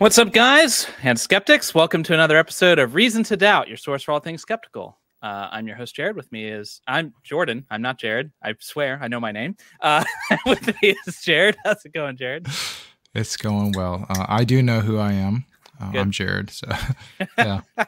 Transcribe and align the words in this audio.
What's 0.00 0.16
up, 0.16 0.32
guys 0.32 0.86
and 1.02 1.20
skeptics? 1.20 1.74
Welcome 1.74 2.02
to 2.04 2.14
another 2.14 2.38
episode 2.38 2.78
of 2.78 2.94
Reason 2.94 3.22
to 3.24 3.36
Doubt, 3.36 3.68
your 3.68 3.76
source 3.76 4.02
for 4.02 4.12
all 4.12 4.18
things 4.18 4.40
skeptical. 4.40 4.98
Uh, 5.20 5.48
I'm 5.50 5.66
your 5.66 5.76
host, 5.76 5.94
Jared. 5.94 6.16
With 6.16 6.32
me 6.32 6.48
is 6.48 6.80
I'm 6.86 7.12
Jordan. 7.22 7.66
I'm 7.68 7.82
not 7.82 7.98
Jared. 7.98 8.32
I 8.42 8.54
swear 8.60 8.98
I 9.02 9.08
know 9.08 9.20
my 9.20 9.30
name. 9.30 9.58
Uh, 9.78 10.02
with 10.46 10.68
me 10.80 10.96
is 11.06 11.20
Jared. 11.20 11.58
How's 11.66 11.84
it 11.84 11.92
going, 11.92 12.16
Jared? 12.16 12.46
It's 13.14 13.36
going 13.36 13.72
well. 13.72 14.06
Uh, 14.08 14.24
I 14.26 14.44
do 14.44 14.62
know 14.62 14.80
who 14.80 14.96
I 14.96 15.12
am. 15.12 15.44
Uh, 15.78 15.92
I'm 15.98 16.12
Jared. 16.12 16.48
So, 16.48 16.66
yeah. 17.36 17.60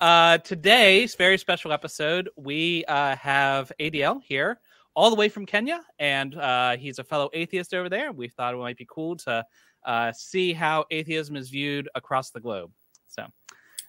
uh, 0.00 0.38
today's 0.38 1.16
very 1.16 1.38
special 1.38 1.72
episode, 1.72 2.28
we 2.36 2.84
uh, 2.84 3.16
have 3.16 3.72
ADL 3.80 4.22
here, 4.22 4.60
all 4.94 5.10
the 5.10 5.16
way 5.16 5.28
from 5.28 5.44
Kenya, 5.44 5.80
and 5.98 6.36
uh, 6.36 6.76
he's 6.76 7.00
a 7.00 7.04
fellow 7.04 7.30
atheist 7.32 7.74
over 7.74 7.88
there. 7.88 8.12
We 8.12 8.28
thought 8.28 8.54
it 8.54 8.58
might 8.58 8.76
be 8.76 8.86
cool 8.88 9.16
to 9.16 9.44
uh, 9.84 10.12
see 10.12 10.52
how 10.52 10.84
atheism 10.90 11.36
is 11.36 11.48
viewed 11.48 11.88
across 11.94 12.30
the 12.30 12.40
globe. 12.40 12.70
So, 13.06 13.26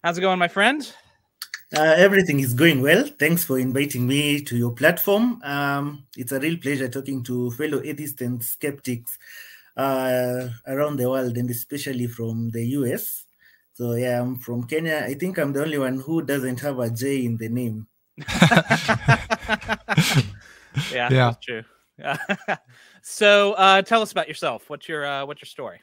how's 0.03 0.17
it 0.17 0.21
going, 0.21 0.39
my 0.39 0.47
friend? 0.47 0.91
Uh, 1.75 1.93
everything 1.97 2.39
is 2.39 2.53
going 2.53 2.81
well. 2.81 3.05
Thanks 3.19 3.43
for 3.43 3.59
inviting 3.59 4.07
me 4.07 4.41
to 4.41 4.57
your 4.57 4.71
platform. 4.71 5.39
Um, 5.43 6.05
it's 6.17 6.31
a 6.31 6.39
real 6.39 6.57
pleasure 6.57 6.89
talking 6.89 7.23
to 7.25 7.51
fellow 7.51 7.81
atheists 7.83 8.21
and 8.21 8.43
skeptics 8.43 9.19
uh, 9.77 10.49
around 10.65 10.97
the 10.97 11.09
world, 11.09 11.37
and 11.37 11.49
especially 11.49 12.07
from 12.07 12.49
the 12.49 12.65
US. 12.79 13.25
So, 13.73 13.93
yeah, 13.93 14.19
I'm 14.19 14.39
from 14.39 14.63
Kenya. 14.63 15.05
I 15.07 15.13
think 15.13 15.37
I'm 15.37 15.53
the 15.53 15.61
only 15.61 15.77
one 15.77 15.99
who 15.99 16.23
doesn't 16.23 16.59
have 16.61 16.79
a 16.79 16.89
J 16.89 17.25
in 17.25 17.37
the 17.37 17.49
name. 17.49 17.87
yeah, 20.91 21.09
yeah, 21.09 21.09
that's 21.09 21.45
true. 21.45 21.63
so, 23.01 23.53
uh, 23.53 23.81
tell 23.81 24.01
us 24.01 24.11
about 24.11 24.27
yourself. 24.27 24.69
What's 24.69 24.87
your 24.87 25.05
uh, 25.05 25.25
what's 25.25 25.41
your 25.41 25.47
story? 25.47 25.81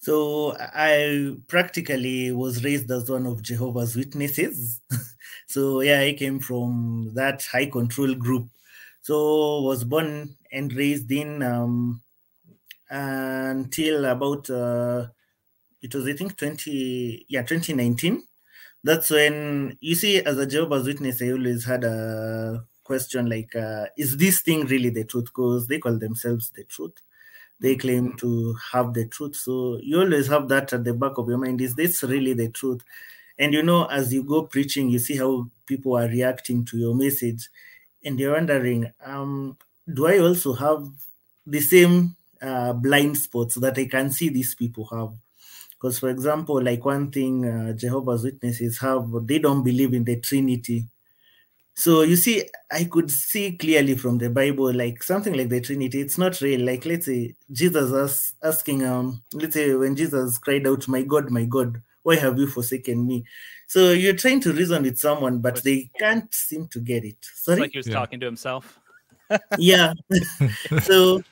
So 0.00 0.56
I 0.58 1.34
practically 1.48 2.30
was 2.30 2.62
raised 2.62 2.90
as 2.90 3.10
one 3.10 3.26
of 3.26 3.42
Jehovah's 3.42 3.96
Witnesses. 3.96 4.80
so 5.48 5.80
yeah, 5.80 6.00
I 6.00 6.12
came 6.12 6.38
from 6.38 7.10
that 7.14 7.44
high 7.44 7.66
control 7.66 8.14
group. 8.14 8.48
So 9.02 9.62
was 9.62 9.84
born 9.84 10.36
and 10.52 10.72
raised 10.72 11.10
in 11.10 11.42
um, 11.42 12.00
until 12.90 14.04
about 14.04 14.48
uh, 14.48 15.08
it 15.82 15.94
was 15.94 16.06
I 16.06 16.12
think 16.12 16.36
20 16.36 17.26
yeah 17.28 17.42
2019. 17.42 18.22
That's 18.84 19.10
when 19.10 19.76
you 19.80 19.96
see 19.96 20.22
as 20.22 20.38
a 20.38 20.46
Jehovah's 20.46 20.86
Witness, 20.86 21.20
I 21.20 21.32
always 21.32 21.64
had 21.64 21.82
a 21.82 22.64
question 22.88 23.30
like, 23.30 23.54
uh, 23.54 23.86
is 23.96 24.16
this 24.16 24.42
thing 24.42 24.66
really 24.66 24.90
the 24.90 25.04
truth? 25.04 25.26
Because 25.26 25.68
they 25.68 25.78
call 25.78 25.96
themselves 25.98 26.50
the 26.56 26.64
truth 26.64 26.94
they 27.60 27.76
claim 27.76 28.12
to 28.16 28.54
have 28.72 28.94
the 28.94 29.06
truth. 29.06 29.36
So 29.36 29.78
you 29.82 30.00
always 30.00 30.28
have 30.28 30.48
that 30.48 30.72
at 30.72 30.84
the 30.84 30.94
back 30.94 31.18
of 31.18 31.28
your 31.28 31.38
mind. 31.38 31.60
Is 31.60 31.74
this 31.74 32.02
really 32.02 32.32
the 32.34 32.48
truth? 32.48 32.82
And 33.38 33.52
you 33.52 33.62
know, 33.62 33.86
as 33.86 34.12
you 34.12 34.22
go 34.22 34.42
preaching, 34.42 34.88
you 34.90 34.98
see 34.98 35.16
how 35.16 35.48
people 35.66 35.96
are 35.96 36.08
reacting 36.08 36.64
to 36.66 36.78
your 36.78 36.94
message, 36.94 37.48
and 38.04 38.18
you're 38.18 38.34
wondering, 38.34 38.92
um, 39.04 39.56
do 39.92 40.06
I 40.06 40.18
also 40.18 40.52
have 40.54 40.88
the 41.46 41.60
same 41.60 42.16
uh, 42.42 42.72
blind 42.72 43.16
spots 43.16 43.56
that 43.56 43.78
I 43.78 43.86
can 43.86 44.10
see 44.10 44.28
these 44.28 44.54
people 44.54 44.86
have? 44.92 45.10
Because, 45.72 45.98
for 46.00 46.08
example, 46.10 46.60
like 46.62 46.84
one 46.84 47.10
thing 47.10 47.44
uh, 47.44 47.72
Jehovah's 47.74 48.24
Witnesses 48.24 48.78
have, 48.78 49.06
they 49.24 49.38
don't 49.38 49.62
believe 49.62 49.94
in 49.94 50.04
the 50.04 50.16
Trinity. 50.16 50.88
So 51.78 52.02
you 52.02 52.16
see, 52.16 52.42
I 52.72 52.84
could 52.90 53.08
see 53.08 53.52
clearly 53.56 53.96
from 53.96 54.18
the 54.18 54.28
Bible, 54.28 54.72
like 54.72 55.00
something 55.00 55.32
like 55.32 55.48
the 55.48 55.60
Trinity, 55.60 56.00
it's 56.00 56.18
not 56.18 56.40
real. 56.40 56.66
Like 56.66 56.84
let's 56.84 57.06
say 57.06 57.36
Jesus 57.52 57.92
was 57.92 58.34
asking, 58.42 58.84
um, 58.84 59.22
let's 59.32 59.54
say 59.54 59.72
when 59.76 59.94
Jesus 59.94 60.38
cried 60.38 60.66
out, 60.66 60.88
My 60.88 61.02
God, 61.02 61.30
my 61.30 61.44
God, 61.44 61.80
why 62.02 62.16
have 62.16 62.36
you 62.36 62.48
forsaken 62.48 63.06
me? 63.06 63.22
So 63.68 63.92
you're 63.92 64.16
trying 64.16 64.40
to 64.40 64.52
reason 64.52 64.82
with 64.82 64.98
someone, 64.98 65.38
but 65.38 65.62
they 65.62 65.88
can't 66.00 66.34
seem 66.34 66.66
to 66.66 66.80
get 66.80 67.04
it. 67.04 67.18
Sorry? 67.22 67.60
like 67.60 67.70
he 67.70 67.78
was 67.78 67.86
yeah. 67.86 67.94
talking 67.94 68.18
to 68.18 68.26
himself. 68.26 68.80
yeah. 69.58 69.92
so 70.82 71.22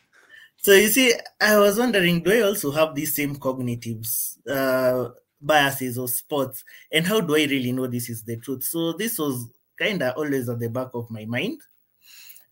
so 0.59 0.73
you 0.75 0.89
see, 0.89 1.13
I 1.41 1.59
was 1.59 1.77
wondering, 1.77 2.23
do 2.23 2.31
I 2.31 2.43
also 2.43 2.71
have 2.71 2.95
these 2.95 3.17
same 3.17 3.35
cognitives? 3.35 4.39
Uh, 4.49 5.11
biases 5.41 5.99
or 5.99 6.09
spots 6.09 6.65
and 6.93 7.07
how 7.07 7.21
do 7.21 7.37
i 7.37 7.45
really 7.45 7.71
know 7.71 7.87
this 7.87 8.09
is 8.09 8.23
the 8.23 8.39
truth 8.39 8.65
so 8.65 8.95
this 8.95 9.19
was 9.19 9.51
kind 9.77 10.03
of 10.03 10.17
always 10.17 10.49
at 10.49 10.59
the 10.59 10.69
back 10.69 10.89
of 10.95 11.11
my 11.11 11.25
mind. 11.25 11.61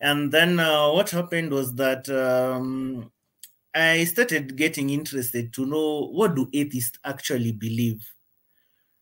And 0.00 0.30
then 0.30 0.60
uh, 0.60 0.90
what 0.90 1.10
happened 1.10 1.50
was 1.52 1.74
that 1.74 2.08
um, 2.10 3.10
I 3.74 4.04
started 4.04 4.56
getting 4.56 4.90
interested 4.90 5.52
to 5.54 5.66
know 5.66 6.08
what 6.12 6.34
do 6.34 6.48
atheists 6.52 6.98
actually 7.04 7.52
believe. 7.52 8.04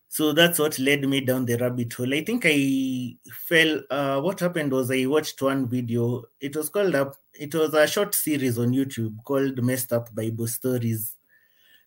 So 0.07 0.31
that's 0.31 0.59
what 0.59 0.77
led 0.77 1.07
me 1.07 1.21
down 1.21 1.45
the 1.45 1.57
rabbit 1.57 1.91
hole. 1.91 2.13
I 2.13 2.23
think 2.23 2.43
I 2.45 3.17
fell. 3.31 3.81
Uh, 3.89 4.21
what 4.21 4.39
happened 4.39 4.71
was 4.71 4.91
I 4.91 5.07
watched 5.07 5.41
one 5.41 5.67
video. 5.67 6.25
It 6.39 6.55
was 6.55 6.69
called 6.69 6.93
up. 6.93 7.15
It 7.33 7.53
was 7.55 7.73
a 7.73 7.87
short 7.87 8.13
series 8.13 8.59
on 8.59 8.73
YouTube 8.73 9.23
called 9.23 9.63
"Messed 9.63 9.91
Up 9.91 10.13
Bible 10.13 10.45
Stories." 10.45 11.15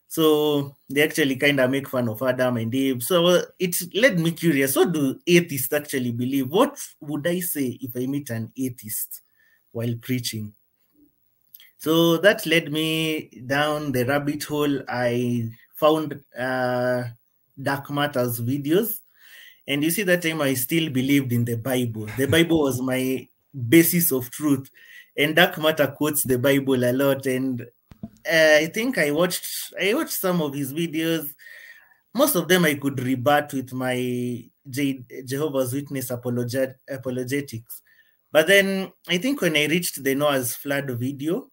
So 0.09 0.77
they 0.89 1.03
actually 1.03 1.37
kind 1.37 1.61
of 1.61 1.71
make 1.71 1.89
fun 1.89 2.09
of 2.09 2.23
Adam 2.23 2.57
and 2.57 2.75
Eve. 2.75 3.03
So 3.03 3.43
it 3.59 3.77
led 3.95 4.19
me 4.19 4.31
curious. 4.31 4.77
What 4.77 4.93
do 4.93 5.19
atheists 5.27 5.73
actually 5.73 6.13
believe? 6.13 6.49
What 6.49 6.79
would 7.01 7.27
I 7.27 7.41
say 7.41 7.79
if 7.81 7.97
I 7.97 8.07
meet 8.07 8.31
an 8.31 8.53
atheist 8.57 9.21
while 9.73 9.95
preaching? 10.01 10.55
So 11.79 12.17
that 12.19 12.47
led 12.47 12.73
me 12.73 13.31
down 13.47 13.93
the 13.93 14.05
rabbit 14.05 14.45
hole. 14.45 14.81
I 14.89 15.51
found 15.75 16.21
uh, 16.39 17.05
Dark 17.61 17.91
Matter's 17.91 18.41
videos. 18.41 19.01
And 19.69 19.83
you 19.83 19.91
see, 19.91 20.03
that 20.05 20.23
time 20.23 20.41
I 20.41 20.55
still 20.55 20.91
believed 20.91 21.33
in 21.33 21.45
the 21.45 21.57
Bible. 21.57 22.07
The 22.17 22.27
Bible 22.31 22.63
was 22.63 22.81
my 22.81 23.29
basis 23.69 24.13
of 24.13 24.31
truth. 24.31 24.71
And 25.17 25.35
Dark 25.35 25.59
Matter 25.59 25.89
quotes 25.89 26.23
the 26.23 26.39
Bible 26.39 26.85
a 26.85 26.93
lot. 26.93 27.27
And 27.27 27.67
uh, 28.31 28.57
I 28.63 28.67
think 28.73 28.99
I 28.99 29.11
watched 29.11 29.75
I 29.81 29.95
watched 29.95 30.13
some 30.15 30.41
of 30.43 30.55
his 30.55 30.73
videos. 30.73 31.29
Most 32.15 32.35
of 32.37 32.49
them 32.49 32.65
I 32.65 32.75
could 32.75 33.01
rebut 33.01 33.53
with 33.53 33.73
my 33.73 33.97
Je- 34.69 35.05
Jehovah's 35.25 35.73
Witness 35.75 36.11
apologet- 36.11 36.77
apologetics. 36.89 37.83
But 38.33 38.47
then 38.49 38.93
I 39.09 39.19
think 39.19 39.41
when 39.41 39.57
I 39.57 39.67
reached 39.67 40.03
the 40.03 40.15
Noah's 40.15 40.55
flood 40.55 40.91
video, 40.91 41.51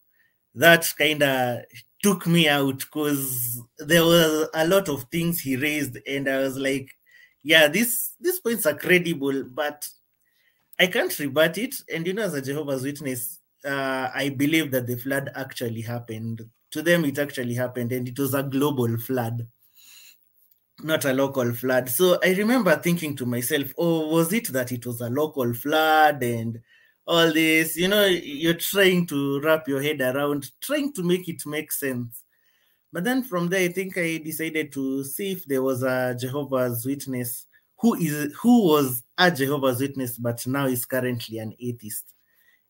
that 0.54 0.86
kind 0.98 1.22
of 1.22 1.60
took 2.02 2.26
me 2.26 2.48
out 2.48 2.78
because 2.80 3.60
there 3.78 4.04
were 4.04 4.48
a 4.54 4.66
lot 4.66 4.88
of 4.88 5.04
things 5.12 5.40
he 5.40 5.56
raised, 5.56 5.98
and 6.06 6.28
I 6.28 6.38
was 6.38 6.56
like, 6.58 6.90
yeah, 7.42 7.68
this 7.68 8.12
these 8.20 8.40
points 8.40 8.66
are 8.66 8.74
credible, 8.74 9.44
but 9.44 9.86
I 10.78 10.86
can't 10.86 11.16
rebut 11.18 11.58
it. 11.58 11.74
And 11.92 12.06
you 12.06 12.12
know, 12.14 12.22
as 12.22 12.34
a 12.34 12.42
Jehovah's 12.42 12.82
Witness, 12.82 13.38
uh, 13.64 14.10
I 14.14 14.30
believe 14.30 14.70
that 14.72 14.86
the 14.86 14.96
flood 14.96 15.30
actually 15.34 15.80
happened. 15.80 16.42
To 16.72 16.82
them, 16.82 17.04
it 17.04 17.18
actually 17.18 17.54
happened, 17.54 17.92
and 17.92 18.08
it 18.08 18.18
was 18.18 18.34
a 18.34 18.42
global 18.42 18.96
flood, 18.98 19.46
not 20.82 21.04
a 21.04 21.12
local 21.12 21.52
flood. 21.52 21.88
So 21.88 22.18
I 22.22 22.34
remember 22.34 22.74
thinking 22.76 23.14
to 23.16 23.26
myself, 23.26 23.72
oh, 23.78 24.08
was 24.08 24.32
it 24.32 24.48
that 24.48 24.72
it 24.72 24.84
was 24.84 25.00
a 25.00 25.08
local 25.08 25.54
flood 25.54 26.22
and 26.22 26.60
all 27.06 27.32
this? 27.32 27.76
You 27.76 27.88
know, 27.88 28.06
you're 28.06 28.54
trying 28.54 29.06
to 29.06 29.40
wrap 29.40 29.68
your 29.68 29.82
head 29.82 30.00
around, 30.00 30.50
trying 30.60 30.92
to 30.94 31.02
make 31.04 31.28
it 31.28 31.46
make 31.46 31.70
sense. 31.70 32.24
But 32.92 33.04
then 33.04 33.22
from 33.22 33.48
there, 33.48 33.68
I 33.68 33.72
think 33.72 33.96
I 33.96 34.18
decided 34.18 34.72
to 34.72 35.04
see 35.04 35.32
if 35.32 35.44
there 35.44 35.62
was 35.62 35.82
a 35.82 36.16
Jehovah's 36.18 36.84
Witness 36.84 37.46
who 37.78 37.94
is 37.94 38.32
who 38.40 38.68
was 38.68 39.02
a 39.18 39.30
Jehovah's 39.30 39.80
Witness, 39.80 40.18
but 40.18 40.44
now 40.46 40.66
is 40.66 40.84
currently 40.86 41.38
an 41.38 41.54
atheist 41.60 42.14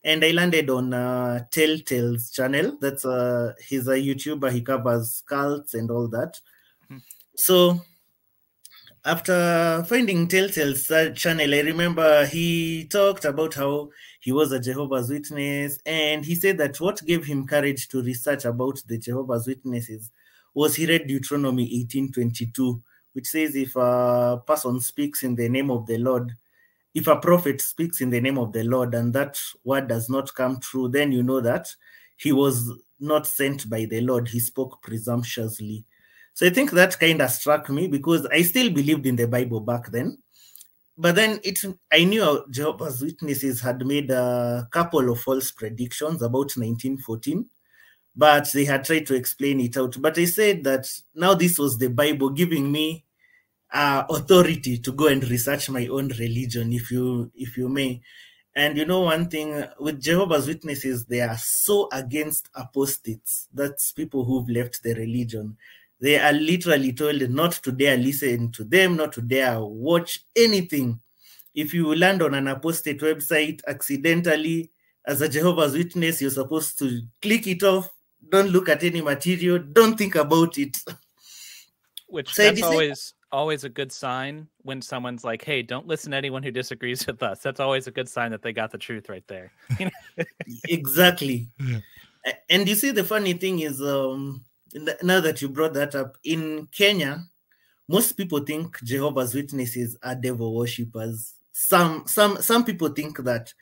and 0.04 0.24
I 0.24 0.32
landed 0.32 0.68
on 0.68 0.92
uh, 0.92 1.44
Telltale's 1.50 2.30
channel. 2.30 2.76
That's 2.80 3.04
uh, 3.04 3.54
he's 3.66 3.88
a 3.88 3.94
YouTuber. 3.94 4.52
He 4.52 4.60
covers 4.60 5.22
cults 5.26 5.74
and 5.74 5.90
all 5.90 6.08
that. 6.08 6.40
Mm-hmm. 6.90 6.98
So 7.36 7.80
after 9.04 9.84
finding 9.88 10.28
Telltale's 10.28 10.86
channel, 11.18 11.54
I 11.54 11.60
remember 11.60 12.26
he 12.26 12.86
talked 12.86 13.24
about 13.24 13.54
how 13.54 13.90
he 14.20 14.32
was 14.32 14.52
a 14.52 14.60
Jehovah's 14.60 15.10
Witness, 15.10 15.78
and 15.86 16.24
he 16.24 16.34
said 16.34 16.58
that 16.58 16.80
what 16.80 17.04
gave 17.04 17.24
him 17.24 17.46
courage 17.46 17.88
to 17.88 18.02
research 18.02 18.44
about 18.44 18.82
the 18.86 18.98
Jehovah's 18.98 19.46
Witnesses 19.46 20.10
was 20.54 20.76
he 20.76 20.86
read 20.86 21.06
Deuteronomy 21.06 21.66
18:22, 21.86 22.80
which 23.12 23.26
says 23.26 23.56
if 23.56 23.74
a 23.76 24.42
person 24.46 24.80
speaks 24.80 25.22
in 25.22 25.34
the 25.34 25.48
name 25.48 25.70
of 25.70 25.86
the 25.86 25.98
Lord, 25.98 26.36
if 26.94 27.06
a 27.08 27.16
prophet 27.16 27.60
speaks 27.60 28.00
in 28.00 28.10
the 28.10 28.20
name 28.20 28.38
of 28.38 28.52
the 28.52 28.62
Lord 28.62 28.94
and 28.94 29.12
that 29.14 29.40
word 29.64 29.88
does 29.88 30.08
not 30.08 30.32
come 30.34 30.60
true, 30.60 30.88
then 30.88 31.12
you 31.12 31.22
know 31.22 31.40
that 31.40 31.68
he 32.16 32.32
was 32.32 32.70
not 33.00 33.26
sent 33.26 33.68
by 33.68 33.84
the 33.84 34.00
Lord. 34.00 34.28
He 34.28 34.38
spoke 34.40 34.80
presumptuously. 34.82 35.84
So 36.34 36.46
I 36.46 36.50
think 36.50 36.70
that 36.72 36.98
kind 36.98 37.20
of 37.20 37.30
struck 37.30 37.68
me 37.70 37.88
because 37.88 38.26
I 38.26 38.42
still 38.42 38.70
believed 38.70 39.06
in 39.06 39.16
the 39.16 39.26
Bible 39.26 39.60
back 39.60 39.90
then. 39.90 40.18
But 40.96 41.16
then 41.16 41.40
it, 41.42 41.60
I 41.92 42.04
knew 42.04 42.44
Jehovah's 42.50 43.02
Witnesses 43.02 43.60
had 43.60 43.84
made 43.84 44.10
a 44.12 44.68
couple 44.70 45.10
of 45.10 45.20
false 45.20 45.50
predictions 45.50 46.22
about 46.22 46.56
1914. 46.56 47.46
but 48.16 48.50
they 48.52 48.64
had 48.64 48.84
tried 48.84 49.06
to 49.06 49.14
explain 49.14 49.60
it 49.60 49.76
out. 49.76 49.96
But 50.00 50.18
I 50.18 50.24
said 50.26 50.64
that 50.64 50.88
now 51.14 51.34
this 51.34 51.58
was 51.58 51.78
the 51.78 51.88
Bible 51.88 52.30
giving 52.30 52.70
me 52.70 53.04
uh, 53.74 54.04
authority 54.08 54.78
to 54.78 54.92
go 54.92 55.08
and 55.08 55.28
research 55.28 55.68
my 55.68 55.86
own 55.88 56.08
religion, 56.08 56.72
if 56.72 56.90
you 56.90 57.30
if 57.34 57.56
you 57.56 57.68
may. 57.68 58.00
And 58.56 58.78
you 58.78 58.86
know 58.86 59.00
one 59.00 59.28
thing 59.28 59.64
with 59.80 60.00
Jehovah's 60.00 60.46
Witnesses, 60.46 61.04
they 61.06 61.20
are 61.20 61.36
so 61.36 61.88
against 61.92 62.48
apostates. 62.54 63.48
That's 63.52 63.90
people 63.90 64.24
who've 64.24 64.48
left 64.48 64.80
the 64.84 64.94
religion. 64.94 65.56
They 66.00 66.20
are 66.20 66.32
literally 66.32 66.92
told 66.92 67.28
not 67.30 67.52
to 67.64 67.72
dare 67.72 67.96
listen 67.96 68.52
to 68.52 68.62
them, 68.62 68.96
not 68.96 69.12
to 69.14 69.22
dare 69.22 69.58
watch 69.60 70.24
anything. 70.36 71.00
If 71.52 71.74
you 71.74 71.94
land 71.94 72.22
on 72.22 72.34
an 72.34 72.46
apostate 72.46 73.00
website 73.00 73.60
accidentally, 73.66 74.70
as 75.06 75.20
a 75.20 75.28
Jehovah's 75.28 75.72
Witness, 75.72 76.22
you're 76.22 76.30
supposed 76.30 76.78
to 76.78 77.02
click 77.20 77.46
it 77.48 77.62
off. 77.62 77.88
Don't 78.28 78.50
look 78.50 78.68
at 78.68 78.84
any 78.84 79.00
material. 79.00 79.58
Don't 79.58 79.98
think 79.98 80.14
about 80.14 80.58
it. 80.58 80.78
Which 82.08 82.32
so 82.32 82.42
that's 82.42 82.62
always 82.62 83.13
always 83.34 83.64
a 83.64 83.68
good 83.68 83.90
sign 83.90 84.46
when 84.62 84.80
someone's 84.80 85.24
like, 85.24 85.44
"Hey, 85.44 85.60
don't 85.60 85.88
listen 85.88 86.12
to 86.12 86.16
anyone 86.16 86.42
who 86.42 86.52
disagrees 86.52 87.06
with 87.06 87.22
us." 87.22 87.40
That's 87.40 87.60
always 87.60 87.86
a 87.86 87.90
good 87.90 88.08
sign 88.08 88.30
that 88.30 88.42
they 88.42 88.52
got 88.52 88.70
the 88.70 88.78
truth 88.78 89.08
right 89.08 89.26
there. 89.26 89.52
exactly. 90.68 91.48
Yeah. 91.58 91.80
And 92.48 92.66
you 92.66 92.74
see, 92.74 92.90
the 92.90 93.04
funny 93.04 93.34
thing 93.34 93.60
is, 93.60 93.82
um, 93.82 94.46
now 95.02 95.20
that 95.20 95.42
you 95.42 95.48
brought 95.50 95.74
that 95.74 95.94
up, 95.94 96.16
in 96.24 96.68
Kenya, 96.72 97.22
most 97.86 98.12
people 98.12 98.40
think 98.40 98.82
Jehovah's 98.82 99.34
Witnesses 99.34 99.98
are 100.02 100.14
devil 100.14 100.54
worshippers. 100.54 101.34
Some, 101.52 102.04
some, 102.06 102.40
some 102.40 102.64
people 102.64 102.88
think 102.88 103.18
that, 103.24 103.52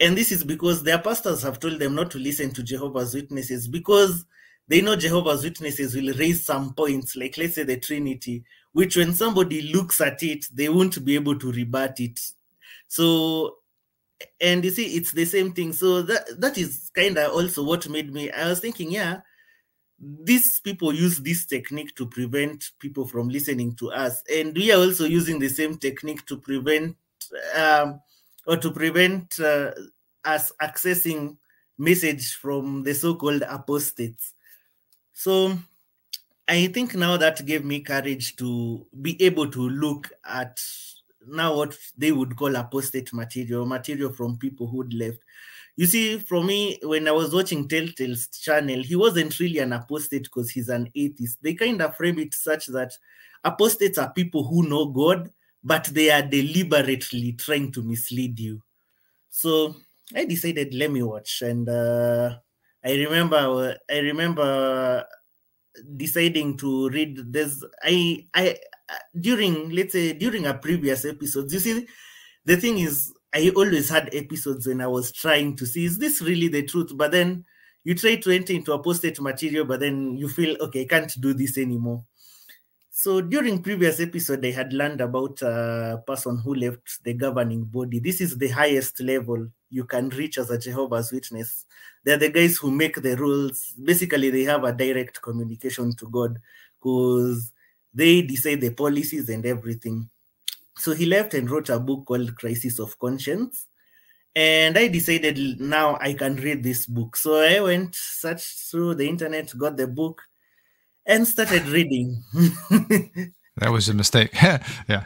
and 0.00 0.16
this 0.16 0.32
is 0.32 0.42
because 0.42 0.82
their 0.82 0.98
pastors 0.98 1.42
have 1.42 1.60
told 1.60 1.78
them 1.80 1.94
not 1.94 2.10
to 2.12 2.18
listen 2.18 2.50
to 2.52 2.62
Jehovah's 2.62 3.12
Witnesses 3.12 3.68
because 3.68 4.24
they 4.68 4.80
know 4.80 4.96
Jehovah's 4.96 5.44
Witnesses 5.44 5.94
will 5.94 6.14
raise 6.14 6.44
some 6.44 6.74
points, 6.74 7.16
like 7.16 7.36
let's 7.38 7.54
say 7.54 7.64
the 7.64 7.78
Trinity, 7.78 8.44
which 8.72 8.96
when 8.96 9.12
somebody 9.14 9.62
looks 9.72 10.00
at 10.00 10.22
it, 10.22 10.46
they 10.52 10.68
won't 10.68 11.04
be 11.04 11.14
able 11.14 11.38
to 11.38 11.52
rebut 11.52 12.00
it. 12.00 12.20
So, 12.88 13.56
and 14.40 14.64
you 14.64 14.70
see, 14.70 14.96
it's 14.96 15.12
the 15.12 15.24
same 15.24 15.52
thing. 15.52 15.72
So 15.72 16.02
that 16.02 16.40
that 16.40 16.58
is 16.58 16.90
kind 16.94 17.18
of 17.18 17.32
also 17.32 17.62
what 17.62 17.88
made 17.88 18.12
me. 18.12 18.30
I 18.30 18.48
was 18.48 18.60
thinking, 18.60 18.90
yeah, 18.90 19.20
these 19.98 20.60
people 20.60 20.94
use 20.94 21.18
this 21.18 21.46
technique 21.46 21.94
to 21.96 22.06
prevent 22.06 22.70
people 22.78 23.06
from 23.06 23.28
listening 23.28 23.74
to 23.76 23.90
us, 23.90 24.22
and 24.32 24.54
we 24.54 24.72
are 24.72 24.78
also 24.78 25.04
using 25.04 25.38
the 25.38 25.48
same 25.48 25.76
technique 25.76 26.24
to 26.26 26.36
prevent 26.36 26.96
um, 27.56 28.00
or 28.46 28.56
to 28.56 28.70
prevent 28.70 29.38
uh, 29.40 29.72
us 30.24 30.52
accessing 30.62 31.36
message 31.76 32.34
from 32.34 32.82
the 32.82 32.94
so-called 32.94 33.42
apostates. 33.42 34.34
So 35.12 35.58
I 36.48 36.66
think 36.68 36.94
now 36.94 37.18
that 37.18 37.44
gave 37.44 37.64
me 37.64 37.80
courage 37.80 38.36
to 38.36 38.86
be 39.02 39.20
able 39.22 39.50
to 39.50 39.68
look 39.68 40.10
at 40.24 40.58
now 41.26 41.54
what 41.54 41.76
they 41.96 42.10
would 42.10 42.36
call 42.36 42.56
apostate 42.56 43.12
material, 43.12 43.66
material 43.66 44.12
from 44.12 44.38
people 44.38 44.66
who'd 44.66 44.94
left. 44.94 45.18
You 45.76 45.86
see, 45.86 46.18
for 46.18 46.42
me, 46.42 46.78
when 46.82 47.06
I 47.06 47.12
was 47.12 47.34
watching 47.34 47.68
Telltale's 47.68 48.28
channel, 48.28 48.82
he 48.82 48.96
wasn't 48.96 49.38
really 49.38 49.58
an 49.58 49.74
apostate 49.74 50.24
because 50.24 50.50
he's 50.50 50.70
an 50.70 50.88
atheist. 50.94 51.38
They 51.42 51.54
kind 51.54 51.82
of 51.82 51.96
frame 51.96 52.18
it 52.18 52.34
such 52.34 52.66
that 52.68 52.96
apostates 53.44 53.98
are 53.98 54.12
people 54.12 54.44
who 54.44 54.68
know 54.68 54.86
God, 54.86 55.30
but 55.62 55.84
they 55.84 56.10
are 56.10 56.22
deliberately 56.22 57.32
trying 57.32 57.70
to 57.72 57.82
mislead 57.82 58.40
you. 58.40 58.62
So 59.28 59.76
I 60.16 60.24
decided, 60.24 60.74
let 60.74 60.90
me 60.90 61.02
watch. 61.02 61.42
And 61.42 61.68
uh, 61.68 62.36
I 62.82 62.94
remember, 62.94 63.76
I 63.88 63.98
remember 63.98 65.04
deciding 65.96 66.56
to 66.56 66.88
read 66.90 67.32
this 67.32 67.62
i 67.82 68.26
i 68.34 68.56
during 69.20 69.70
let's 69.70 69.92
say 69.92 70.12
during 70.12 70.46
a 70.46 70.54
previous 70.54 71.04
episode 71.04 71.50
you 71.52 71.60
see 71.60 71.86
the 72.44 72.56
thing 72.56 72.78
is 72.78 73.12
i 73.34 73.50
always 73.56 73.88
had 73.88 74.08
episodes 74.14 74.66
when 74.66 74.80
i 74.80 74.86
was 74.86 75.12
trying 75.12 75.54
to 75.54 75.66
see 75.66 75.84
is 75.84 75.98
this 75.98 76.22
really 76.22 76.48
the 76.48 76.62
truth? 76.62 76.92
But 76.94 77.12
then 77.12 77.44
you 77.84 77.94
try 77.94 78.16
to 78.16 78.30
enter 78.30 78.52
into 78.52 78.72
apostate 78.72 79.20
material 79.20 79.64
but 79.64 79.80
then 79.80 80.16
you 80.16 80.28
feel 80.28 80.56
okay 80.60 80.82
i 80.82 80.84
can't 80.86 81.12
do 81.20 81.34
this 81.34 81.58
anymore 81.58 82.04
so 82.98 83.20
during 83.20 83.62
previous 83.62 84.00
episode 84.00 84.44
i 84.44 84.50
had 84.50 84.72
learned 84.72 85.00
about 85.00 85.40
a 85.42 86.02
person 86.06 86.38
who 86.38 86.54
left 86.54 87.02
the 87.04 87.14
governing 87.14 87.64
body 87.64 87.98
this 88.00 88.20
is 88.20 88.36
the 88.38 88.48
highest 88.48 89.00
level 89.00 89.46
you 89.70 89.84
can 89.84 90.08
reach 90.20 90.38
as 90.38 90.50
a 90.50 90.58
jehovah's 90.58 91.12
witness 91.12 91.66
they're 92.04 92.16
the 92.16 92.30
guys 92.30 92.56
who 92.56 92.70
make 92.70 92.96
the 93.02 93.16
rules. 93.16 93.74
Basically, 93.82 94.30
they 94.30 94.44
have 94.44 94.64
a 94.64 94.72
direct 94.72 95.20
communication 95.20 95.94
to 95.96 96.08
God 96.08 96.38
because 96.80 97.52
they 97.92 98.22
decide 98.22 98.60
the 98.60 98.70
policies 98.70 99.28
and 99.28 99.44
everything. 99.44 100.08
So 100.76 100.94
he 100.94 101.06
left 101.06 101.34
and 101.34 101.50
wrote 101.50 101.68
a 101.68 101.78
book 101.78 102.06
called 102.06 102.36
Crisis 102.36 102.78
of 102.78 102.98
Conscience. 102.98 103.66
And 104.34 104.78
I 104.78 104.88
decided 104.88 105.60
now 105.60 105.98
I 106.00 106.14
can 106.14 106.36
read 106.36 106.62
this 106.62 106.86
book. 106.86 107.16
So 107.16 107.42
I 107.42 107.60
went, 107.60 107.94
searched 107.94 108.70
through 108.70 108.94
the 108.94 109.08
internet, 109.08 109.52
got 109.58 109.76
the 109.76 109.88
book, 109.88 110.22
and 111.08 111.26
started 111.26 111.66
reading. 111.66 112.22
that 113.56 113.70
was 113.72 113.88
a 113.88 113.94
mistake. 113.94 114.30
yeah. 114.88 115.04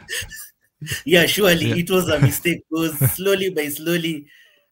Yeah, 1.05 1.25
surely 1.25 1.69
yeah. 1.69 1.75
it 1.75 1.89
was 1.89 2.09
a 2.09 2.19
mistake 2.19 2.61
because 2.69 2.99
slowly 3.13 3.49
by 3.49 3.69
slowly 3.69 4.27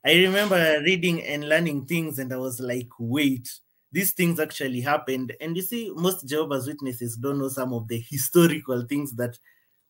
I 0.05 0.15
remember 0.15 0.81
reading 0.83 1.21
and 1.23 1.47
learning 1.47 1.85
things, 1.85 2.17
and 2.17 2.33
I 2.33 2.37
was 2.37 2.59
like, 2.59 2.89
wait, 2.99 3.49
these 3.91 4.13
things 4.13 4.39
actually 4.39 4.81
happened. 4.81 5.33
And 5.39 5.55
you 5.55 5.61
see, 5.61 5.91
most 5.95 6.27
Jehovah's 6.27 6.67
Witnesses 6.67 7.17
don't 7.17 7.37
know 7.37 7.49
some 7.49 7.71
of 7.73 7.87
the 7.87 8.03
historical 8.09 8.83
things 8.87 9.13
that 9.13 9.37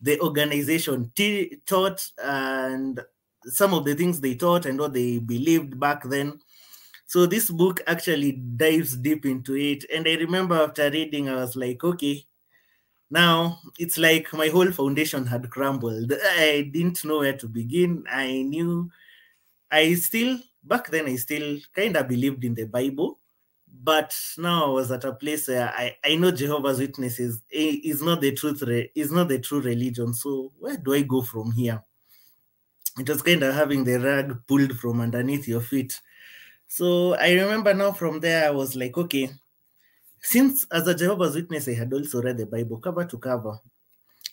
the 0.01 0.19
organization 0.19 1.11
t- 1.15 1.57
taught 1.65 2.05
and 2.21 2.99
some 3.45 3.73
of 3.73 3.85
the 3.85 3.95
things 3.95 4.19
they 4.19 4.35
taught 4.35 4.65
and 4.65 4.77
what 4.79 4.93
they 4.93 5.19
believed 5.19 5.79
back 5.79 6.03
then. 6.03 6.39
So 7.11 7.25
this 7.25 7.49
book 7.51 7.81
actually 7.87 8.31
dives 8.31 8.95
deep 8.95 9.25
into 9.25 9.57
it. 9.57 9.83
And 9.93 10.07
I 10.07 10.13
remember 10.13 10.55
after 10.55 10.89
reading, 10.89 11.27
I 11.27 11.35
was 11.35 11.57
like, 11.57 11.83
okay, 11.83 12.25
now 13.09 13.59
it's 13.77 13.97
like 13.97 14.31
my 14.31 14.47
whole 14.47 14.71
foundation 14.71 15.25
had 15.25 15.49
crumbled. 15.49 16.13
I 16.13 16.69
didn't 16.71 17.03
know 17.03 17.19
where 17.19 17.35
to 17.35 17.49
begin. 17.49 18.05
I 18.09 18.43
knew 18.43 18.89
I 19.69 19.95
still 19.95 20.39
back 20.63 20.89
then 20.89 21.07
I 21.07 21.17
still 21.17 21.59
kind 21.75 21.97
of 21.97 22.07
believed 22.07 22.45
in 22.45 22.53
the 22.53 22.63
Bible, 22.63 23.19
but 23.83 24.15
now 24.37 24.67
I 24.67 24.69
was 24.69 24.89
at 24.89 25.03
a 25.03 25.11
place 25.11 25.49
where 25.49 25.67
I, 25.67 25.97
I 26.05 26.15
know 26.15 26.31
Jehovah's 26.31 26.79
Witnesses 26.79 27.41
eh, 27.51 27.75
is 27.83 28.01
not 28.01 28.21
the 28.21 28.31
truth 28.31 28.63
is 28.95 29.11
not 29.11 29.27
the 29.27 29.39
true 29.39 29.59
religion. 29.59 30.13
So 30.13 30.53
where 30.57 30.77
do 30.77 30.93
I 30.93 31.01
go 31.01 31.23
from 31.23 31.51
here? 31.51 31.83
It 32.97 33.09
was 33.09 33.21
kind 33.21 33.43
of 33.43 33.53
having 33.53 33.83
the 33.83 33.99
rug 33.99 34.47
pulled 34.47 34.79
from 34.79 35.01
underneath 35.01 35.45
your 35.45 35.59
feet. 35.59 35.99
So 36.71 37.15
I 37.15 37.33
remember 37.33 37.73
now 37.73 37.91
from 37.91 38.21
there 38.21 38.47
I 38.47 38.49
was 38.49 38.77
like, 38.77 38.97
okay, 38.97 39.29
since 40.21 40.65
as 40.71 40.87
a 40.87 40.95
Jehovah's 40.95 41.35
Witness 41.35 41.67
I 41.67 41.73
had 41.73 41.91
also 41.91 42.21
read 42.21 42.37
the 42.37 42.45
Bible 42.45 42.77
cover 42.77 43.03
to 43.03 43.17
cover, 43.17 43.59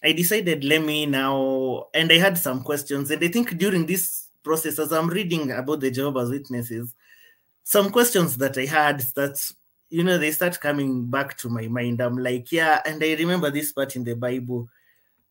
I 0.04 0.12
decided 0.12 0.62
let 0.62 0.84
me 0.84 1.04
now 1.04 1.86
and 1.92 2.12
I 2.12 2.18
had 2.18 2.38
some 2.38 2.62
questions 2.62 3.10
and 3.10 3.24
I 3.24 3.26
think 3.26 3.58
during 3.58 3.86
this 3.86 4.28
process 4.44 4.78
as 4.78 4.92
I'm 4.92 5.08
reading 5.08 5.50
about 5.50 5.80
the 5.80 5.90
Jehovah's 5.90 6.30
Witnesses, 6.30 6.94
some 7.64 7.90
questions 7.90 8.36
that 8.36 8.56
I 8.56 8.66
had 8.66 9.00
that 9.16 9.44
you 9.90 10.04
know 10.04 10.16
they 10.16 10.30
start 10.30 10.60
coming 10.60 11.06
back 11.06 11.36
to 11.38 11.48
my 11.48 11.66
mind. 11.66 12.00
I'm 12.00 12.18
like, 12.18 12.52
yeah, 12.52 12.80
and 12.86 13.02
I 13.02 13.14
remember 13.14 13.50
this 13.50 13.72
part 13.72 13.96
in 13.96 14.04
the 14.04 14.14
Bible. 14.14 14.68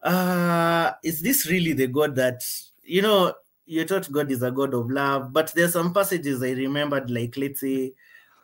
Uh, 0.03 0.91
is 1.05 1.21
this 1.21 1.49
really 1.49 1.71
the 1.71 1.87
God 1.87 2.15
that 2.15 2.43
you 2.83 3.01
know? 3.01 3.33
You 3.67 3.85
thought 3.85 4.11
God 4.11 4.31
is 4.31 4.41
a 4.43 4.49
God 4.51 4.73
of 4.73 4.89
love, 4.89 5.31
but 5.31 5.53
there's 5.53 5.73
some 5.73 5.93
passages 5.93 6.41
I 6.41 6.51
remembered, 6.51 7.09
like 7.11 7.35
let's 7.37 7.59
say, 7.59 7.93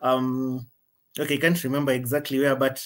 um, 0.01 0.67
okay, 1.17 1.35
I 1.35 1.37
can't 1.37 1.63
remember 1.63 1.93
exactly 1.93 2.39
where, 2.39 2.55
but 2.55 2.85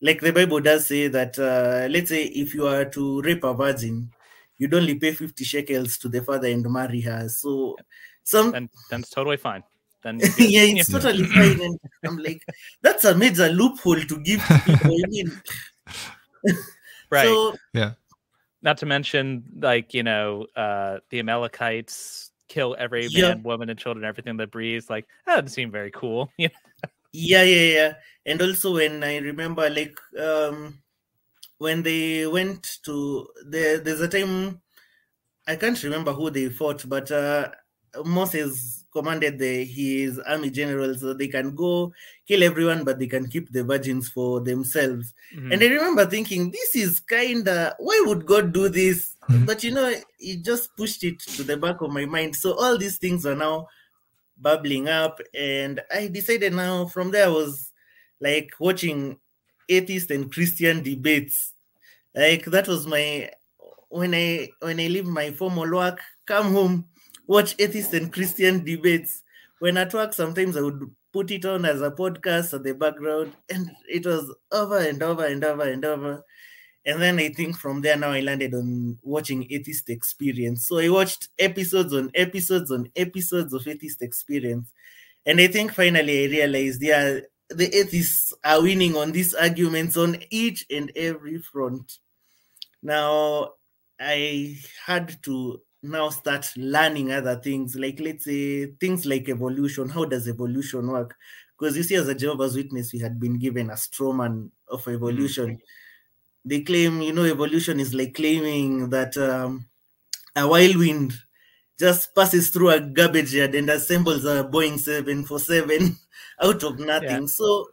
like 0.00 0.20
the 0.20 0.32
Bible 0.32 0.60
does 0.60 0.86
say 0.86 1.08
that, 1.08 1.38
uh, 1.38 1.88
let's 1.90 2.10
say 2.10 2.24
if 2.24 2.54
you 2.54 2.66
are 2.66 2.84
to 2.84 3.20
rape 3.22 3.44
a 3.44 3.52
virgin, 3.54 4.10
you'd 4.56 4.74
only 4.74 4.94
pay 4.94 5.12
50 5.12 5.44
shekels 5.44 5.98
to 5.98 6.08
the 6.08 6.22
father 6.22 6.48
and 6.48 6.64
marry 6.70 7.00
her. 7.00 7.28
So 7.28 7.76
some 8.22 8.52
then 8.52 8.70
that's 8.90 9.10
totally 9.10 9.36
fine. 9.36 9.62
Then 10.02 10.18
yeah, 10.38 10.62
it's 10.62 10.88
yeah. 10.88 10.98
totally 10.98 11.24
fine. 11.24 11.60
And 11.60 11.78
I'm 12.04 12.18
like, 12.18 12.44
that's 12.82 13.04
a 13.04 13.14
major 13.14 13.48
loophole 13.48 14.00
to 14.00 14.18
give 14.20 14.40
to 14.46 14.62
people. 14.64 14.92
I 14.92 15.08
mean, 15.08 15.42
right. 17.10 17.24
So, 17.24 17.56
yeah. 17.72 17.92
Not 18.64 18.78
to 18.78 18.86
mention, 18.86 19.44
like, 19.60 19.94
you 19.94 20.02
know, 20.02 20.46
uh 20.56 20.98
the 21.10 21.20
Amalekites 21.20 22.32
kill 22.48 22.74
every 22.78 23.08
man, 23.14 23.42
woman, 23.42 23.70
and 23.70 23.78
children, 23.78 24.04
everything 24.04 24.36
that 24.38 24.50
breathes. 24.50 24.90
Like, 24.90 25.06
that 25.26 25.36
doesn't 25.36 25.50
seem 25.50 25.70
very 25.70 25.92
cool. 25.92 26.32
yeah, 26.38 26.48
yeah, 27.12 27.42
yeah. 27.44 27.92
And 28.26 28.42
also 28.42 28.74
when 28.74 29.04
I 29.04 29.18
remember 29.18 29.68
like 29.70 29.98
um 30.18 30.82
when 31.58 31.82
they 31.82 32.26
went 32.26 32.78
to 32.84 33.28
there, 33.46 33.78
there's 33.78 34.00
a 34.00 34.08
time 34.08 34.60
I 35.46 35.56
can't 35.56 35.82
remember 35.82 36.12
who 36.12 36.30
they 36.30 36.48
fought, 36.48 36.88
but 36.88 37.10
uh, 37.10 37.50
Moses 38.04 38.83
commanded 38.94 39.38
the 39.38 39.64
his 39.64 40.18
army 40.20 40.50
generals 40.50 41.00
that 41.00 41.18
they 41.18 41.28
can 41.28 41.54
go 41.54 41.92
kill 42.26 42.42
everyone, 42.42 42.84
but 42.84 42.98
they 42.98 43.06
can 43.06 43.26
keep 43.26 43.52
the 43.52 43.64
virgins 43.64 44.08
for 44.08 44.40
themselves. 44.40 45.12
Mm-hmm. 45.34 45.52
And 45.52 45.62
I 45.62 45.66
remember 45.66 46.06
thinking, 46.06 46.50
this 46.50 46.76
is 46.76 47.00
kind 47.00 47.46
of 47.48 47.74
why 47.78 48.02
would 48.06 48.24
God 48.24 48.52
do 48.52 48.68
this? 48.68 49.16
Mm-hmm. 49.28 49.44
But 49.44 49.64
you 49.64 49.72
know, 49.72 49.92
he 50.18 50.36
just 50.36 50.76
pushed 50.76 51.04
it 51.04 51.18
to 51.20 51.42
the 51.42 51.56
back 51.56 51.80
of 51.80 51.90
my 51.90 52.06
mind. 52.06 52.36
So 52.36 52.54
all 52.54 52.78
these 52.78 52.98
things 52.98 53.26
are 53.26 53.36
now 53.36 53.68
bubbling 54.38 54.88
up, 54.88 55.20
and 55.34 55.80
I 55.92 56.08
decided 56.08 56.52
now 56.52 56.86
from 56.86 57.10
there 57.10 57.26
I 57.26 57.30
was 57.30 57.72
like 58.20 58.52
watching 58.58 59.18
atheist 59.68 60.10
and 60.10 60.32
Christian 60.32 60.82
debates. 60.82 61.52
Like 62.14 62.44
that 62.46 62.68
was 62.68 62.86
my 62.86 63.30
when 63.88 64.14
I 64.14 64.50
when 64.60 64.80
I 64.80 64.86
leave 64.86 65.06
my 65.06 65.30
formal 65.30 65.70
work, 65.70 66.00
come 66.26 66.52
home, 66.52 66.86
watch 67.26 67.54
atheist 67.58 67.94
and 67.94 68.12
Christian 68.12 68.64
debates. 68.64 69.22
When 69.58 69.76
at 69.76 69.94
work, 69.94 70.12
sometimes 70.12 70.56
I 70.56 70.62
would 70.62 70.90
put 71.12 71.30
it 71.30 71.44
on 71.44 71.64
as 71.64 71.80
a 71.80 71.90
podcast 71.90 72.54
at 72.54 72.64
the 72.64 72.74
background, 72.74 73.34
and 73.48 73.70
it 73.88 74.04
was 74.04 74.34
over 74.52 74.78
and 74.78 75.02
over 75.02 75.24
and 75.24 75.44
over 75.44 75.62
and 75.62 75.84
over. 75.84 76.24
And 76.86 77.00
then 77.00 77.18
I 77.18 77.30
think 77.30 77.56
from 77.56 77.80
there 77.80 77.96
now 77.96 78.10
I 78.10 78.20
landed 78.20 78.52
on 78.52 78.98
watching 79.02 79.50
Atheist 79.50 79.88
Experience. 79.88 80.66
So 80.68 80.78
I 80.78 80.88
watched 80.90 81.28
episodes 81.38 81.94
on 81.94 82.10
episodes 82.14 82.70
on 82.70 82.90
episodes 82.94 83.54
of 83.54 83.66
Atheist 83.66 84.02
Experience. 84.02 84.70
And 85.24 85.40
I 85.40 85.46
think 85.46 85.72
finally 85.72 86.24
I 86.24 86.28
realized, 86.28 86.82
yeah, 86.82 87.20
the 87.48 87.74
atheists 87.74 88.34
are 88.44 88.60
winning 88.60 88.96
on 88.96 89.12
these 89.12 89.32
arguments 89.32 89.96
on 89.96 90.18
each 90.28 90.66
and 90.70 90.92
every 90.94 91.38
front. 91.38 92.00
Now, 92.82 93.52
I 93.98 94.58
had 94.84 95.22
to 95.22 95.62
now 95.84 96.08
start 96.08 96.50
learning 96.56 97.12
other 97.12 97.36
things, 97.36 97.76
like 97.76 98.00
let's 98.00 98.24
say 98.24 98.66
things 98.80 99.04
like 99.04 99.28
evolution. 99.28 99.88
How 99.88 100.04
does 100.04 100.26
evolution 100.28 100.86
work? 100.88 101.14
Because 101.58 101.76
you 101.76 101.82
see, 101.82 101.94
as 101.94 102.08
a 102.08 102.14
Jehovah's 102.14 102.56
Witness, 102.56 102.92
we 102.92 102.98
had 102.98 103.20
been 103.20 103.38
given 103.38 103.70
a 103.70 103.76
straw 103.76 104.12
man 104.12 104.50
of 104.68 104.86
evolution. 104.88 105.46
Mm-hmm. 105.46 106.48
They 106.48 106.60
claim, 106.62 107.00
you 107.00 107.12
know, 107.12 107.24
evolution 107.24 107.80
is 107.80 107.94
like 107.94 108.14
claiming 108.14 108.90
that 108.90 109.16
um, 109.16 109.66
a 110.34 110.46
whirlwind 110.48 111.14
just 111.78 112.14
passes 112.14 112.50
through 112.50 112.70
a 112.70 112.80
garbage 112.80 113.34
yard 113.34 113.54
and 113.54 113.68
assembles 113.70 114.24
a 114.24 114.44
Boeing 114.44 114.78
747 114.78 115.96
out 116.42 116.62
of 116.62 116.78
nothing. 116.78 117.22
Yeah. 117.22 117.26
So 117.26 117.68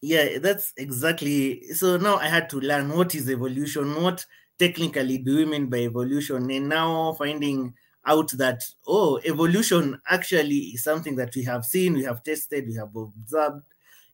yeah, 0.00 0.38
that's 0.38 0.72
exactly 0.76 1.72
so 1.72 1.96
now 1.96 2.16
I 2.16 2.28
had 2.28 2.50
to 2.50 2.60
learn 2.60 2.90
what 2.90 3.14
is 3.14 3.30
evolution, 3.30 4.02
what 4.02 4.24
technically 4.58 5.18
do 5.18 5.36
we 5.36 5.44
mean 5.44 5.66
by 5.66 5.78
evolution, 5.78 6.50
and 6.50 6.68
now 6.68 7.12
finding 7.14 7.74
out 8.06 8.30
that 8.32 8.62
oh, 8.86 9.18
evolution 9.24 9.98
actually 10.08 10.58
is 10.74 10.84
something 10.84 11.16
that 11.16 11.34
we 11.34 11.42
have 11.44 11.64
seen, 11.64 11.94
we 11.94 12.04
have 12.04 12.22
tested, 12.22 12.66
we 12.66 12.74
have 12.74 12.94
observed. 12.94 13.62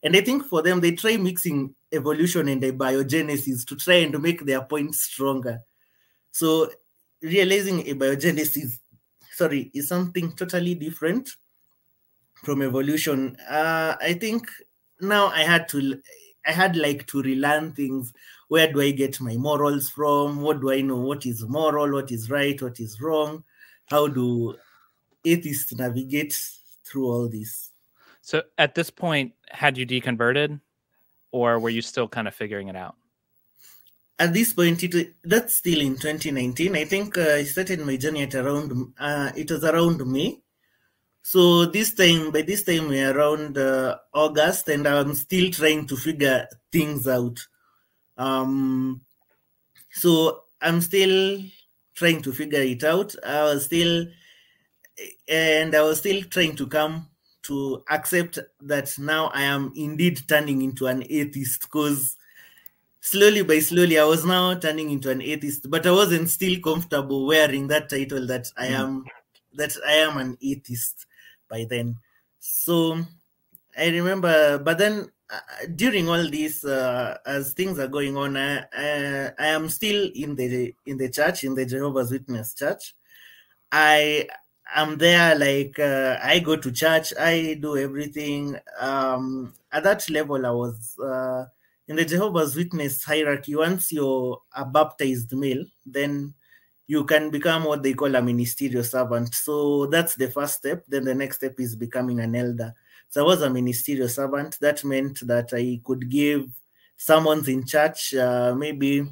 And 0.03 0.15
I 0.15 0.21
think 0.21 0.45
for 0.47 0.63
them, 0.63 0.79
they 0.79 0.91
try 0.91 1.17
mixing 1.17 1.75
evolution 1.91 2.47
and 2.47 2.63
abiogenesis 2.63 3.65
to 3.67 3.75
try 3.75 3.95
and 3.95 4.19
make 4.21 4.45
their 4.45 4.61
point 4.61 4.95
stronger. 4.95 5.59
So 6.31 6.71
realizing 7.21 7.83
abiogenesis, 7.83 8.79
sorry, 9.33 9.69
is 9.73 9.89
something 9.89 10.31
totally 10.31 10.73
different 10.73 11.29
from 12.33 12.63
evolution. 12.63 13.35
Uh, 13.47 13.95
I 14.01 14.13
think 14.13 14.47
now 15.01 15.27
I 15.27 15.41
had 15.41 15.67
to, 15.69 16.01
I 16.45 16.51
had 16.51 16.75
like 16.75 17.07
to 17.07 17.21
relearn 17.21 17.73
things. 17.73 18.13
Where 18.47 18.71
do 18.71 18.81
I 18.81 18.91
get 18.91 19.21
my 19.21 19.37
morals 19.37 19.89
from? 19.89 20.41
What 20.41 20.61
do 20.61 20.71
I 20.71 20.81
know? 20.81 20.97
What 20.97 21.25
is 21.25 21.43
moral? 21.43 21.91
What 21.91 22.11
is 22.11 22.29
right? 22.29 22.61
What 22.61 22.79
is 22.79 22.99
wrong? 22.99 23.43
How 23.85 24.07
do 24.07 24.55
atheists 25.23 25.73
navigate 25.73 26.37
through 26.85 27.05
all 27.05 27.29
this? 27.29 27.71
So 28.21 28.43
at 28.57 28.75
this 28.75 28.89
point, 28.89 29.33
had 29.49 29.77
you 29.77 29.85
deconverted, 29.85 30.59
or 31.31 31.59
were 31.59 31.69
you 31.69 31.81
still 31.81 32.07
kind 32.07 32.27
of 32.27 32.35
figuring 32.35 32.67
it 32.67 32.75
out? 32.75 32.95
At 34.19 34.33
this 34.33 34.53
point, 34.53 34.83
it, 34.83 35.15
that's 35.23 35.55
still 35.57 35.81
in 35.81 35.95
2019. 35.95 36.75
I 36.75 36.85
think 36.85 37.17
uh, 37.17 37.21
I 37.21 37.43
started 37.43 37.79
my 37.79 37.97
journey 37.97 38.21
at 38.23 38.35
around. 38.35 38.93
Uh, 38.99 39.31
it 39.35 39.49
was 39.49 39.63
around 39.63 40.05
May 40.05 40.39
so 41.23 41.65
this 41.65 41.93
time, 41.93 42.31
by 42.31 42.41
this 42.41 42.63
time, 42.63 42.87
we're 42.87 43.15
around 43.15 43.57
uh, 43.57 43.97
August, 44.13 44.67
and 44.69 44.87
I'm 44.87 45.13
still 45.13 45.51
trying 45.51 45.87
to 45.87 45.95
figure 45.95 46.47
things 46.71 47.07
out. 47.07 47.39
Um, 48.17 49.01
so 49.91 50.43
I'm 50.61 50.81
still 50.81 51.43
trying 51.93 52.21
to 52.23 52.33
figure 52.33 52.61
it 52.61 52.83
out. 52.83 53.15
I 53.25 53.43
was 53.43 53.65
still, 53.65 54.07
and 55.27 55.75
I 55.75 55.81
was 55.83 55.99
still 55.99 56.23
trying 56.23 56.55
to 56.55 56.67
come 56.67 57.07
to 57.43 57.83
accept 57.89 58.39
that 58.61 58.93
now 58.99 59.27
I 59.27 59.43
am 59.43 59.73
indeed 59.75 60.21
turning 60.27 60.61
into 60.61 60.87
an 60.87 61.03
atheist 61.09 61.61
because 61.61 62.15
slowly 62.99 63.41
by 63.43 63.59
slowly 63.59 63.97
I 63.97 64.03
was 64.03 64.25
now 64.25 64.53
turning 64.55 64.91
into 64.91 65.09
an 65.09 65.21
atheist, 65.21 65.69
but 65.69 65.85
I 65.85 65.91
wasn't 65.91 66.29
still 66.29 66.59
comfortable 66.59 67.25
wearing 67.25 67.67
that 67.67 67.89
title 67.89 68.27
that 68.27 68.47
I 68.57 68.67
mm. 68.67 68.79
am 68.79 69.05
that 69.53 69.75
I 69.87 69.93
am 69.93 70.17
an 70.17 70.37
atheist 70.41 71.07
by 71.51 71.65
then. 71.69 71.97
So 72.39 72.97
I 73.77 73.89
remember, 73.89 74.57
but 74.57 74.77
then 74.77 75.11
uh, 75.29 75.39
during 75.75 76.09
all 76.09 76.29
this, 76.29 76.63
uh, 76.63 77.17
as 77.25 77.53
things 77.53 77.77
are 77.77 77.87
going 77.87 78.17
on, 78.17 78.37
I, 78.37 78.65
I, 78.73 79.31
I 79.37 79.47
am 79.47 79.69
still 79.69 80.09
in 80.15 80.35
the 80.35 80.73
in 80.85 80.97
the 80.97 81.09
church, 81.09 81.43
in 81.43 81.53
the 81.53 81.65
Jehovah's 81.65 82.11
Witness 82.11 82.55
church. 82.55 82.95
I 83.71 84.27
am 84.75 84.97
there, 84.97 85.35
like 85.37 85.77
uh, 85.79 86.17
I 86.23 86.39
go 86.39 86.55
to 86.55 86.71
church, 86.71 87.13
I 87.19 87.57
do 87.61 87.77
everything. 87.77 88.57
Um, 88.79 89.53
at 89.71 89.83
that 89.83 90.09
level, 90.09 90.45
I 90.45 90.51
was 90.51 90.97
uh, 90.99 91.45
in 91.87 91.95
the 91.95 92.05
Jehovah's 92.05 92.55
Witness 92.55 93.03
hierarchy. 93.03 93.55
Once 93.55 93.91
you're 93.91 94.39
a 94.55 94.65
baptized 94.65 95.31
male, 95.33 95.65
then 95.85 96.33
you 96.91 97.05
can 97.05 97.29
become 97.29 97.63
what 97.63 97.81
they 97.81 97.93
call 97.93 98.13
a 98.15 98.21
ministerial 98.21 98.83
servant. 98.83 99.33
So 99.33 99.85
that's 99.85 100.15
the 100.15 100.29
first 100.29 100.55
step. 100.55 100.83
Then 100.89 101.05
the 101.05 101.15
next 101.15 101.37
step 101.37 101.57
is 101.57 101.73
becoming 101.73 102.19
an 102.19 102.35
elder. 102.35 102.73
So 103.07 103.23
I 103.23 103.25
was 103.25 103.41
a 103.43 103.49
ministerial 103.49 104.09
servant. 104.09 104.57
That 104.59 104.83
meant 104.83 105.25
that 105.25 105.53
I 105.53 105.79
could 105.85 106.09
give 106.09 106.49
sermons 106.97 107.47
in 107.47 107.65
church, 107.65 108.13
uh, 108.13 108.53
maybe 108.57 109.07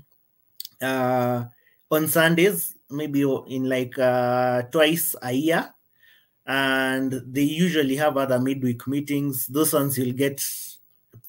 uh, 0.82 1.46
on 1.90 2.10
Sundays, 2.10 2.76
maybe 2.90 3.22
in 3.48 3.70
like 3.70 3.98
uh, 3.98 4.64
twice 4.64 5.16
a 5.22 5.32
year. 5.32 5.74
And 6.46 7.14
they 7.28 7.44
usually 7.44 7.96
have 7.96 8.18
other 8.18 8.42
midweek 8.42 8.88
meetings. 8.88 9.48
Those 9.48 9.72
ones 9.72 9.98
you'll 9.98 10.18
get 10.18 10.44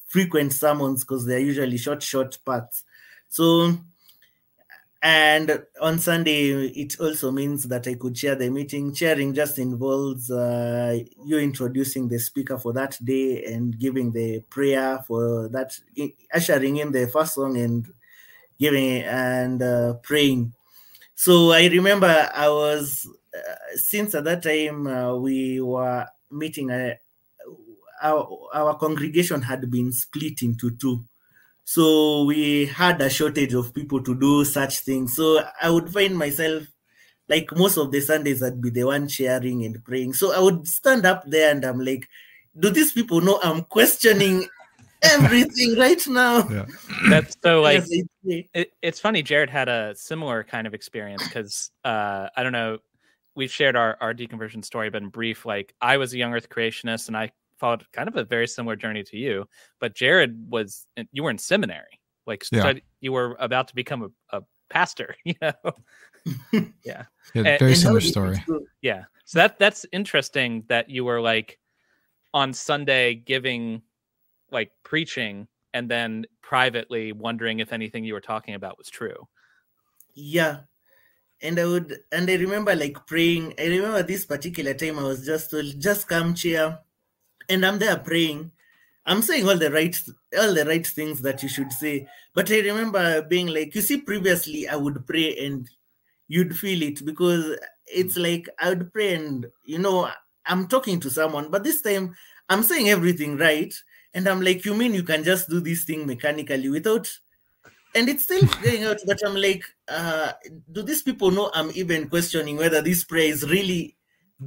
frequent 0.07 0.51
sermons 0.51 1.05
because 1.05 1.25
they're 1.25 1.39
usually 1.39 1.77
short, 1.77 2.03
short 2.03 2.37
parts. 2.43 2.83
So 3.29 3.77
and 5.01 5.63
on 5.81 5.97
Sunday, 5.99 6.51
it 6.67 6.99
also 6.99 7.31
means 7.31 7.63
that 7.63 7.87
I 7.87 7.95
could 7.95 8.15
chair 8.15 8.35
the 8.35 8.49
meeting. 8.49 8.93
Chairing 8.93 9.33
just 9.33 9.57
involves 9.57 10.29
uh, 10.29 10.99
you 11.25 11.39
introducing 11.39 12.07
the 12.07 12.19
speaker 12.19 12.59
for 12.59 12.71
that 12.73 12.99
day 13.03 13.43
and 13.45 13.77
giving 13.79 14.11
the 14.11 14.41
prayer 14.49 15.03
for 15.07 15.49
that, 15.49 15.79
ushering 16.33 16.77
in 16.77 16.91
the 16.91 17.07
first 17.07 17.33
song 17.33 17.57
and 17.57 17.91
giving 18.59 19.01
and 19.03 19.63
uh, 19.63 19.95
praying. 19.95 20.53
So 21.15 21.51
I 21.51 21.67
remember 21.67 22.29
I 22.33 22.49
was, 22.49 23.07
uh, 23.35 23.55
since 23.75 24.15
at 24.15 24.25
that 24.25 24.43
time 24.43 24.87
uh, 24.87 25.15
we 25.15 25.61
were 25.61 26.07
meeting, 26.31 26.71
uh, 26.71 26.95
our, 28.01 28.27
our 28.53 28.77
congregation 28.77 29.41
had 29.43 29.69
been 29.69 29.91
split 29.91 30.41
into 30.41 30.71
two. 30.71 31.05
So 31.73 32.25
we 32.25 32.65
had 32.65 32.99
a 33.01 33.09
shortage 33.09 33.53
of 33.53 33.73
people 33.73 34.03
to 34.03 34.13
do 34.13 34.43
such 34.43 34.79
things. 34.79 35.15
So 35.15 35.41
I 35.61 35.69
would 35.69 35.89
find 35.89 36.17
myself 36.17 36.63
like 37.29 37.49
most 37.55 37.77
of 37.77 37.93
the 37.93 38.01
Sundays, 38.01 38.43
I'd 38.43 38.61
be 38.61 38.71
the 38.71 38.83
one 38.83 39.07
sharing 39.07 39.63
and 39.63 39.81
praying. 39.81 40.15
So 40.15 40.33
I 40.33 40.41
would 40.41 40.67
stand 40.67 41.05
up 41.05 41.23
there 41.25 41.49
and 41.49 41.63
I'm 41.63 41.79
like, 41.79 42.09
do 42.59 42.71
these 42.71 42.91
people 42.91 43.21
know 43.21 43.39
I'm 43.41 43.61
questioning 43.63 44.49
everything 45.01 45.77
right 45.77 46.05
now? 46.07 46.45
Yeah. 46.49 46.65
That's 47.09 47.37
so 47.41 47.61
like, 47.69 47.85
it, 48.25 48.73
it's 48.81 48.99
funny. 48.99 49.23
Jared 49.23 49.49
had 49.49 49.69
a 49.69 49.95
similar 49.95 50.43
kind 50.43 50.67
of 50.67 50.73
experience 50.73 51.25
because 51.25 51.71
uh, 51.85 52.27
I 52.35 52.43
don't 52.43 52.51
know. 52.51 52.79
We've 53.33 53.49
shared 53.49 53.77
our, 53.77 53.95
our 54.01 54.13
deconversion 54.13 54.65
story, 54.65 54.89
but 54.89 55.03
in 55.03 55.07
brief, 55.07 55.45
like 55.45 55.73
I 55.79 55.95
was 55.95 56.13
a 56.13 56.17
young 56.17 56.33
earth 56.33 56.49
creationist 56.49 57.07
and 57.07 57.15
I 57.15 57.31
followed 57.61 57.85
kind 57.93 58.09
of 58.09 58.17
a 58.17 58.25
very 58.25 58.47
similar 58.47 58.75
journey 58.75 59.03
to 59.03 59.17
you. 59.17 59.45
But 59.79 59.95
Jared 59.95 60.49
was 60.49 60.87
you 61.11 61.23
were 61.23 61.29
in 61.29 61.37
seminary, 61.37 62.01
like 62.25 62.43
yeah. 62.51 62.73
you 62.99 63.13
were 63.13 63.37
about 63.39 63.69
to 63.69 63.75
become 63.75 64.01
a, 64.03 64.37
a 64.37 64.41
pastor. 64.69 65.15
You 65.25 65.35
know, 65.41 65.53
yeah, 66.83 67.05
yeah, 67.33 67.43
and, 67.45 67.59
very 67.59 67.75
similar 67.75 68.01
story. 68.01 68.43
Yeah, 68.81 69.05
so 69.25 69.39
that 69.39 69.59
that's 69.59 69.85
interesting 69.91 70.63
that 70.67 70.89
you 70.89 71.05
were 71.05 71.21
like 71.21 71.59
on 72.33 72.53
Sunday 72.53 73.15
giving 73.15 73.81
like 74.51 74.71
preaching 74.83 75.47
and 75.73 75.89
then 75.89 76.25
privately 76.41 77.13
wondering 77.13 77.59
if 77.59 77.71
anything 77.71 78.03
you 78.03 78.13
were 78.13 78.21
talking 78.33 78.55
about 78.55 78.77
was 78.77 78.89
true. 78.89 79.27
Yeah. 80.13 80.61
and 81.41 81.59
I 81.59 81.65
would 81.65 81.97
and 82.11 82.29
I 82.29 82.35
remember 82.35 82.75
like 82.75 82.97
praying. 83.07 83.53
I 83.59 83.65
remember 83.67 84.03
this 84.03 84.25
particular 84.25 84.73
time 84.73 84.99
I 84.99 85.03
was 85.03 85.25
just 85.25 85.51
told, 85.51 85.79
just 85.79 86.07
come 86.07 86.33
chair, 86.35 86.79
and 87.51 87.65
I'm 87.65 87.79
there 87.79 87.97
praying. 87.97 88.51
I'm 89.05 89.21
saying 89.21 89.47
all 89.47 89.57
the 89.57 89.71
right 89.71 89.99
all 90.39 90.53
the 90.53 90.65
right 90.65 90.85
things 90.85 91.21
that 91.21 91.43
you 91.43 91.49
should 91.49 91.71
say. 91.71 92.07
But 92.33 92.51
I 92.51 92.59
remember 92.59 93.21
being 93.23 93.47
like, 93.47 93.75
you 93.75 93.81
see, 93.81 93.97
previously 93.97 94.67
I 94.67 94.75
would 94.75 95.05
pray 95.05 95.37
and 95.37 95.69
you'd 96.27 96.57
feel 96.57 96.81
it 96.81 97.05
because 97.05 97.57
it's 97.85 98.15
like 98.15 98.47
I 98.59 98.69
would 98.69 98.93
pray 98.93 99.15
and 99.15 99.45
you 99.65 99.79
know 99.79 100.09
I'm 100.45 100.67
talking 100.67 100.99
to 101.01 101.09
someone, 101.09 101.49
but 101.51 101.63
this 101.63 101.81
time 101.81 102.15
I'm 102.49 102.63
saying 102.63 102.89
everything 102.89 103.37
right. 103.37 103.73
And 104.13 104.27
I'm 104.27 104.41
like, 104.41 104.65
you 104.65 104.75
mean 104.75 104.93
you 104.93 105.03
can 105.03 105.23
just 105.23 105.49
do 105.49 105.61
this 105.61 105.85
thing 105.85 106.05
mechanically 106.05 106.67
without 106.69 107.09
and 107.93 108.07
it's 108.09 108.23
still 108.23 108.45
going 108.63 108.83
out, 108.83 108.99
but 109.05 109.19
I'm 109.25 109.35
like, 109.35 109.63
uh, 109.87 110.33
do 110.71 110.81
these 110.81 111.01
people 111.01 111.31
know 111.31 111.51
I'm 111.53 111.71
even 111.75 112.09
questioning 112.09 112.57
whether 112.57 112.81
this 112.81 113.03
prayer 113.03 113.27
is 113.29 113.49
really 113.49 113.95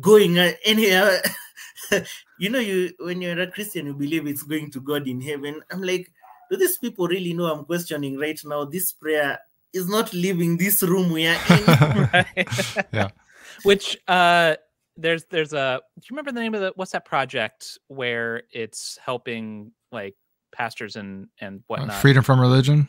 going 0.00 0.38
anywhere? 0.38 1.20
you 2.38 2.50
know, 2.50 2.58
you 2.58 2.92
when 2.98 3.22
you're 3.22 3.40
a 3.40 3.50
Christian, 3.50 3.86
you 3.86 3.94
believe 3.94 4.26
it's 4.26 4.42
going 4.42 4.70
to 4.72 4.80
God 4.80 5.06
in 5.08 5.20
heaven. 5.20 5.62
I'm 5.70 5.82
like, 5.82 6.10
do 6.50 6.56
these 6.56 6.78
people 6.78 7.08
really 7.08 7.32
know 7.32 7.46
I'm 7.46 7.64
questioning 7.64 8.18
right 8.18 8.38
now? 8.44 8.64
This 8.64 8.92
prayer 8.92 9.38
is 9.72 9.88
not 9.88 10.12
leaving 10.12 10.56
this 10.56 10.82
room 10.82 11.10
we 11.10 11.26
are 11.26 11.38
in. 12.36 12.46
yeah. 12.92 13.08
Which 13.62 13.98
uh 14.08 14.56
there's 14.96 15.24
there's 15.24 15.52
a 15.52 15.80
do 15.98 16.02
you 16.04 16.14
remember 16.14 16.32
the 16.32 16.40
name 16.40 16.54
of 16.54 16.60
the 16.60 16.72
what's 16.76 16.92
that 16.92 17.04
project 17.04 17.78
where 17.88 18.42
it's 18.52 18.98
helping 19.04 19.72
like 19.90 20.14
pastors 20.52 20.96
and 20.96 21.28
and 21.40 21.60
uh, 21.60 21.62
whatnot? 21.66 21.90
Uh, 21.90 22.00
freedom 22.00 22.22
from 22.22 22.40
religion. 22.40 22.88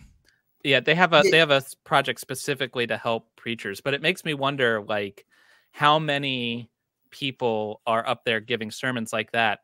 Yeah, 0.64 0.80
they 0.80 0.96
have 0.96 1.14
a 1.14 1.24
they 1.30 1.38
have 1.38 1.52
a 1.52 1.64
project 1.84 2.20
specifically 2.20 2.88
to 2.88 2.98
help 2.98 3.28
preachers, 3.36 3.82
but 3.82 3.94
it 3.94 4.02
makes 4.02 4.26
me 4.26 4.34
wonder 4.34 4.82
like 4.82 5.26
how 5.72 6.00
many 6.00 6.70
people 7.16 7.82
are 7.88 8.06
up 8.08 8.26
there 8.26 8.42
giving 8.42 8.72
sermons 8.72 9.14
like 9.14 9.32
that, 9.32 9.60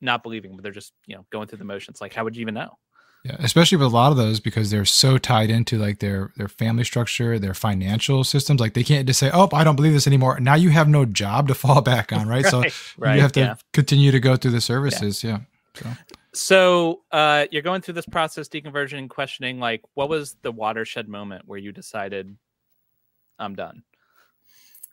not 0.00 0.22
believing, 0.22 0.56
but 0.56 0.62
they're 0.62 0.72
just 0.72 0.92
you 1.06 1.14
know 1.14 1.24
going 1.30 1.46
through 1.46 1.58
the 1.58 1.64
motions. 1.64 2.00
Like, 2.00 2.12
how 2.12 2.24
would 2.24 2.36
you 2.36 2.42
even 2.42 2.54
know? 2.54 2.78
Yeah, 3.24 3.36
especially 3.38 3.78
with 3.78 3.86
a 3.86 3.90
lot 3.90 4.10
of 4.10 4.16
those 4.16 4.40
because 4.40 4.70
they're 4.70 4.84
so 4.84 5.16
tied 5.16 5.48
into 5.48 5.78
like 5.78 6.00
their 6.00 6.32
their 6.36 6.48
family 6.48 6.82
structure, 6.82 7.38
their 7.38 7.54
financial 7.54 8.24
systems. 8.24 8.60
Like 8.60 8.74
they 8.74 8.82
can't 8.82 9.06
just 9.06 9.20
say, 9.20 9.30
"Oh, 9.32 9.48
I 9.52 9.62
don't 9.62 9.76
believe 9.76 9.92
this 9.92 10.08
anymore." 10.08 10.40
Now 10.40 10.54
you 10.54 10.70
have 10.70 10.88
no 10.88 11.04
job 11.04 11.46
to 11.48 11.54
fall 11.62 11.80
back 11.82 12.12
on, 12.12 12.26
right? 12.26 12.44
right 12.44 12.50
so 12.50 12.62
right, 12.98 13.14
you 13.14 13.22
have 13.22 13.32
to 13.32 13.40
yeah. 13.40 13.54
continue 13.72 14.10
to 14.10 14.18
go 14.18 14.36
through 14.36 14.50
the 14.50 14.60
services. 14.60 15.22
Yeah. 15.22 15.38
yeah. 15.84 15.94
So. 15.94 15.94
so 16.32 17.00
uh, 17.16 17.46
you're 17.52 17.62
going 17.62 17.80
through 17.80 17.94
this 17.94 18.06
process, 18.06 18.48
deconversion, 18.48 18.98
and 18.98 19.08
questioning. 19.08 19.60
Like, 19.60 19.82
what 19.94 20.08
was 20.08 20.36
the 20.42 20.50
watershed 20.50 21.08
moment 21.08 21.44
where 21.46 21.60
you 21.60 21.70
decided, 21.70 22.36
"I'm 23.38 23.54
done"? 23.54 23.84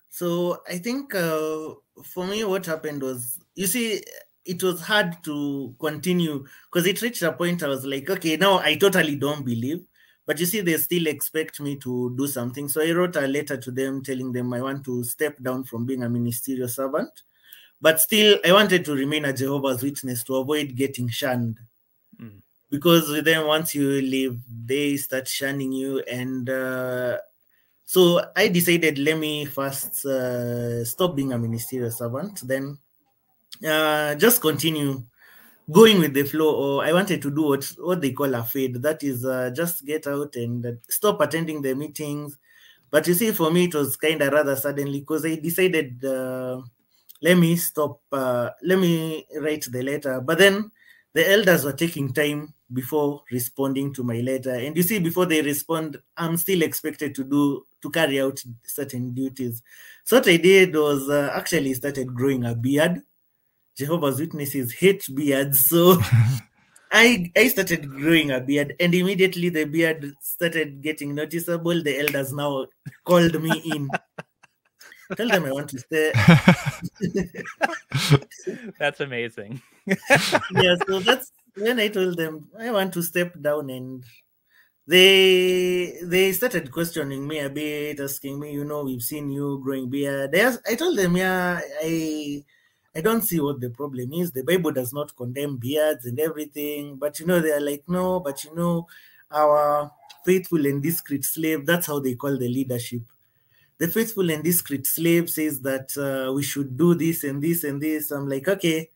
So 0.10 0.62
I 0.68 0.78
think 0.78 1.14
uh, 1.16 1.74
for 2.04 2.26
me, 2.26 2.44
what 2.44 2.66
happened 2.66 3.02
was, 3.02 3.40
you 3.56 3.68
see, 3.68 4.02
it 4.46 4.64
was 4.64 4.82
hard 4.82 5.24
to 5.24 5.76
continue 5.80 6.46
because 6.72 6.88
it 6.88 7.02
reached 7.02 7.22
a 7.22 7.32
point 7.32 7.62
I 7.62 7.68
was 7.68 7.86
like, 7.86 8.10
okay, 8.10 8.36
now 8.36 8.60
I 8.60 8.76
totally 8.76 9.16
don't 9.16 9.46
believe. 9.46 9.86
But 10.26 10.40
you 10.40 10.46
see, 10.46 10.62
they 10.62 10.78
still 10.78 11.08
expect 11.08 11.60
me 11.60 11.76
to 11.78 12.16
do 12.16 12.28
something. 12.28 12.70
So 12.70 12.84
I 12.84 12.92
wrote 12.92 13.16
a 13.16 13.28
letter 13.28 13.58
to 13.58 13.72
them 13.72 14.04
telling 14.04 14.32
them 14.32 14.54
I 14.54 14.62
want 14.62 14.86
to 14.86 15.04
step 15.04 15.42
down 15.42 15.64
from 15.64 15.86
being 15.86 16.04
a 16.04 16.10
ministerial 16.10 16.68
servant. 16.68 17.10
But 17.82 18.00
still, 18.00 18.38
I 18.46 18.52
wanted 18.52 18.86
to 18.86 18.94
remain 18.94 19.26
a 19.26 19.34
Jehovah's 19.34 19.82
Witness 19.82 20.24
to 20.26 20.36
avoid 20.36 20.76
getting 20.76 21.10
shunned. 21.10 21.58
Mm. 22.22 22.42
Because 22.70 23.24
then, 23.24 23.48
once 23.48 23.74
you 23.74 23.90
leave, 23.90 24.40
they 24.48 24.98
start 24.98 25.28
shunning 25.28 25.72
you. 25.72 26.00
And 26.02 26.48
uh, 26.48 27.18
so 27.90 28.22
I 28.36 28.50
decided, 28.50 29.00
let 29.00 29.18
me 29.18 29.46
first 29.46 30.06
uh, 30.06 30.86
stop 30.86 31.16
being 31.16 31.34
a 31.34 31.40
ministerial 31.40 31.90
servant. 31.90 32.48
Then 32.48 32.78
uh, 33.68 34.14
just 34.14 34.40
continue 34.42 35.02
going 35.72 36.00
with 36.00 36.14
the 36.14 36.24
flow 36.24 36.56
or 36.56 36.86
i 36.86 36.94
wanted 36.94 37.22
to 37.22 37.32
do 37.32 37.44
what 37.44 37.64
what 37.80 38.00
they 38.00 38.12
call 38.12 38.32
a 38.36 38.44
fade. 38.44 38.76
That 38.84 39.04
is 39.04 39.26
uh, 39.26 39.50
just 39.56 39.84
get 39.88 40.06
out 40.06 40.36
and 40.36 40.64
uh, 40.64 40.72
stop 40.88 41.20
attending 41.22 41.64
the 41.64 41.74
meetings. 41.74 42.38
But 42.92 43.08
you 43.08 43.16
see 43.16 43.32
for 43.32 43.50
me 43.50 43.64
it 43.66 43.74
was 43.74 43.98
kind 43.98 44.22
of 44.22 44.34
rather 44.34 44.56
suddenly 44.56 45.00
because 45.00 45.26
i 45.26 45.34
decided 45.38 46.06
uh, 46.06 46.62
let 47.24 47.40
me 47.40 47.56
stop 47.56 48.02
uh, 48.12 48.52
let 48.62 48.78
me 48.78 49.26
write 49.42 49.66
the 49.72 49.82
letter. 49.82 50.22
But 50.22 50.38
then 50.38 50.70
the 51.16 51.28
elders 51.28 51.66
were 51.66 51.74
taking 51.74 52.14
time 52.14 52.54
before 52.72 53.24
responding 53.32 53.92
to 53.96 54.04
my 54.04 54.20
letter. 54.22 54.54
And 54.54 54.78
you 54.78 54.84
see 54.84 55.00
before 55.00 55.26
they 55.26 55.42
respond 55.42 55.98
i'm 56.18 56.38
still 56.38 56.62
expected 56.62 57.16
to 57.16 57.24
do 57.24 57.66
to 57.82 57.90
carry 57.90 58.22
out 58.22 58.40
certain 58.64 59.14
duties 59.14 59.62
so 60.04 60.18
what 60.18 60.28
i 60.28 60.38
did 60.38 60.76
was 60.76 61.10
uh, 61.10 61.32
actually 61.34 61.74
started 61.74 62.14
growing 62.14 62.46
a 62.46 62.56
beard 62.56 63.02
Jehovah's 63.80 64.20
Witnesses 64.20 64.74
hate 64.74 65.08
beards. 65.16 65.70
So 65.70 65.98
I 66.92 67.32
I 67.36 67.48
started 67.48 67.90
growing 67.90 68.32
a 68.32 68.42
beard, 68.42 68.76
and 68.78 68.94
immediately 68.94 69.48
the 69.48 69.64
beard 69.64 70.14
started 70.22 70.82
getting 70.82 71.16
noticeable. 71.16 71.82
The 71.82 72.00
elders 72.00 72.34
now 72.34 72.66
called 73.06 73.42
me 73.42 73.62
in. 73.74 73.90
Tell 75.16 75.30
them 75.30 75.46
I 75.46 75.52
want 75.52 75.70
to 75.70 75.80
stay. 75.80 76.12
that's 78.80 79.00
amazing. 79.00 79.60
yeah, 79.88 80.76
so 80.86 81.00
that's 81.00 81.32
when 81.56 81.80
I 81.80 81.88
told 81.88 82.18
them 82.18 82.50
I 82.60 82.70
want 82.70 82.94
to 82.94 83.02
step 83.02 83.34
down 83.42 83.72
and 83.72 84.04
they 84.90 86.00
they 86.04 86.32
started 86.34 86.72
questioning 86.72 87.28
me 87.28 87.40
a 87.40 87.50
bit, 87.50 88.00
asking 88.00 88.40
me, 88.40 88.54
you 88.54 88.66
know, 88.66 88.84
we've 88.84 89.04
seen 89.04 89.30
you 89.30 89.60
growing 89.64 89.88
beard. 89.90 90.32
They 90.32 90.42
asked, 90.42 90.62
I 90.68 90.76
told 90.76 90.98
them, 90.98 91.16
yeah, 91.16 91.60
I 91.84 92.44
I 92.96 93.02
don't 93.02 93.22
see 93.22 93.40
what 93.40 93.62
the 93.62 93.70
problem 93.70 94.12
is. 94.14 94.32
The 94.32 94.44
Bible 94.44 94.72
does 94.72 94.92
not 94.92 95.16
condemn 95.16 95.58
beards 95.58 96.06
and 96.06 96.20
everything, 96.20 96.96
but 96.96 97.20
you 97.20 97.28
know, 97.28 97.40
they're 97.40 97.62
like, 97.62 97.84
no, 97.88 98.20
but 98.20 98.44
you 98.44 98.56
know, 98.56 98.88
our 99.32 99.92
faithful 100.26 100.66
and 100.66 100.82
discreet 100.82 101.24
slave, 101.24 101.66
that's 101.66 101.88
how 101.88 102.00
they 102.00 102.16
call 102.16 102.36
the 102.38 102.50
leadership. 102.50 103.02
The 103.78 103.88
faithful 103.88 104.30
and 104.32 104.44
discreet 104.44 104.86
slave 104.88 105.30
says 105.30 105.62
that 105.62 105.90
uh, 105.98 106.34
we 106.34 106.44
should 106.44 106.78
do 106.78 106.96
this 106.96 107.24
and 107.24 107.42
this 107.42 107.64
and 107.64 107.80
this. 107.82 108.12
I'm 108.12 108.28
like, 108.28 108.48
okay, 108.48 108.90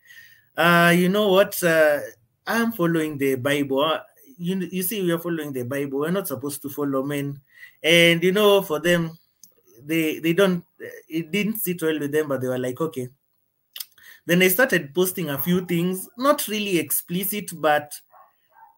uh, 0.57 0.93
you 0.95 1.09
know 1.09 1.29
what? 1.29 1.61
Uh, 1.63 1.99
I'm 2.45 2.71
following 2.73 3.17
the 3.17 3.35
Bible. 3.35 3.99
You, 4.37 4.67
you 4.71 4.83
see, 4.83 5.01
we 5.01 5.11
are 5.11 5.19
following 5.19 5.53
the 5.53 5.63
Bible. 5.63 5.99
We're 5.99 6.11
not 6.11 6.27
supposed 6.27 6.61
to 6.63 6.69
follow 6.69 7.03
men. 7.03 7.39
And, 7.81 8.23
you 8.23 8.31
know, 8.31 8.61
for 8.61 8.79
them, 8.79 9.17
they 9.85 10.19
they 10.19 10.33
don't, 10.33 10.63
it 11.09 11.31
didn't 11.31 11.57
sit 11.57 11.81
well 11.81 11.99
with 11.99 12.11
them, 12.11 12.29
but 12.29 12.41
they 12.41 12.47
were 12.47 12.57
like, 12.57 12.79
okay, 12.79 13.09
then 14.25 14.41
I 14.41 14.47
started 14.47 14.93
posting 14.93 15.29
a 15.29 15.37
few 15.37 15.65
things, 15.65 16.07
not 16.17 16.47
really 16.47 16.79
explicit, 16.79 17.51
but 17.55 17.93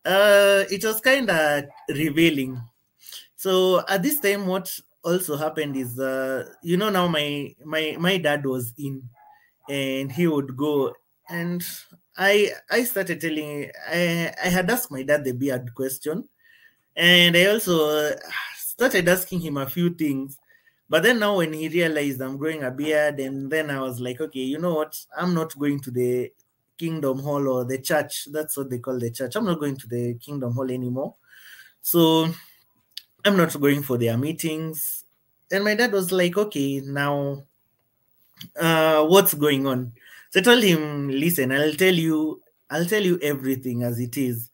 uh, 0.04 0.64
it 0.72 0.84
was 0.84 1.00
kind 1.02 1.30
of 1.30 1.66
revealing. 1.90 2.60
So 3.36 3.84
at 3.88 4.02
this 4.02 4.20
time, 4.20 4.48
what 4.48 4.74
also 5.04 5.38
happened 5.38 5.76
is, 5.78 6.00
uh, 6.00 6.50
you 6.64 6.78
know, 6.78 6.90
now 6.90 7.08
my 7.08 7.54
my 7.64 7.96
my 8.00 8.18
dad 8.18 8.44
was 8.46 8.74
in, 8.78 9.08
and 9.70 10.12
he 10.12 10.26
would 10.26 10.58
go, 10.58 10.94
and 11.30 11.64
I 12.18 12.52
I 12.70 12.84
started 12.84 13.20
telling 13.22 13.72
I 13.88 14.34
I 14.44 14.50
had 14.50 14.70
asked 14.70 14.92
my 14.92 15.04
dad 15.04 15.24
the 15.24 15.34
beard 15.34 15.74
question, 15.76 16.28
and 16.96 17.36
I 17.38 17.46
also 17.48 18.16
started 18.58 19.08
asking 19.10 19.42
him 19.42 19.58
a 19.58 19.70
few 19.70 19.94
things 19.94 20.38
but 20.90 21.04
then 21.04 21.20
now 21.20 21.38
when 21.38 21.54
he 21.54 21.68
realized 21.70 22.22
I'm 22.22 22.38
growing 22.38 22.64
a 22.64 22.72
beard, 22.72 23.20
and 23.20 23.52
then 23.52 23.72
I 23.72 23.82
was 23.82 24.00
like, 24.00 24.22
okay, 24.22 24.42
you 24.42 24.60
know 24.60 24.76
what? 24.76 25.00
I'm 25.18 25.34
not 25.34 25.58
going 25.58 25.80
to 25.82 25.92
the 25.92 26.32
Kingdom 26.78 27.20
Hall 27.20 27.48
or 27.50 27.66
the 27.66 27.80
church. 27.80 28.28
That's 28.32 28.56
what 28.58 28.70
they 28.70 28.80
call 28.80 29.00
the 29.00 29.10
church. 29.12 29.36
I'm 29.36 29.46
not 29.46 29.60
going 29.60 29.78
to 29.78 29.88
the 29.88 30.16
Kingdom 30.16 30.54
Hall 30.54 30.70
anymore. 30.70 31.16
So 31.82 32.30
I'm 33.26 33.38
not 33.38 33.60
going 33.60 33.84
for 33.84 33.98
their 33.98 34.18
meetings. 34.18 35.04
And 35.52 35.64
my 35.64 35.76
dad 35.76 35.92
was 35.92 36.12
like, 36.12 36.38
okay, 36.38 36.82
now 36.82 37.46
uh, 38.60 39.06
what's 39.06 39.34
going 39.34 39.68
on? 39.68 39.94
So 40.36 40.42
I 40.42 40.44
told 40.44 40.64
him, 40.64 41.08
listen, 41.08 41.54
I'll 41.54 41.76
tell 41.76 41.94
you, 41.94 42.42
I'll 42.70 42.86
tell 42.86 43.02
you 43.02 43.18
everything 43.22 43.84
as 43.84 44.02
it 44.02 44.18
is. 44.18 44.50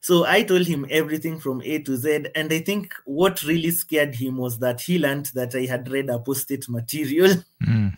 So 0.00 0.24
I 0.24 0.42
told 0.42 0.66
him 0.66 0.86
everything 0.88 1.38
from 1.38 1.60
A 1.66 1.80
to 1.80 1.98
Z. 1.98 2.28
And 2.34 2.50
I 2.50 2.60
think 2.60 2.94
what 3.04 3.42
really 3.42 3.72
scared 3.72 4.14
him 4.14 4.38
was 4.38 4.58
that 4.60 4.80
he 4.80 4.98
learned 4.98 5.26
that 5.34 5.54
I 5.54 5.66
had 5.66 5.90
read 5.90 6.08
apostate 6.08 6.66
material. 6.68 7.34
Mm. 7.62 7.96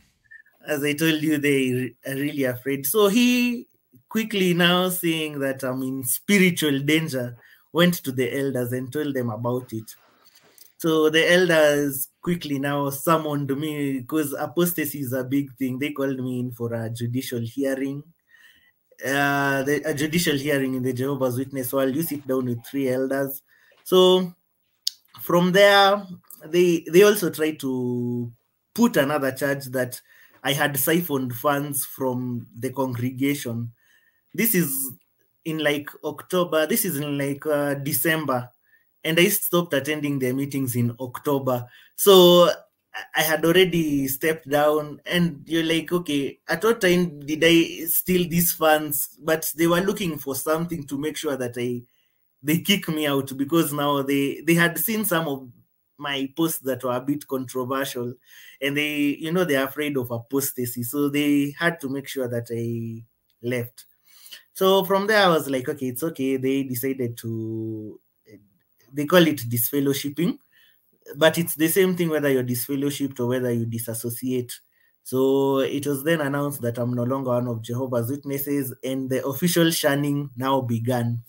As 0.67 0.83
I 0.83 0.93
told 0.93 1.23
you, 1.23 1.39
they 1.39 1.95
are 2.07 2.15
really 2.17 2.45
afraid. 2.45 2.85
So 2.85 3.09
he 3.09 3.67
quickly 4.09 4.53
now 4.53 4.89
seeing 4.91 5.39
that 5.39 5.63
I'm 5.63 5.83
in 5.83 6.05
spiritual 6.05 6.81
danger, 6.81 7.37
went 7.73 7.95
to 8.05 8.13
the 8.13 8.37
elders 8.39 8.73
and 8.73 8.93
told 8.93 9.15
them 9.15 9.31
about 9.31 9.73
it. 9.73 9.95
So 10.77 11.09
the 11.09 11.33
elders 11.33 12.09
quickly 12.25 12.59
now 12.59 12.91
summoned 12.91 13.55
me 13.57 14.01
because 14.01 14.33
apostasy 14.33 15.01
is 15.01 15.13
a 15.13 15.23
big 15.23 15.55
thing. 15.57 15.79
They 15.79 15.93
called 15.93 16.19
me 16.19 16.41
in 16.41 16.53
for 16.53 16.73
a 16.73 16.91
judicial 16.91 17.41
hearing 17.41 18.03
uh, 19.03 19.63
the, 19.63 19.83
a 19.85 19.95
judicial 19.95 20.37
hearing 20.37 20.75
in 20.75 20.83
the 20.83 20.93
Jehovah's 20.93 21.37
Witness 21.37 21.73
while 21.73 21.91
you 21.91 22.03
sit 22.03 22.27
down 22.27 22.47
with 22.47 22.65
three 22.65 22.89
elders. 22.89 23.43
So 23.85 24.33
from 25.21 25.53
there, 25.53 26.03
they 26.47 26.85
they 26.91 27.03
also 27.03 27.31
tried 27.31 27.61
to 27.61 28.33
put 28.75 28.97
another 28.97 29.33
charge 29.33 29.67
that 29.67 30.01
I 30.43 30.53
had 30.53 30.79
siphoned 30.79 31.35
funds 31.35 31.85
from 31.85 32.47
the 32.57 32.71
congregation. 32.71 33.73
This 34.33 34.55
is 34.55 34.93
in 35.45 35.59
like 35.59 35.89
October. 36.05 36.67
This 36.67 36.85
is 36.85 36.99
in 36.99 37.19
like 37.19 37.45
uh, 37.47 37.75
December, 37.75 38.51
and 39.05 39.19
I 39.19 39.29
stopped 39.29 39.75
attending 39.75 40.19
their 40.19 40.35
meetings 40.35 40.77
in 40.77 40.97
October. 40.99 41.67
So 41.97 42.51
I 43.15 43.23
had 43.23 43.45
already 43.45 44.09
stepped 44.09 44.49
down, 44.49 45.01
and 45.05 45.43
you're 45.47 45.65
like, 45.65 45.93
okay, 45.93 46.39
at 46.49 46.63
what 46.65 46.81
time 46.81 47.21
did 47.21 47.43
I 47.45 47.85
steal 47.87 48.29
these 48.29 48.53
funds? 48.53 49.17
But 49.21 49.53
they 49.57 49.67
were 49.67 49.81
looking 49.81 50.19
for 50.19 50.35
something 50.35 50.87
to 50.87 50.99
make 50.99 51.17
sure 51.17 51.37
that 51.37 51.55
I 51.59 51.83
they 52.43 52.61
kick 52.61 52.89
me 52.89 53.07
out 53.07 53.37
because 53.37 53.73
now 53.73 54.03
they 54.03 54.43
they 54.47 54.55
had 54.55 54.79
seen 54.79 55.05
some 55.05 55.29
of 55.29 55.49
my 55.99 56.31
posts 56.37 56.59
that 56.61 56.85
were 56.85 56.93
a 56.97 57.01
bit 57.01 57.27
controversial, 57.27 58.15
and 58.61 58.77
they 58.77 59.17
you 59.21 59.33
know 59.33 59.45
they're 59.45 59.65
afraid 59.67 59.97
of 59.97 60.11
apostasy, 60.11 60.83
so 60.83 61.09
they 61.09 61.55
had 61.59 61.81
to 61.81 61.89
make 61.89 62.09
sure 62.09 62.29
that 62.29 62.49
I 62.51 63.03
left. 63.47 63.87
So 64.53 64.85
from 64.85 65.07
there, 65.07 65.25
I 65.25 65.29
was 65.29 65.51
like, 65.51 65.69
okay, 65.69 65.87
it's 65.89 66.03
okay. 66.05 66.37
They 66.37 66.63
decided 66.63 67.17
to 67.19 68.01
they 68.95 69.07
call 69.07 69.27
it 69.27 69.39
disfellowshipping 69.49 70.39
but 71.17 71.39
it's 71.39 71.55
the 71.55 71.69
same 71.69 71.97
thing 71.97 72.09
whether 72.09 72.31
you're 72.31 72.45
disfellowshipped 72.45 73.21
or 73.21 73.27
whether 73.27 73.53
you 73.53 73.67
disassociate. 73.67 74.53
So 75.03 75.59
it 75.59 75.87
was 75.87 76.03
then 76.03 76.21
announced 76.23 76.63
that 76.63 76.79
I'm 76.79 76.95
no 76.95 77.03
longer 77.05 77.31
one 77.31 77.47
of 77.47 77.63
Jehovah's 77.63 78.11
Witnesses, 78.11 78.73
and 78.83 79.11
the 79.11 79.25
official 79.27 79.71
shunning 79.71 80.31
now 80.37 80.63
began. 80.63 81.23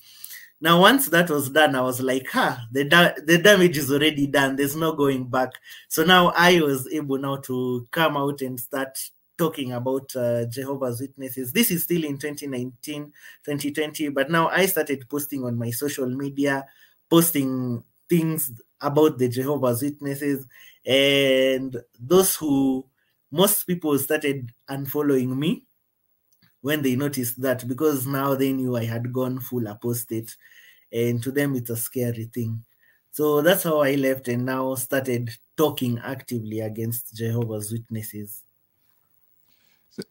Now, 0.62 0.80
once 0.82 1.10
that 1.10 1.30
was 1.30 1.50
done, 1.50 1.76
I 1.76 1.82
was 1.82 2.02
like, 2.02 2.28
"Ha, 2.32 2.58
huh, 2.60 2.66
the 2.72 2.86
da- 2.86 3.14
the 3.26 3.38
damage 3.38 3.78
is 3.78 3.92
already 3.92 4.28
done. 4.28 4.56
There's 4.56 4.76
no 4.76 4.94
going 4.94 5.30
back." 5.30 5.52
So 5.90 6.04
now 6.06 6.30
I 6.36 6.62
was 6.62 6.88
able 6.92 7.18
now 7.18 7.38
to 7.38 7.88
come 7.92 8.16
out 8.18 8.42
and 8.42 8.60
start 8.60 8.98
talking 9.38 9.74
about 9.74 10.16
uh, 10.16 10.46
Jehovah's 10.46 11.02
Witnesses. 11.02 11.52
This 11.52 11.72
is 11.72 11.84
still 11.84 12.06
in 12.06 12.18
2019, 12.18 13.12
2020, 13.44 14.10
but 14.10 14.32
now 14.32 14.48
I 14.50 14.66
started 14.68 15.10
posting 15.10 15.44
on 15.44 15.58
my 15.58 15.72
social 15.72 16.08
media, 16.08 16.66
posting 17.10 17.84
things 18.10 18.52
about 18.82 19.18
the 19.18 19.30
Jehovah's 19.30 19.82
Witnesses, 19.82 20.46
and 20.86 21.78
those 22.00 22.36
who 22.36 22.86
most 23.32 23.64
people 23.64 23.98
started 23.98 24.52
unfollowing 24.70 25.36
me 25.36 25.64
when 26.62 26.82
they 26.82 26.96
noticed 26.96 27.42
that 27.42 27.68
because 27.68 28.08
now 28.08 28.34
they 28.34 28.52
knew 28.54 28.76
I 28.76 28.86
had 28.86 29.14
gone 29.14 29.40
full 29.40 29.68
apostate, 29.68 30.36
and 30.92 31.22
to 31.24 31.32
them 31.32 31.56
it's 31.56 31.70
a 31.70 31.78
scary 31.78 32.26
thing. 32.34 32.64
So 33.12 33.42
that's 33.42 33.64
how 33.64 33.80
I 33.82 33.96
left 33.96 34.28
and 34.28 34.46
now 34.46 34.76
started 34.76 35.30
talking 35.56 36.00
actively 36.04 36.60
against 36.60 37.16
Jehovah's 37.16 37.72
Witnesses. 37.72 38.42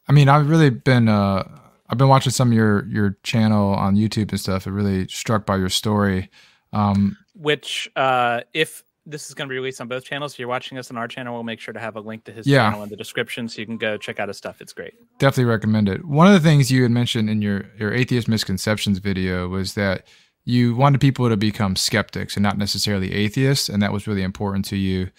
I 0.09 0.13
mean, 0.13 0.29
I've 0.29 0.49
really 0.49 0.71
been 0.71 1.09
uh 1.09 1.61
I've 1.89 1.99
been 1.99 2.09
watching 2.09 2.33
some 2.33 2.49
of 2.49 2.55
your 2.55 2.87
your 2.87 3.19
channel 3.23 3.75
on 3.75 3.97
YouTube 3.97 4.31
and 4.31 4.41
stuff. 4.41 4.67
I'm 4.67 4.75
really 4.75 5.07
struck 5.09 5.45
by 5.45 5.57
your 5.57 5.69
story. 5.69 6.31
Um, 6.75 7.17
Which, 7.35 7.91
uh, 7.97 8.41
if 8.53 8.85
this 9.07 9.29
is 9.29 9.35
going 9.35 9.49
to 9.49 9.53
be 9.53 9.57
released 9.57 9.81
on 9.81 9.89
both 9.89 10.05
channels, 10.05 10.33
if 10.33 10.39
you're 10.39 10.49
watching 10.49 10.79
us 10.79 10.91
on 10.91 10.97
our 10.97 11.07
channel, 11.07 11.35
we'll 11.35 11.43
make 11.43 11.61
sure 11.61 11.75
to 11.75 11.81
have 11.81 11.97
a 11.97 12.01
link 12.01 12.25
to 12.25 12.33
his 12.33 12.47
yeah. 12.47 12.71
channel 12.71 12.83
in 12.83 12.89
the 12.89 12.97
description 12.97 13.49
so 13.49 13.61
you 13.61 13.67
can 13.67 13.77
go 13.77 13.97
check 13.97 14.19
out 14.19 14.29
his 14.29 14.37
stuff. 14.37 14.61
It's 14.61 14.73
great. 14.73 14.95
Definitely 15.19 15.51
recommend 15.51 15.89
it. 15.89 16.05
One 16.07 16.27
of 16.27 16.33
the 16.33 16.41
things 16.41 16.71
you 16.71 16.83
had 16.83 16.91
mentioned 16.91 17.29
in 17.29 17.43
your 17.43 17.67
your 17.79 17.93
atheist 17.93 18.29
misconceptions 18.29 18.99
video 18.99 19.49
was 19.49 19.75
that 19.75 20.07
you 20.45 20.75
wanted 20.75 21.01
people 21.01 21.29
to 21.29 21.37
become 21.37 21.77
skeptics 21.77 22.37
and 22.37 22.43
not 22.43 22.59
necessarily 22.59 23.13
atheists, 23.13 23.69
and 23.69 23.83
that 23.83 23.93
was 23.93 24.07
really 24.07 24.23
important 24.23 24.65
to 24.67 24.77
you. 24.77 25.11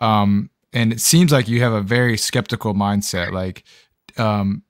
Um, 0.00 0.50
and 0.72 0.92
it 0.92 1.00
seems 1.00 1.32
like 1.32 1.48
you 1.48 1.60
have 1.62 1.72
a 1.72 1.80
very 1.80 2.16
skeptical 2.16 2.74
mindset. 2.74 3.32
Like, 3.32 3.64
um, 4.16 4.62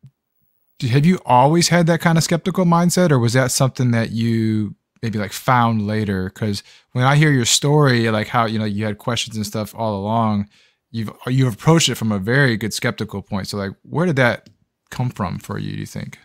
have 0.81 1.05
you 1.05 1.19
always 1.27 1.69
had 1.69 1.87
that 1.89 2.01
kind 2.01 2.17
of 2.17 2.25
skeptical 2.25 2.65
mindset, 2.65 3.11
or 3.11 3.19
was 3.19 3.33
that 3.33 3.51
something 3.51 3.91
that 3.91 4.11
you 4.11 4.75
maybe 5.03 5.19
like 5.19 5.33
found 5.33 5.87
later 5.87 6.25
because 6.25 6.63
when 6.93 7.05
i 7.05 7.17
hear 7.17 7.31
your 7.31 7.45
story 7.45 8.11
like 8.11 8.29
how 8.29 8.47
you 8.47 8.59
know 8.59 8.65
you 8.65 8.85
had 8.85 8.99
questions 8.99 9.37
and 9.37 9.47
stuff 9.47 9.75
all 9.75 9.97
along 9.97 10.49
you've 10.91 11.11
you've 11.27 11.53
approached 11.55 11.89
it 11.89 11.97
from 11.97 12.13
a 12.13 12.19
very 12.19 12.57
good 12.57 12.73
skeptical 12.73 13.23
point. 13.23 13.49
So 13.49 13.57
like 13.57 13.73
where 13.83 14.07
did 14.07 14.17
that 14.17 14.49
come 14.91 15.11
from 15.11 15.39
for 15.39 15.59
you 15.59 15.73
do 15.73 15.79
you 15.79 15.87
think? 15.87 16.19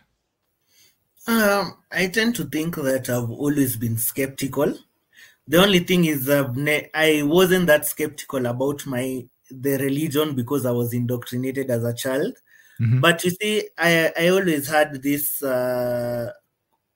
Um 1.28 1.78
i 1.92 2.08
tend 2.08 2.36
to 2.36 2.46
think 2.46 2.76
that 2.76 3.10
i've 3.10 3.30
always 3.30 3.78
been 3.78 3.98
skeptical. 3.98 4.74
The 5.46 5.62
only 5.62 5.80
thing 5.80 6.06
is 6.06 6.30
I've 6.30 6.56
ne- 6.56 6.90
i 6.94 7.24
wasn't 7.24 7.68
that 7.68 7.86
skeptical 7.86 8.46
about 8.46 8.86
my 8.86 9.26
the 9.52 9.78
religion 9.78 10.36
because 10.36 10.66
i 10.66 10.72
was 10.72 10.94
indoctrinated 10.94 11.70
as 11.70 11.84
a 11.84 11.94
child. 11.94 12.34
Mm-hmm. 12.82 13.02
but 13.02 13.24
you 13.24 13.30
see 13.30 13.70
i 13.78 14.12
i 14.18 14.30
always 14.30 14.68
had 14.68 15.00
this 15.04 15.44
uh 15.44 16.32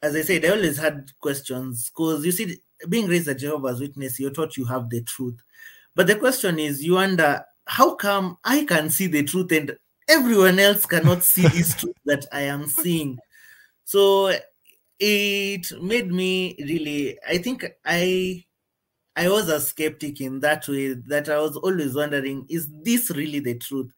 as 0.01 0.15
I 0.15 0.21
said, 0.21 0.45
I 0.45 0.49
always 0.49 0.77
had 0.77 1.11
questions 1.19 1.89
because 1.89 2.25
you 2.25 2.31
see, 2.31 2.59
being 2.89 3.07
raised 3.07 3.27
a 3.27 3.35
Jehovah's 3.35 3.79
Witness, 3.79 4.19
you're 4.19 4.31
taught 4.31 4.57
you 4.57 4.65
have 4.65 4.89
the 4.89 5.01
truth. 5.01 5.39
But 5.95 6.07
the 6.07 6.15
question 6.15 6.59
is, 6.59 6.83
you 6.83 6.93
wonder, 6.93 7.43
how 7.65 7.95
come 7.95 8.37
I 8.43 8.65
can 8.65 8.89
see 8.89 9.07
the 9.07 9.23
truth 9.23 9.51
and 9.51 9.75
everyone 10.07 10.59
else 10.59 10.85
cannot 10.85 11.23
see 11.23 11.47
this 11.47 11.75
truth 11.79 11.95
that 12.05 12.25
I 12.31 12.41
am 12.41 12.67
seeing? 12.67 13.17
So 13.85 14.33
it 14.99 15.71
made 15.81 16.11
me 16.11 16.55
really, 16.59 17.17
I 17.27 17.39
think 17.39 17.65
I 17.85 18.43
I 19.15 19.29
was 19.29 19.49
a 19.49 19.59
skeptic 19.59 20.21
in 20.21 20.41
that 20.41 20.67
way 20.67 20.93
that 20.93 21.27
I 21.27 21.39
was 21.39 21.57
always 21.57 21.95
wondering, 21.95 22.45
is 22.49 22.69
this 22.83 23.09
really 23.09 23.39
the 23.39 23.55
truth? 23.55 23.91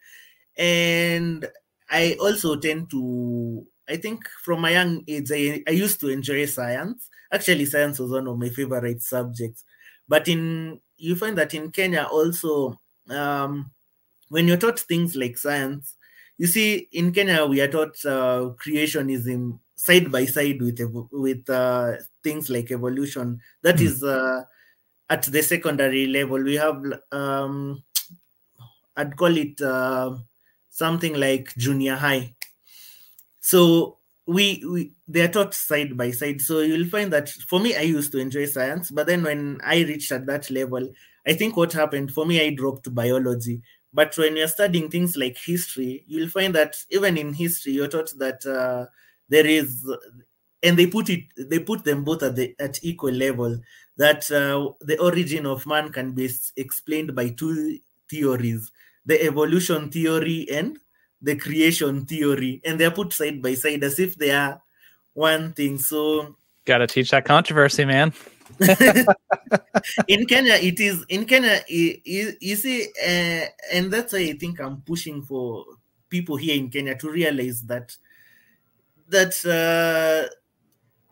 And 0.58 1.46
I 1.90 2.16
also 2.22 2.56
tend 2.56 2.90
to 2.92 3.68
I 3.90 3.98
think 3.98 4.28
from 4.44 4.62
my 4.62 4.72
young 4.72 5.04
age, 5.08 5.32
I, 5.32 5.64
I 5.68 5.72
used 5.72 6.00
to 6.02 6.10
enjoy 6.10 6.46
science. 6.46 7.10
Actually, 7.32 7.66
science 7.66 8.00
was 8.00 8.12
one 8.12 8.28
of 8.28 8.38
my 8.38 8.50
favorite 8.50 9.02
subjects. 9.02 9.64
But 10.08 10.28
in 10.28 10.80
you 10.98 11.16
find 11.16 11.38
that 11.38 11.54
in 11.54 11.72
Kenya 11.72 12.08
also, 12.12 12.80
um, 13.10 13.72
when 14.30 14.48
you're 14.48 14.58
taught 14.58 14.80
things 14.80 15.16
like 15.16 15.38
science, 15.38 15.96
you 16.38 16.48
see, 16.48 16.88
in 16.92 17.12
Kenya 17.12 17.46
we 17.46 17.62
are 17.62 17.68
taught 17.68 17.96
uh, 18.06 18.52
creationism 18.64 19.60
side 19.76 20.12
by 20.12 20.26
side 20.26 20.62
with 20.62 20.80
with 21.12 21.50
uh, 21.50 21.94
things 22.24 22.50
like 22.50 22.72
evolution. 22.72 23.40
That 23.62 23.78
mm. 23.78 23.82
is 23.82 24.04
uh, 24.04 24.44
at 25.10 25.24
the 25.24 25.42
secondary 25.42 26.06
level. 26.08 26.44
We 26.44 26.56
have, 26.56 26.84
um, 27.12 27.84
I'd 28.96 29.16
call 29.18 29.36
it 29.36 29.60
uh, 29.62 30.18
something 30.70 31.16
like 31.16 31.56
junior 31.58 31.96
high 31.96 32.36
so 33.50 33.98
we, 34.28 34.64
we 34.70 34.92
they 35.08 35.22
are 35.22 35.28
taught 35.28 35.56
side 35.56 35.98
by 35.98 36.12
side. 36.12 36.40
So 36.40 36.60
you'll 36.60 36.88
find 36.88 37.12
that 37.14 37.30
for 37.30 37.60
me, 37.60 37.76
I 37.76 37.82
used 37.82 38.12
to 38.12 38.20
enjoy 38.20 38.46
science, 38.46 38.92
but 38.92 39.08
then 39.08 39.24
when 39.24 39.60
I 39.64 39.78
reached 39.82 40.12
at 40.12 40.28
that 40.28 40.52
level, 40.52 40.88
I 41.26 41.34
think 41.34 41.58
what 41.58 41.74
happened 41.74 42.12
for 42.12 42.28
me, 42.28 42.40
I 42.40 42.52
dropped 42.52 42.94
biology. 42.94 43.64
But 43.92 44.16
when 44.20 44.38
you're 44.38 44.48
studying 44.48 44.92
things 44.92 45.18
like 45.18 45.36
history, 45.36 46.04
you'll 46.06 46.30
find 46.30 46.54
that 46.54 46.76
even 46.92 47.18
in 47.18 47.34
history, 47.34 47.72
you're 47.72 47.88
taught 47.88 48.14
that 48.20 48.46
uh, 48.46 48.86
there 49.30 49.48
is, 49.48 49.84
and 50.62 50.78
they 50.78 50.86
put 50.86 51.10
it, 51.10 51.24
they 51.36 51.58
put 51.58 51.84
them 51.84 52.04
both 52.04 52.22
at 52.22 52.36
the 52.36 52.56
at 52.60 52.78
equal 52.84 53.14
level. 53.14 53.60
That 53.98 54.30
uh, 54.30 54.74
the 54.82 55.00
origin 55.00 55.48
of 55.48 55.66
man 55.66 55.92
can 55.92 56.12
be 56.12 56.30
explained 56.56 57.16
by 57.16 57.30
two 57.30 57.80
theories: 58.12 58.72
the 59.08 59.20
evolution 59.26 59.90
theory 59.90 60.46
and 60.52 60.78
the 61.22 61.36
creation 61.36 62.06
theory 62.06 62.62
and 62.64 62.80
they're 62.80 62.92
put 62.92 63.14
side 63.14 63.42
by 63.42 63.54
side 63.54 63.84
as 63.84 64.00
if 64.00 64.16
they 64.16 64.32
are 64.32 64.62
one 65.14 65.54
thing. 65.54 65.78
So 65.78 66.36
gotta 66.66 66.88
teach 66.88 67.12
that 67.12 67.26
controversy, 67.26 67.86
man. 67.86 68.14
in 70.08 70.26
Kenya, 70.26 70.56
it 70.56 70.80
is 70.80 71.06
in 71.10 71.26
Kenya. 71.26 71.62
You, 71.68 72.56
see, 72.56 72.88
uh, 73.06 73.46
and 73.72 73.92
that's 73.92 74.14
why 74.14 74.20
I 74.20 74.34
think 74.34 74.60
I'm 74.60 74.82
pushing 74.82 75.22
for 75.22 75.66
people 76.10 76.36
here 76.36 76.56
in 76.56 76.70
Kenya 76.70 76.96
to 76.98 77.10
realize 77.10 77.62
that 77.64 77.96
that 79.10 79.34
uh, 79.46 80.30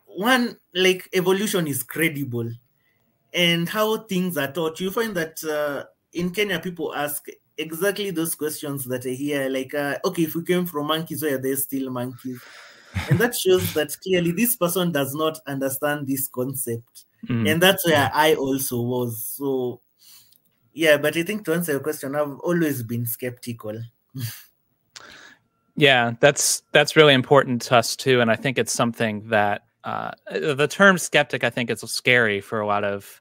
one 0.06 0.56
like 0.74 1.08
evolution 1.12 1.66
is 1.66 1.82
credible, 1.82 2.50
and 3.32 3.68
how 3.68 3.98
things 3.98 4.36
are 4.36 4.52
taught. 4.52 4.80
You 4.80 4.90
find 4.90 5.14
that 5.14 5.42
uh, 5.44 5.84
in 6.12 6.30
Kenya, 6.30 6.58
people 6.58 6.94
ask 6.94 7.26
exactly 7.58 8.10
those 8.10 8.34
questions 8.34 8.84
that 8.86 9.04
I 9.04 9.10
hear, 9.10 9.48
like, 9.48 9.74
uh, 9.74 9.98
okay, 10.04 10.22
if 10.22 10.34
we 10.34 10.44
came 10.44 10.64
from 10.64 10.86
monkeys, 10.86 11.22
why 11.22 11.30
are 11.30 11.38
there 11.38 11.56
still 11.56 11.90
monkeys? 11.90 12.40
and 13.10 13.18
that 13.18 13.34
shows 13.34 13.74
that 13.74 13.96
clearly 14.02 14.32
this 14.32 14.56
person 14.56 14.92
does 14.92 15.14
not 15.14 15.38
understand 15.46 16.06
this 16.06 16.28
concept. 16.28 17.04
Mm. 17.28 17.50
And 17.50 17.62
that's 17.62 17.84
where 17.86 18.10
I 18.14 18.34
also 18.34 18.80
was. 18.80 19.22
So, 19.36 19.80
yeah, 20.72 20.96
but 20.96 21.16
I 21.16 21.22
think 21.22 21.44
to 21.44 21.54
answer 21.54 21.72
your 21.72 21.80
question, 21.80 22.14
I've 22.14 22.38
always 22.40 22.82
been 22.82 23.06
skeptical. 23.06 23.80
yeah, 25.76 26.12
that's 26.20 26.62
that's 26.72 26.96
really 26.96 27.14
important 27.14 27.62
to 27.62 27.76
us 27.76 27.96
too, 27.96 28.20
and 28.20 28.30
I 28.30 28.36
think 28.36 28.58
it's 28.58 28.72
something 28.72 29.28
that 29.28 29.62
uh, 29.84 30.12
the 30.30 30.68
term 30.68 30.98
skeptic, 30.98 31.42
I 31.42 31.50
think, 31.50 31.70
is 31.70 31.80
scary 31.80 32.40
for 32.40 32.60
a 32.60 32.66
lot 32.66 32.84
of 32.84 33.20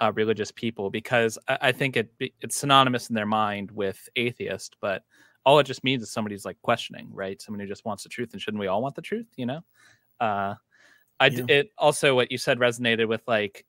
uh, 0.00 0.12
religious 0.14 0.50
people 0.50 0.90
because 0.90 1.38
I, 1.48 1.58
I 1.62 1.72
think 1.72 1.96
it 1.96 2.12
it's 2.18 2.56
synonymous 2.56 3.08
in 3.08 3.14
their 3.14 3.26
mind 3.26 3.70
with 3.70 4.08
atheist, 4.16 4.76
but 4.80 5.02
all 5.44 5.58
it 5.58 5.64
just 5.64 5.84
means 5.84 6.02
is 6.02 6.10
somebody's 6.10 6.44
like 6.44 6.60
questioning, 6.62 7.08
right? 7.12 7.40
Someone 7.40 7.60
who 7.60 7.66
just 7.66 7.84
wants 7.84 8.02
the 8.02 8.08
truth, 8.08 8.32
and 8.32 8.42
shouldn't 8.42 8.60
we 8.60 8.66
all 8.66 8.82
want 8.82 8.94
the 8.94 9.02
truth? 9.02 9.26
You 9.36 9.46
know, 9.46 9.60
uh, 10.20 10.54
I 11.20 11.26
yeah. 11.26 11.44
it 11.48 11.72
also 11.78 12.14
what 12.14 12.30
you 12.30 12.38
said 12.38 12.58
resonated 12.58 13.08
with 13.08 13.22
like 13.26 13.64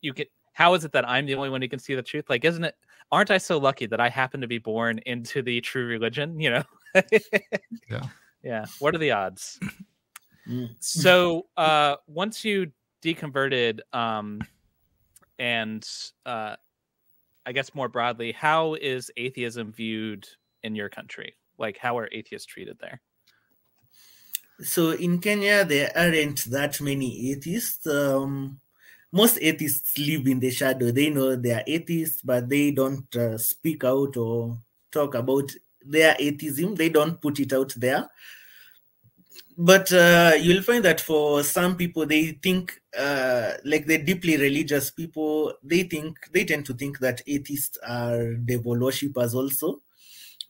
you 0.00 0.12
get 0.12 0.30
how 0.52 0.74
is 0.74 0.84
it 0.84 0.92
that 0.92 1.08
I'm 1.08 1.26
the 1.26 1.36
only 1.36 1.50
one 1.50 1.62
who 1.62 1.68
can 1.68 1.78
see 1.78 1.94
the 1.94 2.02
truth? 2.02 2.24
Like, 2.28 2.44
isn't 2.44 2.64
it? 2.64 2.74
Aren't 3.12 3.30
I 3.30 3.38
so 3.38 3.58
lucky 3.58 3.86
that 3.86 4.00
I 4.00 4.08
happen 4.08 4.40
to 4.40 4.48
be 4.48 4.58
born 4.58 4.98
into 5.06 5.40
the 5.40 5.60
true 5.60 5.86
religion? 5.86 6.40
You 6.40 6.50
know. 6.50 6.62
yeah. 7.88 8.02
Yeah. 8.40 8.66
What 8.78 8.94
are 8.94 8.98
the 8.98 9.10
odds? 9.12 9.58
So 10.78 11.44
uh, 11.58 11.96
once 12.06 12.42
you 12.42 12.72
deconverted, 13.02 13.80
um, 13.92 14.40
and 15.38 15.86
uh, 16.26 16.56
I 17.46 17.52
guess 17.52 17.74
more 17.74 17.88
broadly, 17.88 18.32
how 18.32 18.74
is 18.74 19.10
atheism 19.16 19.72
viewed 19.72 20.26
in 20.62 20.74
your 20.74 20.88
country? 20.88 21.34
Like, 21.58 21.78
how 21.78 21.98
are 21.98 22.08
atheists 22.12 22.46
treated 22.46 22.78
there? 22.80 23.00
So 24.60 24.90
in 24.90 25.20
Kenya, 25.20 25.64
there 25.64 25.90
aren't 25.96 26.44
that 26.50 26.80
many 26.80 27.30
atheists. 27.30 27.86
Um, 27.86 28.60
most 29.12 29.38
atheists 29.40 29.96
live 29.98 30.26
in 30.26 30.40
the 30.40 30.50
shadow. 30.50 30.90
They 30.90 31.10
know 31.10 31.36
they 31.36 31.52
are 31.52 31.64
atheists, 31.66 32.22
but 32.22 32.48
they 32.48 32.72
don't 32.72 33.14
uh, 33.16 33.38
speak 33.38 33.84
out 33.84 34.16
or 34.16 34.58
talk 34.92 35.14
about 35.14 35.50
their 35.80 36.16
atheism. 36.18 36.74
They 36.74 36.88
don't 36.88 37.20
put 37.20 37.40
it 37.40 37.52
out 37.52 37.72
there. 37.76 38.08
But 39.56 39.92
uh, 39.92 40.34
you'll 40.40 40.62
find 40.62 40.84
that 40.84 41.00
for 41.00 41.42
some 41.42 41.76
people, 41.76 42.06
they 42.06 42.32
think, 42.42 42.80
uh, 42.96 43.54
like 43.64 43.86
the 43.86 43.98
deeply 43.98 44.36
religious 44.36 44.90
people, 44.90 45.54
they 45.64 45.82
think 45.82 46.16
they 46.32 46.44
tend 46.44 46.64
to 46.66 46.74
think 46.74 47.00
that 47.00 47.22
atheists 47.26 47.76
are 47.86 48.34
devil 48.34 48.78
worshippers 48.78 49.34
also, 49.34 49.80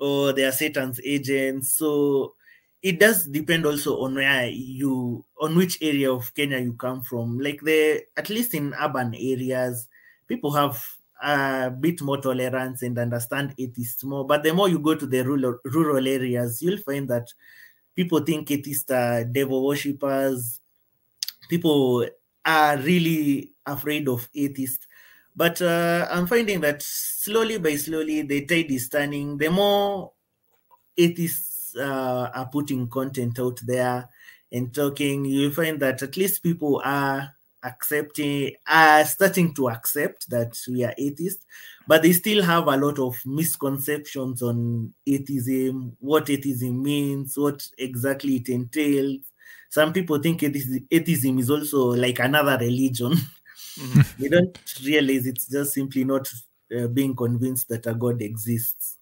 or 0.00 0.32
they 0.32 0.44
are 0.44 0.52
Satan's 0.52 1.00
agents. 1.04 1.72
So 1.74 2.34
it 2.82 3.00
does 3.00 3.26
depend 3.26 3.66
also 3.66 4.00
on 4.02 4.14
where 4.14 4.48
you 4.48 5.24
on 5.40 5.56
which 5.56 5.78
area 5.82 6.12
of 6.12 6.32
kenya 6.34 6.58
you 6.58 6.72
come 6.74 7.02
from 7.02 7.38
like 7.40 7.60
the 7.62 8.02
at 8.16 8.30
least 8.30 8.54
in 8.54 8.72
urban 8.80 9.14
areas 9.16 9.88
people 10.28 10.52
have 10.52 10.80
a 11.22 11.70
bit 11.70 12.00
more 12.02 12.18
tolerance 12.20 12.82
and 12.82 12.96
understand 12.98 13.52
atheists 13.58 14.04
more 14.04 14.24
but 14.24 14.44
the 14.44 14.54
more 14.54 14.68
you 14.68 14.78
go 14.78 14.94
to 14.94 15.06
the 15.06 15.22
rural 15.24 15.58
rural 15.64 16.06
areas 16.06 16.62
you'll 16.62 16.78
find 16.78 17.08
that 17.08 17.26
people 17.98 18.20
think 18.20 18.48
atheists 18.48 18.88
are 18.92 19.24
devil 19.24 19.66
worshippers. 19.66 20.60
People 21.50 22.06
are 22.44 22.76
really 22.76 23.54
afraid 23.66 24.08
of 24.08 24.28
atheists. 24.32 24.86
But 25.34 25.60
uh, 25.60 26.06
i'm 26.10 26.26
finding 26.28 26.60
that 26.60 26.80
slowly 26.82 27.58
by 27.58 27.74
slowly 27.74 28.22
the 28.22 28.46
tide 28.46 28.70
is 28.70 28.88
turning. 28.88 29.36
The 29.36 29.48
more 29.48 30.12
atheists 30.96 31.74
uh, 31.74 32.30
are 32.32 32.48
putting 32.52 32.86
content 32.88 33.40
out 33.40 33.58
there 33.66 34.08
and 34.52 34.72
talking, 34.72 35.24
you 35.24 35.50
find 35.50 35.80
that 35.80 36.00
at 36.00 36.16
least 36.16 36.44
people 36.44 36.80
are 36.84 37.34
accepting, 37.64 38.54
are 38.68 39.04
starting 39.06 39.52
to 39.54 39.70
accept 39.70 40.30
that 40.30 40.56
we 40.68 40.84
are 40.84 40.94
atheists, 40.96 41.44
but 41.88 42.02
they 42.02 42.12
still 42.12 42.42
have 42.42 42.66
a 42.66 42.76
lot 42.76 42.98
of 42.98 43.16
misconceptions 43.24 44.42
on 44.42 44.92
atheism, 45.06 45.96
what 45.98 46.28
atheism 46.28 46.82
means, 46.82 47.36
what 47.38 47.66
exactly 47.78 48.36
it 48.36 48.50
entails. 48.50 49.24
Some 49.70 49.94
people 49.94 50.18
think 50.18 50.42
atheism 50.42 51.38
is 51.38 51.48
also 51.48 51.94
like 51.94 52.18
another 52.18 52.58
religion. 52.58 53.14
Mm-hmm. 53.78 54.00
they 54.22 54.28
don't 54.28 54.58
realize 54.84 55.26
it's 55.26 55.48
just 55.48 55.72
simply 55.72 56.04
not 56.04 56.30
uh, 56.78 56.88
being 56.88 57.16
convinced 57.16 57.70
that 57.70 57.86
a 57.86 57.94
God 57.94 58.20
exists. 58.20 58.98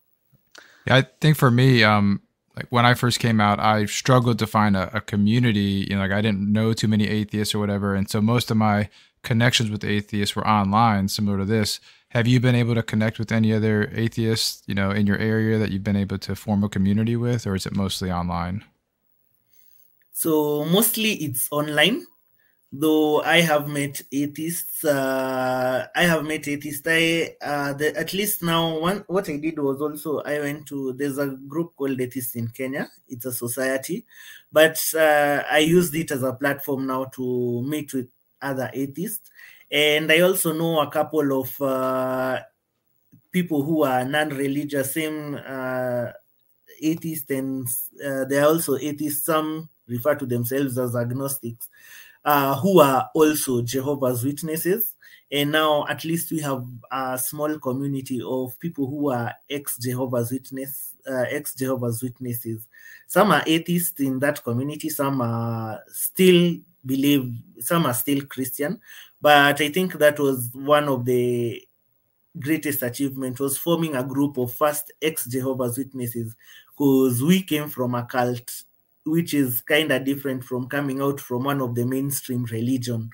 Yeah, 0.87 0.96
I 0.96 1.07
think 1.20 1.37
for 1.37 1.51
me, 1.51 1.83
um, 1.83 2.20
like 2.55 2.66
when 2.70 2.87
I 2.87 2.94
first 2.94 3.18
came 3.18 3.40
out, 3.40 3.59
I 3.59 3.87
struggled 3.87 4.38
to 4.38 4.46
find 4.46 4.77
a, 4.77 4.96
a, 4.96 5.01
community. 5.01 5.88
You 5.90 5.96
know, 5.96 6.03
like 6.03 6.12
I 6.12 6.20
didn't 6.20 6.53
know 6.53 6.72
too 6.72 6.87
many 6.87 7.09
atheists 7.09 7.53
or 7.53 7.59
whatever, 7.59 7.96
and 7.96 8.09
so 8.09 8.20
most 8.20 8.53
of 8.53 8.57
my 8.57 8.88
connections 9.25 9.70
with 9.70 9.83
atheists 9.83 10.37
were 10.37 10.46
online, 10.46 11.09
similar 11.09 11.38
to 11.38 11.44
this. 11.44 11.81
Have 12.11 12.27
you 12.27 12.40
been 12.40 12.55
able 12.55 12.75
to 12.75 12.83
connect 12.83 13.19
with 13.19 13.33
any 13.33 13.53
other 13.53 13.90
atheists, 13.92 14.62
you 14.66 14.75
know, 14.75 14.90
in 14.90 15.07
your 15.07 15.19
area 15.19 15.59
that 15.59 15.71
you've 15.71 15.85
been 15.85 15.97
able 15.97 16.19
to 16.19 16.35
form 16.35 16.64
a 16.64 16.69
community 16.69 17.16
with, 17.16 17.47
or 17.47 17.55
is 17.55 17.66
it 17.66 17.75
mostly 17.75 18.11
online? 18.11 18.64
So 20.12 20.64
mostly 20.64 21.12
it's 21.14 21.49
online 21.51 22.07
though 22.73 23.23
I 23.23 23.40
have 23.40 23.69
met 23.69 24.03
atheists. 24.12 24.85
Uh, 24.85 25.87
I 25.95 26.03
have 26.03 26.25
met 26.25 26.49
atheists. 26.49 26.87
I 26.87 27.37
uh, 27.40 27.73
the, 27.75 27.97
at 27.97 28.12
least 28.12 28.42
now 28.42 28.79
one 28.79 29.05
what 29.07 29.29
I 29.29 29.37
did 29.37 29.59
was 29.59 29.81
also 29.81 30.21
I 30.21 30.40
went 30.40 30.66
to 30.69 30.92
there's 30.92 31.19
a 31.19 31.29
group 31.49 31.75
called 31.77 32.01
Atheists 32.01 32.35
in 32.35 32.49
Kenya. 32.49 32.88
It's 33.09 33.25
a 33.25 33.33
society, 33.33 34.05
but 34.53 34.79
uh, 34.95 35.42
I 35.51 35.59
used 35.59 35.95
it 35.95 36.11
as 36.11 36.23
a 36.23 36.33
platform 36.33 36.87
now 36.87 37.05
to 37.16 37.62
meet 37.62 37.92
with 37.95 38.09
other 38.42 38.71
atheists, 38.75 39.31
and 39.70 40.11
I 40.11 40.20
also 40.20 40.52
know 40.52 40.81
a 40.81 40.90
couple 40.90 41.40
of 41.40 41.61
uh, 41.61 42.40
people 43.33 43.62
who 43.62 43.83
are 43.83 44.05
non-religious, 44.05 44.94
same 44.94 45.40
uh, 45.46 46.07
atheists, 46.81 47.31
and 47.31 47.68
uh, 48.05 48.24
they 48.24 48.38
are 48.38 48.46
also 48.46 48.76
atheists. 48.76 49.26
Some 49.26 49.68
refer 49.88 50.14
to 50.14 50.26
themselves 50.26 50.79
as 50.79 50.96
agnostics 50.96 51.68
uh, 52.24 52.57
who 52.57 52.81
are 52.81 53.09
also 53.14 53.62
Jehovah's 53.62 54.24
Witnesses. 54.24 54.94
And 55.31 55.52
now 55.52 55.87
at 55.88 56.05
least 56.05 56.31
we 56.31 56.40
have 56.40 56.64
a 56.90 57.18
small 57.18 57.59
community 57.59 58.20
of 58.22 58.59
people 58.59 58.87
who 58.87 59.11
are 59.11 59.33
ex 59.50 59.76
Jehovah's 59.79 60.31
Witness, 60.31 60.94
uh, 61.09 61.24
ex 61.31 61.55
Jehovah's 61.55 62.02
Witnesses. 62.02 62.66
Some 63.07 63.31
are 63.31 63.42
atheists 63.46 64.00
in 64.00 64.18
that 64.20 64.42
community. 64.42 64.88
Some 64.88 65.20
are 65.20 65.81
still 65.88 66.57
believe. 66.85 67.33
Some 67.61 67.87
are 67.87 67.94
still 67.94 68.24
Christian. 68.26 68.81
But 69.20 69.61
I 69.61 69.68
think 69.68 69.94
that 69.94 70.18
was 70.18 70.50
one 70.52 70.88
of 70.88 71.05
the 71.05 71.62
greatest 72.38 72.83
achievement 72.83 73.40
was 73.40 73.57
forming 73.57 73.96
a 73.96 74.05
group 74.05 74.37
of 74.37 74.52
first 74.52 74.92
ex 75.00 75.26
Jehovah's 75.26 75.79
Witnesses 75.79 76.35
because 76.70 77.22
we 77.22 77.42
came 77.42 77.68
from 77.68 77.94
a 77.94 78.05
cult 78.05 78.64
which 79.05 79.35
is 79.35 79.61
kind 79.62 79.92
of 79.92 80.05
different 80.05 80.44
from 80.44 80.68
coming 80.68 81.00
out 81.00 81.20
from 81.20 81.44
one 81.44 81.61
of 81.61 81.74
the 81.74 81.87
mainstream 81.87 82.44
religion 82.46 83.09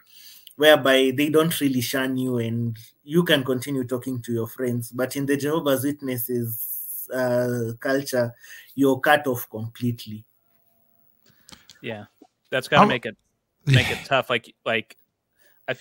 whereby 0.56 1.12
they 1.16 1.28
don't 1.28 1.60
really 1.60 1.80
shun 1.80 2.16
you 2.16 2.38
and 2.38 2.78
you 3.04 3.22
can 3.22 3.44
continue 3.44 3.84
talking 3.84 4.20
to 4.22 4.32
your 4.32 4.46
friends. 4.46 4.90
But 4.90 5.16
in 5.16 5.26
the 5.26 5.36
jehovah's 5.36 5.84
witnesses 5.84 7.08
uh, 7.12 7.72
culture 7.78 8.34
you're 8.74 8.98
cut 9.00 9.26
off 9.26 9.48
completely. 9.50 10.24
Yeah. 11.82 12.04
That's 12.50 12.68
got 12.68 12.82
to 12.82 12.86
make 12.86 13.06
it 13.06 13.16
make 13.66 13.90
it 13.90 13.98
tough. 14.04 14.30
Like 14.30 14.54
like 14.64 14.96
i 15.68 15.74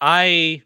i 0.00 0.62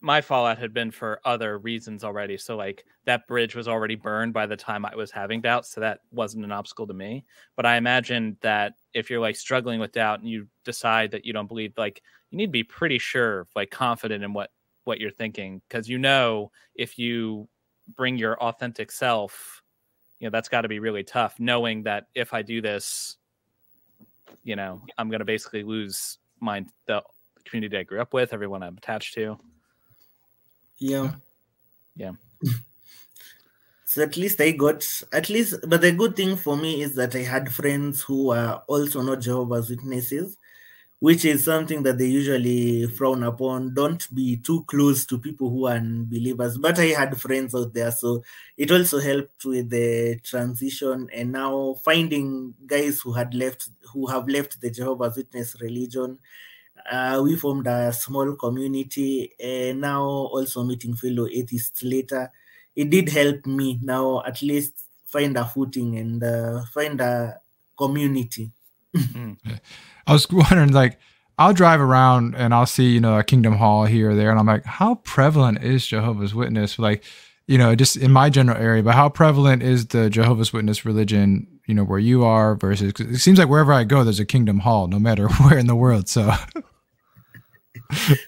my 0.00 0.20
fallout 0.20 0.58
had 0.58 0.72
been 0.72 0.90
for 0.90 1.20
other 1.24 1.58
reasons 1.58 2.04
already. 2.04 2.38
So 2.38 2.56
like 2.56 2.84
that 3.04 3.26
bridge 3.28 3.54
was 3.54 3.68
already 3.68 3.96
burned 3.96 4.32
by 4.32 4.46
the 4.46 4.56
time 4.56 4.86
I 4.86 4.94
was 4.94 5.10
having 5.10 5.42
doubts, 5.42 5.70
so 5.70 5.80
that 5.80 6.00
wasn't 6.10 6.44
an 6.44 6.52
obstacle 6.52 6.86
to 6.86 6.94
me. 6.94 7.24
But 7.54 7.66
I 7.66 7.76
imagine 7.76 8.36
that 8.40 8.74
if 8.94 9.10
you're 9.10 9.20
like 9.20 9.36
struggling 9.36 9.78
with 9.78 9.92
doubt 9.92 10.20
and 10.20 10.28
you 10.28 10.46
decide 10.64 11.10
that 11.10 11.26
you 11.26 11.32
don't 11.32 11.48
believe, 11.48 11.74
like 11.76 12.02
you 12.30 12.38
need 12.38 12.46
to 12.46 12.52
be 12.52 12.64
pretty 12.64 12.98
sure, 12.98 13.46
like 13.54 13.70
confident 13.70 14.24
in 14.24 14.32
what 14.32 14.50
what 14.84 15.00
you're 15.00 15.10
thinking, 15.10 15.60
because 15.68 15.88
you 15.88 15.98
know 15.98 16.50
if 16.74 16.98
you 16.98 17.46
bring 17.94 18.16
your 18.16 18.40
authentic 18.42 18.90
self, 18.90 19.62
you 20.18 20.26
know 20.26 20.30
that's 20.30 20.48
got 20.48 20.62
to 20.62 20.68
be 20.68 20.78
really 20.78 21.04
tough. 21.04 21.38
Knowing 21.38 21.82
that 21.82 22.06
if 22.14 22.32
I 22.32 22.40
do 22.40 22.62
this, 22.62 23.18
you 24.44 24.56
know 24.56 24.80
I'm 24.96 25.10
going 25.10 25.18
to 25.18 25.26
basically 25.26 25.62
lose 25.62 26.16
my 26.40 26.64
the 26.86 27.02
community 27.44 27.76
I 27.76 27.82
grew 27.82 28.00
up 28.00 28.12
with, 28.12 28.32
everyone 28.32 28.62
I'm 28.62 28.76
attached 28.76 29.14
to. 29.14 29.38
Yeah. 30.78 31.12
Yeah. 31.96 32.12
so 33.84 34.02
at 34.02 34.16
least 34.16 34.40
I 34.40 34.52
got 34.52 34.86
at 35.12 35.28
least 35.28 35.56
but 35.66 35.80
the 35.80 35.92
good 35.92 36.16
thing 36.16 36.36
for 36.36 36.56
me 36.56 36.82
is 36.82 36.94
that 36.94 37.14
I 37.14 37.22
had 37.22 37.52
friends 37.52 38.00
who 38.00 38.30
are 38.30 38.62
also 38.66 39.02
not 39.02 39.20
Jehovah's 39.20 39.70
Witnesses, 39.70 40.36
which 41.00 41.24
is 41.24 41.44
something 41.44 41.82
that 41.82 41.98
they 41.98 42.06
usually 42.06 42.86
frown 42.86 43.22
upon. 43.22 43.74
Don't 43.74 44.06
be 44.14 44.36
too 44.36 44.64
close 44.64 45.06
to 45.06 45.18
people 45.18 45.50
who 45.50 45.66
are 45.66 45.76
unbelievers. 45.76 46.58
But 46.58 46.78
I 46.78 46.86
had 46.88 47.20
friends 47.20 47.54
out 47.54 47.72
there, 47.74 47.90
so 47.90 48.22
it 48.56 48.70
also 48.70 49.00
helped 49.00 49.44
with 49.46 49.70
the 49.70 50.20
transition 50.22 51.08
and 51.14 51.32
now 51.32 51.74
finding 51.84 52.54
guys 52.66 53.00
who 53.00 53.12
had 53.14 53.34
left 53.34 53.70
who 53.92 54.06
have 54.06 54.28
left 54.28 54.60
the 54.60 54.70
Jehovah's 54.70 55.16
Witness 55.16 55.56
religion 55.60 56.18
uh, 56.90 57.20
we 57.22 57.36
formed 57.36 57.66
a 57.66 57.92
small 57.92 58.34
community 58.36 59.32
and 59.38 59.80
now 59.80 60.02
also 60.04 60.64
meeting 60.64 60.94
fellow 60.96 61.26
atheists 61.30 61.82
later 61.82 62.30
it 62.74 62.90
did 62.90 63.08
help 63.08 63.46
me 63.46 63.78
now 63.82 64.22
at 64.24 64.40
least 64.42 64.86
find 65.06 65.36
a 65.36 65.44
footing 65.44 65.96
and 65.98 66.22
uh, 66.22 66.62
find 66.72 67.00
a 67.00 67.38
community 67.76 68.50
mm. 68.96 69.36
i 70.06 70.12
was 70.12 70.30
wondering 70.30 70.72
like 70.72 70.98
I'll 71.40 71.54
drive 71.54 71.80
around 71.80 72.34
and 72.34 72.52
I'll 72.52 72.66
see, 72.66 72.90
you 72.90 73.00
know, 73.00 73.18
a 73.18 73.24
Kingdom 73.24 73.56
Hall 73.56 73.86
here 73.86 74.10
or 74.10 74.14
there, 74.14 74.30
and 74.30 74.38
I'm 74.38 74.46
like, 74.46 74.66
how 74.66 74.96
prevalent 74.96 75.64
is 75.64 75.86
Jehovah's 75.86 76.34
Witness? 76.34 76.78
Like, 76.78 77.02
you 77.46 77.56
know, 77.56 77.74
just 77.74 77.96
in 77.96 78.12
my 78.12 78.28
general 78.28 78.58
area, 78.58 78.82
but 78.82 78.94
how 78.94 79.08
prevalent 79.08 79.62
is 79.62 79.86
the 79.86 80.10
Jehovah's 80.10 80.52
Witness 80.52 80.84
religion, 80.84 81.46
you 81.66 81.74
know, 81.74 81.82
where 81.82 81.98
you 81.98 82.24
are 82.24 82.56
versus? 82.56 82.92
it 82.98 83.18
seems 83.20 83.38
like 83.38 83.48
wherever 83.48 83.72
I 83.72 83.84
go, 83.84 84.04
there's 84.04 84.20
a 84.20 84.26
Kingdom 84.26 84.58
Hall, 84.58 84.86
no 84.86 84.98
matter 84.98 85.28
where 85.40 85.56
in 85.56 85.66
the 85.66 85.74
world. 85.74 86.10
So. 86.10 86.30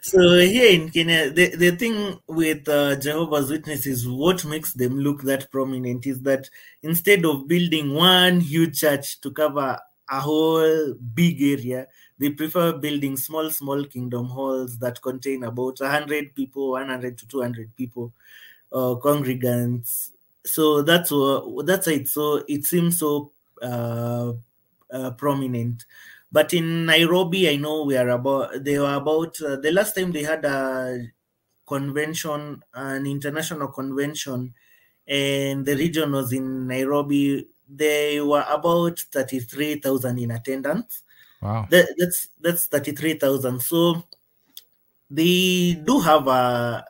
so 0.00 0.38
here 0.38 0.72
in 0.72 0.88
Kenya, 0.88 1.30
the, 1.30 1.54
the 1.54 1.72
thing 1.72 2.18
with 2.28 2.66
uh, 2.66 2.96
Jehovah's 2.96 3.50
Witnesses, 3.50 4.08
what 4.08 4.42
makes 4.46 4.72
them 4.72 4.98
look 4.98 5.20
that 5.24 5.50
prominent 5.50 6.06
is 6.06 6.22
that 6.22 6.48
instead 6.82 7.26
of 7.26 7.46
building 7.46 7.92
one 7.92 8.40
huge 8.40 8.80
church 8.80 9.20
to 9.20 9.30
cover 9.30 9.78
a 10.12 10.20
whole 10.20 10.94
big 11.14 11.42
area, 11.42 11.88
they 12.18 12.30
prefer 12.30 12.72
building 12.74 13.16
small, 13.16 13.50
small 13.50 13.84
kingdom 13.86 14.26
halls 14.26 14.78
that 14.78 15.00
contain 15.00 15.42
about 15.44 15.80
100 15.80 16.34
people, 16.34 16.72
100 16.72 17.16
to 17.18 17.26
200 17.26 17.74
people, 17.74 18.12
uh, 18.72 18.94
congregants. 19.02 20.10
So 20.44 20.82
that's 20.82 21.10
what 21.10 21.66
that's 21.66 21.88
it. 21.88 22.08
So 22.08 22.44
it 22.46 22.66
seems 22.66 22.98
so 22.98 23.32
uh, 23.62 24.34
uh, 24.90 25.10
prominent. 25.12 25.86
But 26.30 26.52
in 26.52 26.86
Nairobi, 26.86 27.48
I 27.48 27.56
know 27.56 27.84
we 27.84 27.96
are 27.96 28.10
about. 28.10 28.64
They 28.64 28.78
were 28.78 28.94
about 28.94 29.40
uh, 29.40 29.56
the 29.56 29.72
last 29.72 29.94
time 29.94 30.12
they 30.12 30.24
had 30.24 30.44
a 30.44 31.06
convention, 31.66 32.62
an 32.74 33.06
international 33.06 33.68
convention, 33.68 34.52
and 35.06 35.64
the 35.64 35.76
region 35.76 36.12
was 36.12 36.32
in 36.32 36.66
Nairobi. 36.66 37.48
They 37.74 38.20
were 38.20 38.44
about 38.48 39.00
thirty-three 39.00 39.76
thousand 39.80 40.18
in 40.18 40.30
attendance. 40.30 41.02
Wow, 41.40 41.66
that, 41.70 41.94
that's 41.98 42.28
that's 42.40 42.66
thirty-three 42.66 43.14
thousand. 43.14 43.62
So 43.62 44.04
they 45.10 45.80
do 45.84 46.00
have 46.00 46.28
a 46.28 46.84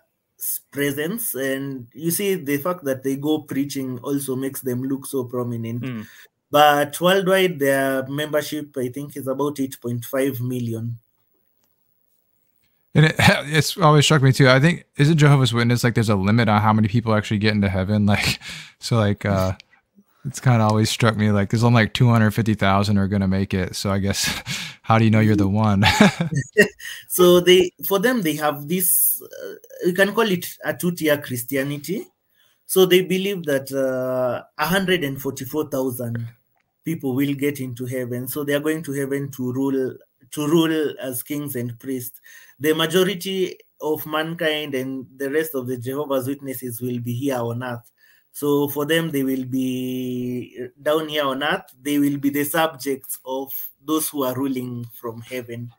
presence 0.73 1.35
and 1.35 1.87
you 1.95 2.11
see 2.11 2.35
the 2.35 2.57
fact 2.57 2.83
that 2.83 3.05
they 3.05 3.15
go 3.15 3.43
preaching 3.43 3.97
also 4.01 4.35
makes 4.35 4.61
them 4.61 4.83
look 4.83 5.07
so 5.07 5.23
prominent 5.23 5.83
mm. 5.83 6.07
But 6.53 7.01
worldwide, 7.01 7.59
their 7.59 8.07
membership, 8.07 8.77
I 8.77 8.89
think, 8.89 9.17
is 9.17 9.27
about 9.27 9.57
8.5 9.57 10.43
million. 10.43 10.99
And 12.95 13.07
it, 13.07 13.15
it's 13.19 13.79
always 13.79 14.05
struck 14.05 14.21
me 14.21 14.33
too. 14.33 14.51
I 14.51 14.61
think 14.61 14.85
isn't 14.99 15.17
Jehovah's 15.17 15.55
Witness 15.55 15.83
like 15.83 15.95
there's 15.95 16.11
a 16.11 16.15
limit 16.15 16.51
on 16.51 16.61
how 16.61 16.75
many 16.75 16.89
people 16.89 17.15
actually 17.15 17.39
get 17.39 17.55
into 17.55 17.71
heaven? 17.71 18.05
Like, 18.13 18.39
so 18.81 18.99
like 18.99 19.25
uh 19.25 19.53
it's 20.25 20.41
kind 20.41 20.63
of 20.63 20.69
always 20.69 20.89
struck 20.89 21.17
me 21.17 21.31
like 21.33 21.51
there's 21.51 21.65
only 21.65 21.83
like 21.83 21.95
250,000 21.95 22.99
are 22.99 23.09
going 23.09 23.23
to 23.23 23.29
make 23.29 23.55
it. 23.55 23.75
So 23.75 23.91
I 23.91 23.99
guess 23.99 24.43
how 24.83 24.99
do 24.99 25.05
you 25.05 25.11
know 25.11 25.21
you're 25.21 25.37
the 25.37 25.49
one? 25.49 25.85
so 27.09 27.41
they 27.41 27.73
for 27.87 27.99
them 27.99 28.23
they 28.23 28.35
have 28.37 28.69
this 28.69 29.21
uh, 29.23 29.55
you 29.85 29.93
can 29.93 30.15
call 30.15 30.31
it 30.31 30.47
a 30.65 30.75
two-tier 30.75 31.19
Christianity. 31.19 32.07
So 32.67 32.87
they 32.87 33.03
believe 33.03 33.45
that 33.45 33.71
uh, 33.73 34.45
144,000 34.57 36.27
people 36.85 37.15
will 37.15 37.35
get 37.35 37.61
into 37.61 37.85
heaven. 37.85 38.29
So 38.29 38.45
they 38.45 38.55
are 38.55 38.61
going 38.61 38.83
to 38.85 38.93
heaven 38.93 39.31
to 39.33 39.53
rule 39.53 39.97
to 40.31 40.47
rule 40.47 40.95
as 41.01 41.23
kings 41.23 41.57
and 41.57 41.79
priests. 41.79 42.21
The 42.59 42.75
majority 42.75 43.59
of 43.81 44.07
mankind 44.07 44.75
and 44.75 45.07
the 45.17 45.31
rest 45.31 45.55
of 45.55 45.67
the 45.67 45.77
Jehovah's 45.77 46.29
Witnesses 46.29 46.81
will 46.81 47.01
be 47.01 47.13
here 47.13 47.37
on 47.37 47.63
earth. 47.63 47.91
So 48.33 48.69
for 48.69 48.87
them, 48.87 49.11
they 49.11 49.23
will 49.23 49.45
be 49.45 50.69
down 50.81 51.09
here 51.09 51.25
on 51.25 51.43
earth. 51.43 51.75
They 51.81 51.99
will 51.99 52.17
be 52.17 52.31
the 52.31 52.45
subjects 52.45 53.19
of 53.25 53.53
those 53.85 54.09
who 54.09 54.25
are 54.25 54.35
ruling 54.35 54.87
from 54.95 55.21
heaven. 55.21 55.71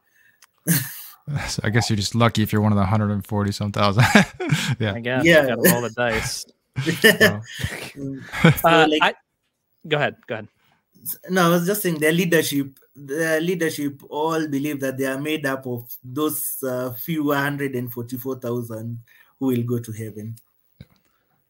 so 1.47 1.61
I 1.63 1.69
guess 1.69 1.89
you're 1.89 1.97
just 1.97 2.15
lucky 2.15 2.43
if 2.43 2.53
you're 2.53 2.61
one 2.61 2.71
of 2.71 2.77
the 2.77 2.81
140 2.81 3.51
some 3.51 3.71
thousand. 3.71 4.03
yeah. 4.79 4.93
I 4.93 4.99
guess. 4.99 5.25
Yeah. 5.25 5.47
Got 5.47 5.73
all 5.73 5.81
the 5.81 5.89
dice. 5.89 6.45
so. 7.01 7.41
uh, 8.67 8.87
like, 8.89 9.01
I, 9.01 9.13
go 9.87 9.97
ahead. 9.97 10.15
Go 10.27 10.35
ahead 10.35 10.47
no, 11.29 11.47
I 11.47 11.49
was 11.49 11.65
just 11.65 11.81
saying 11.81 11.99
their 11.99 12.11
leadership, 12.11 12.79
their 12.95 13.41
leadership 13.41 14.01
all 14.09 14.47
believe 14.47 14.79
that 14.81 14.97
they 14.97 15.05
are 15.05 15.19
made 15.19 15.45
up 15.45 15.65
of 15.65 15.91
those 16.03 16.63
uh, 16.63 16.91
few 16.91 17.25
144,000 17.25 18.99
who 19.39 19.45
will 19.47 19.63
go 19.63 19.79
to 19.79 19.91
heaven. 19.91 20.35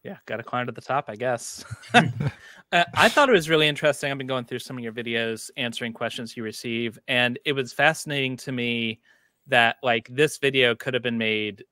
Yeah, 0.04 0.18
got 0.26 0.36
to 0.36 0.42
climb 0.42 0.66
to 0.66 0.72
the 0.72 0.82
top, 0.82 1.06
I 1.08 1.16
guess. 1.16 1.64
uh, 1.94 2.84
I 2.94 3.08
thought 3.08 3.28
it 3.28 3.32
was 3.32 3.48
really 3.48 3.66
interesting. 3.66 4.12
I've 4.12 4.18
been 4.18 4.26
going 4.26 4.44
through 4.44 4.58
some 4.58 4.76
of 4.76 4.84
your 4.84 4.92
videos, 4.92 5.50
answering 5.56 5.94
questions 5.94 6.36
you 6.36 6.42
receive, 6.42 6.98
and 7.08 7.38
it 7.46 7.52
was 7.52 7.72
fascinating 7.72 8.36
to 8.38 8.52
me 8.52 9.00
that 9.46 9.76
like 9.82 10.08
this 10.10 10.38
video 10.38 10.74
could 10.74 10.94
have 10.94 11.02
been 11.02 11.18
made 11.18 11.64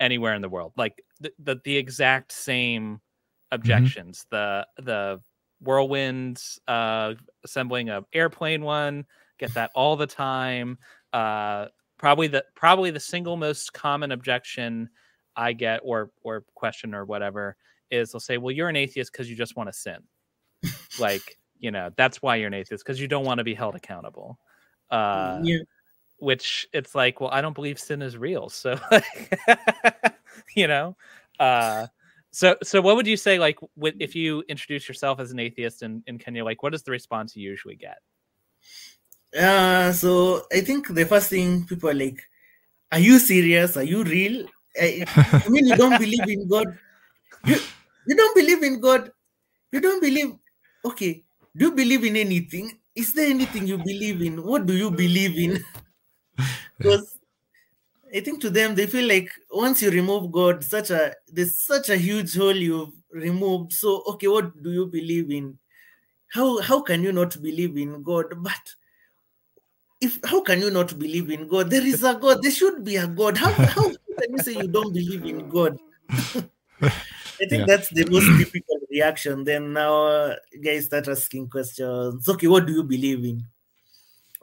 anywhere 0.00 0.34
in 0.34 0.42
the 0.42 0.48
world, 0.48 0.72
like 0.76 1.02
the 1.20 1.32
the, 1.38 1.60
the 1.64 1.76
exact 1.76 2.32
same 2.32 2.96
mm-hmm. 2.96 3.54
objections, 3.54 4.26
mm-hmm. 4.32 4.36
the 4.36 4.82
the 4.82 5.20
whirlwinds 5.64 6.58
uh, 6.68 7.14
assembling 7.44 7.88
a 7.88 8.04
airplane 8.12 8.62
one 8.62 9.06
get 9.38 9.52
that 9.54 9.70
all 9.74 9.96
the 9.96 10.06
time 10.06 10.78
uh, 11.12 11.66
probably 11.98 12.26
the 12.26 12.44
probably 12.54 12.90
the 12.90 13.00
single 13.00 13.36
most 13.36 13.72
common 13.72 14.12
objection 14.12 14.88
i 15.36 15.52
get 15.52 15.80
or 15.82 16.10
or 16.22 16.44
question 16.54 16.94
or 16.94 17.04
whatever 17.04 17.56
is 17.90 18.12
they'll 18.12 18.20
say 18.20 18.38
well 18.38 18.52
you're 18.52 18.68
an 18.68 18.76
atheist 18.76 19.12
because 19.12 19.28
you 19.28 19.36
just 19.36 19.56
want 19.56 19.68
to 19.68 19.72
sin 19.72 19.98
like 20.98 21.38
you 21.58 21.70
know 21.70 21.90
that's 21.96 22.22
why 22.22 22.36
you're 22.36 22.48
an 22.48 22.54
atheist 22.54 22.84
because 22.84 23.00
you 23.00 23.08
don't 23.08 23.24
want 23.24 23.38
to 23.38 23.44
be 23.44 23.54
held 23.54 23.74
accountable 23.74 24.38
uh, 24.90 25.40
yeah. 25.42 25.58
which 26.18 26.66
it's 26.72 26.94
like 26.94 27.20
well 27.20 27.30
i 27.32 27.40
don't 27.40 27.54
believe 27.54 27.78
sin 27.78 28.02
is 28.02 28.16
real 28.16 28.48
so 28.48 28.78
you 30.54 30.66
know 30.66 30.96
uh 31.40 31.86
so, 32.34 32.56
so 32.64 32.82
what 32.82 32.96
would 32.96 33.06
you 33.06 33.16
say, 33.16 33.38
like, 33.38 33.60
if 34.00 34.16
you 34.16 34.42
introduce 34.48 34.88
yourself 34.88 35.20
as 35.20 35.30
an 35.30 35.38
atheist 35.38 35.84
in, 35.84 36.02
in 36.08 36.18
Kenya, 36.18 36.44
like, 36.44 36.64
what 36.64 36.74
is 36.74 36.82
the 36.82 36.90
response 36.90 37.36
you 37.36 37.48
usually 37.48 37.76
get? 37.76 37.98
Uh, 39.38 39.92
so 39.92 40.42
I 40.52 40.60
think 40.62 40.88
the 40.88 41.06
first 41.06 41.30
thing 41.30 41.64
people 41.64 41.90
are 41.90 41.94
like, 41.94 42.20
are 42.90 42.98
you 42.98 43.20
serious? 43.20 43.76
Are 43.76 43.84
you 43.84 44.02
real? 44.02 44.46
Eh, 44.76 45.04
I, 45.06 45.42
I 45.46 45.48
mean, 45.48 45.66
you 45.66 45.76
don't 45.76 45.98
believe 45.98 46.28
in 46.28 46.48
God. 46.48 46.78
You, 47.44 47.56
you 48.06 48.16
don't 48.16 48.34
believe 48.34 48.62
in 48.62 48.80
God. 48.80 49.10
You 49.72 49.80
don't 49.80 50.00
believe. 50.00 50.34
Okay. 50.84 51.22
Do 51.56 51.66
you 51.66 51.72
believe 51.72 52.04
in 52.04 52.16
anything? 52.16 52.78
Is 52.94 53.12
there 53.12 53.28
anything 53.28 53.66
you 53.66 53.78
believe 53.78 54.22
in? 54.22 54.42
What 54.42 54.66
do 54.66 54.74
you 54.74 54.90
believe 54.90 55.38
in? 55.38 55.64
Because 56.78 57.16
I 58.14 58.20
think 58.20 58.40
to 58.42 58.50
them 58.50 58.74
they 58.74 58.86
feel 58.86 59.08
like 59.08 59.30
once 59.50 59.82
you 59.82 59.90
remove 59.90 60.30
God, 60.32 60.64
such 60.64 60.90
a 60.90 61.14
there's 61.28 61.58
such 61.58 61.88
a 61.88 61.96
huge 61.96 62.36
hole 62.36 62.54
you've 62.54 62.94
removed. 63.12 63.72
So 63.72 64.02
okay, 64.08 64.28
what 64.28 64.62
do 64.62 64.72
you 64.72 64.86
believe 64.86 65.30
in? 65.30 65.58
How 66.32 66.60
how 66.60 66.80
can 66.82 67.02
you 67.02 67.12
not 67.12 67.40
believe 67.40 67.76
in 67.76 68.02
God? 68.02 68.26
But 68.36 68.74
if 70.04 70.18
how 70.24 70.40
can 70.42 70.60
you 70.60 70.70
not 70.70 70.98
believe 70.98 71.30
in 71.30 71.48
God? 71.48 71.70
There 71.70 71.86
is 71.86 72.02
a 72.04 72.14
God. 72.14 72.42
There 72.42 72.50
should 72.50 72.84
be 72.84 72.96
a 72.96 73.06
God. 73.06 73.36
How 73.36 73.50
how 73.50 73.88
can 73.88 74.30
you 74.30 74.38
say 74.38 74.52
you 74.52 74.68
don't 74.68 74.92
believe 74.92 75.24
in 75.24 75.48
God? 75.48 75.78
I 77.40 77.46
think 77.48 77.66
yeah. 77.66 77.66
that's 77.66 77.88
the 77.88 78.06
most 78.10 78.28
typical 78.38 78.78
reaction. 78.90 79.44
Then 79.44 79.72
now 79.72 80.06
uh, 80.06 80.36
guys 80.62 80.86
start 80.86 81.08
asking 81.08 81.48
questions. 81.48 82.28
Okay, 82.28 82.46
what 82.46 82.66
do 82.66 82.72
you 82.72 82.84
believe 82.84 83.24
in? 83.24 83.44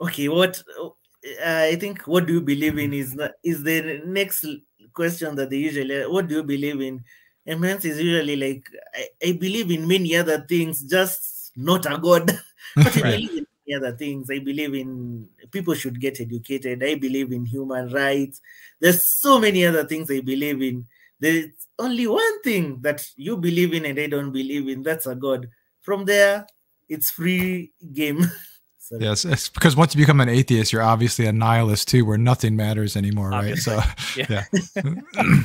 Okay, 0.00 0.28
what 0.28 0.62
uh, 0.78 1.68
I 1.70 1.76
think 1.76 2.02
what 2.02 2.26
do 2.26 2.34
you 2.34 2.40
believe 2.40 2.78
in 2.78 2.92
is 2.92 3.14
not, 3.14 3.32
is 3.44 3.62
the 3.62 4.02
next 4.04 4.44
question 4.92 5.36
that 5.36 5.50
they 5.50 5.56
usually 5.56 6.06
what 6.06 6.28
do 6.28 6.36
you 6.36 6.42
believe 6.42 6.80
in? 6.80 7.02
And 7.46 7.64
hence 7.64 7.84
is 7.84 8.00
usually 8.00 8.36
like 8.36 8.66
I, 8.94 9.28
I, 9.28 9.32
believe 9.32 9.70
in 9.70 9.88
many 9.88 10.14
other 10.16 10.44
things, 10.48 10.82
just 10.82 11.52
not 11.56 11.86
a 11.86 11.98
god. 11.98 12.26
but 12.76 12.96
I 12.98 13.00
believe 13.00 13.38
in 13.38 13.46
many 13.72 13.86
other 13.86 13.96
things. 13.96 14.30
I 14.30 14.38
believe 14.38 14.74
in 14.74 15.28
people 15.50 15.74
should 15.74 16.00
get 16.00 16.20
educated. 16.20 16.82
I 16.82 16.94
believe 16.94 17.32
in 17.32 17.44
human 17.46 17.92
rights. 17.92 18.40
There's 18.80 19.04
so 19.04 19.38
many 19.38 19.64
other 19.66 19.84
things 19.84 20.10
I 20.10 20.20
believe 20.20 20.62
in. 20.62 20.86
There's 21.20 21.46
only 21.78 22.06
one 22.06 22.42
thing 22.42 22.80
that 22.82 23.04
you 23.16 23.36
believe 23.36 23.74
in 23.74 23.84
and 23.84 23.98
I 23.98 24.06
don't 24.06 24.32
believe 24.32 24.68
in. 24.68 24.82
That's 24.82 25.06
a 25.06 25.14
god. 25.14 25.48
From 25.82 26.04
there, 26.04 26.46
it's 26.88 27.10
free 27.10 27.72
game. 27.92 28.24
So. 28.84 28.98
Yes, 28.98 29.24
it's 29.24 29.48
because 29.48 29.76
once 29.76 29.94
you 29.94 30.02
become 30.02 30.20
an 30.20 30.28
atheist, 30.28 30.72
you're 30.72 30.82
obviously 30.82 31.24
a 31.26 31.32
nihilist 31.32 31.86
too, 31.86 32.04
where 32.04 32.18
nothing 32.18 32.56
matters 32.56 32.96
anymore, 32.96 33.32
obviously. 33.32 33.76
right? 33.76 33.98
So, 34.16 34.20
yeah, 34.28 34.44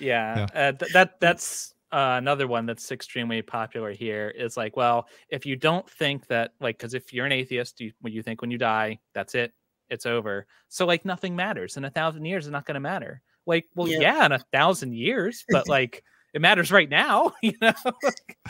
yeah, 0.00 0.36
yeah. 0.36 0.46
Uh, 0.52 0.72
th- 0.72 0.92
that 0.92 1.20
that's 1.20 1.72
uh, 1.92 2.16
another 2.18 2.46
one 2.46 2.66
that's 2.66 2.90
extremely 2.90 3.42
popular 3.42 3.92
here. 3.92 4.32
Is 4.36 4.56
like, 4.56 4.76
well, 4.76 5.08
if 5.28 5.46
you 5.46 5.56
don't 5.56 5.88
think 5.88 6.26
that, 6.28 6.52
like, 6.60 6.78
because 6.78 6.94
if 6.94 7.12
you're 7.12 7.26
an 7.26 7.32
atheist, 7.32 7.80
you 7.80 7.92
you 8.04 8.22
think 8.22 8.40
when 8.40 8.50
you 8.50 8.58
die, 8.58 8.98
that's 9.14 9.34
it, 9.34 9.52
it's 9.88 10.06
over. 10.06 10.46
So 10.68 10.86
like, 10.86 11.04
nothing 11.04 11.36
matters 11.36 11.76
in 11.76 11.84
a 11.84 11.90
thousand 11.90 12.24
years. 12.24 12.46
It's 12.46 12.52
not 12.52 12.66
going 12.66 12.74
to 12.74 12.80
matter. 12.80 13.22
Like, 13.46 13.66
well, 13.74 13.88
yeah. 13.88 14.00
yeah, 14.00 14.26
in 14.26 14.32
a 14.32 14.44
thousand 14.52 14.94
years, 14.94 15.44
but 15.48 15.68
like 15.76 16.02
it 16.34 16.40
matters 16.40 16.72
right 16.72 16.88
now 16.88 17.30
you 17.42 17.52
know 17.60 17.74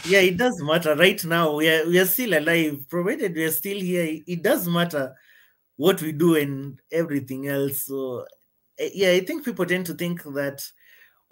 yeah 0.06 0.20
it 0.20 0.36
does 0.36 0.54
matter 0.62 0.94
right 0.94 1.24
now 1.24 1.56
we 1.56 1.68
are 1.68 1.84
we 1.88 1.98
are 1.98 2.04
still 2.04 2.38
alive 2.38 2.86
provided 2.88 3.34
we 3.34 3.42
are 3.42 3.50
still 3.50 3.76
here 3.76 4.20
it 4.24 4.40
does 4.40 4.68
matter 4.68 5.12
what 5.82 6.00
we 6.00 6.12
do 6.12 6.36
and 6.36 6.80
everything 6.90 7.48
else. 7.48 7.84
So 7.84 8.24
eh, 8.78 8.90
yeah, 8.94 9.10
I 9.10 9.20
think 9.20 9.44
people 9.44 9.66
tend 9.66 9.86
to 9.86 9.94
think 9.94 10.22
that 10.22 10.62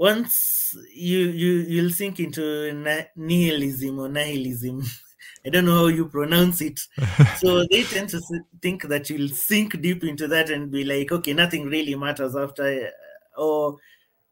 once 0.01 0.74
you 0.94 1.18
you 1.42 1.53
you'll 1.72 1.90
sink 1.90 2.20
into 2.20 2.72
nihilism 3.16 3.98
or 3.98 4.09
nihilism. 4.09 4.82
I 5.46 5.51
don't 5.51 5.66
know 5.66 5.76
how 5.76 5.86
you 5.88 6.07
pronounce 6.09 6.62
it. 6.62 6.80
so 7.38 7.64
they 7.70 7.82
tend 7.82 8.09
to 8.11 8.20
think 8.62 8.82
that 8.84 9.11
you'll 9.11 9.28
sink 9.28 9.80
deep 9.80 10.05
into 10.05 10.26
that 10.28 10.48
and 10.51 10.70
be 10.70 10.84
like, 10.84 11.12
okay, 11.12 11.34
nothing 11.34 11.66
really 11.66 11.94
matters 11.94 12.34
after, 12.34 12.64
eh, 12.64 12.90
or 13.36 13.76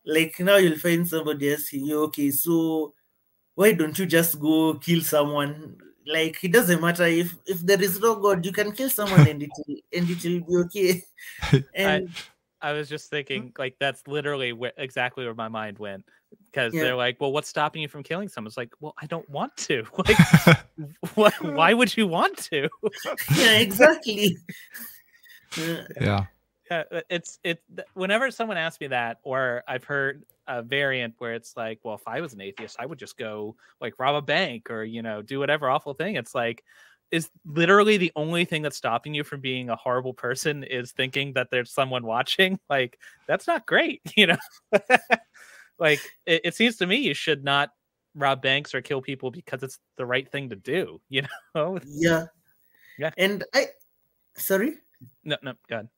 like 0.04 0.40
now 0.40 0.56
you'll 0.56 0.78
find 0.78 1.06
somebody 1.06 1.52
asking 1.52 1.84
you, 1.84 2.02
okay, 2.04 2.30
so 2.30 2.94
why 3.54 3.72
don't 3.72 3.98
you 3.98 4.06
just 4.06 4.40
go 4.40 4.74
kill 4.74 5.02
someone? 5.02 5.76
Like 6.06 6.42
it 6.42 6.52
doesn't 6.52 6.80
matter 6.80 7.04
if 7.04 7.36
if 7.44 7.60
there 7.60 7.82
is 7.82 8.00
no 8.00 8.16
God, 8.16 8.44
you 8.44 8.52
can 8.52 8.72
kill 8.72 8.88
someone 8.88 9.28
and 9.32 9.42
it 9.42 9.50
will, 9.66 9.76
and 9.92 10.08
it 10.08 10.24
will 10.24 10.40
be 10.48 10.56
okay. 10.64 11.04
And 11.74 12.08
I, 12.08 12.12
I 12.60 12.72
was 12.72 12.88
just 12.88 13.06
mm-hmm. 13.06 13.16
thinking, 13.16 13.52
like 13.58 13.76
that's 13.78 14.06
literally 14.06 14.50
wh- 14.50 14.76
exactly 14.76 15.24
where 15.24 15.34
my 15.34 15.48
mind 15.48 15.78
went 15.78 16.04
because 16.50 16.74
yeah. 16.74 16.82
they're 16.82 16.96
like, 16.96 17.20
well, 17.20 17.32
what's 17.32 17.48
stopping 17.48 17.82
you 17.82 17.88
from 17.88 18.02
killing 18.02 18.28
someone? 18.28 18.48
It's 18.48 18.56
like, 18.56 18.72
well, 18.80 18.94
I 19.00 19.06
don't 19.06 19.28
want 19.30 19.56
to. 19.58 19.84
Like, 19.98 20.58
what, 21.14 21.34
why 21.42 21.74
would 21.74 21.96
you 21.96 22.06
want 22.06 22.36
to? 22.50 22.68
yeah, 23.36 23.58
exactly. 23.58 24.36
yeah. 26.00 26.26
Yeah, 26.70 26.84
uh, 26.92 27.00
it's 27.08 27.38
it. 27.44 27.62
Whenever 27.94 28.30
someone 28.30 28.58
asks 28.58 28.78
me 28.78 28.88
that, 28.88 29.20
or 29.22 29.62
I've 29.66 29.84
heard 29.84 30.24
a 30.46 30.62
variant 30.62 31.14
where 31.16 31.32
it's 31.32 31.56
like, 31.56 31.80
well, 31.82 31.94
if 31.94 32.06
I 32.06 32.20
was 32.20 32.34
an 32.34 32.42
atheist, 32.42 32.76
I 32.78 32.84
would 32.84 32.98
just 32.98 33.16
go 33.16 33.56
like 33.80 33.98
rob 33.98 34.16
a 34.16 34.22
bank 34.22 34.70
or 34.70 34.84
you 34.84 35.00
know 35.00 35.22
do 35.22 35.38
whatever 35.38 35.70
awful 35.70 35.94
thing. 35.94 36.16
It's 36.16 36.34
like, 36.34 36.62
is 37.10 37.30
literally 37.46 37.96
the 37.96 38.12
only 38.16 38.44
thing 38.44 38.62
that's 38.62 38.76
stopping 38.76 39.14
you 39.14 39.24
from 39.24 39.40
being 39.40 39.70
a 39.70 39.76
horrible 39.76 40.12
person 40.12 40.62
is 40.64 40.92
thinking 40.92 41.32
that 41.32 41.48
there's 41.50 41.72
someone 41.72 42.04
watching. 42.04 42.58
Like 42.70 42.98
that's 43.26 43.46
not 43.46 43.66
great, 43.66 44.02
you 44.16 44.26
know. 44.26 44.36
like 45.78 46.00
it, 46.26 46.42
it 46.44 46.54
seems 46.54 46.76
to 46.76 46.86
me 46.86 46.96
you 46.96 47.14
should 47.14 47.42
not 47.42 47.70
rob 48.14 48.42
banks 48.42 48.74
or 48.74 48.82
kill 48.82 49.00
people 49.00 49.30
because 49.30 49.62
it's 49.62 49.78
the 49.96 50.04
right 50.04 50.30
thing 50.30 50.50
to 50.50 50.56
do. 50.56 51.00
You 51.08 51.22
know. 51.54 51.78
Yeah. 51.86 52.26
Yeah. 52.98 53.10
And 53.16 53.44
I, 53.54 53.68
sorry. 54.36 54.74
No, 55.24 55.36
no, 55.42 55.54
go 55.68 55.76
ahead. 55.76 55.88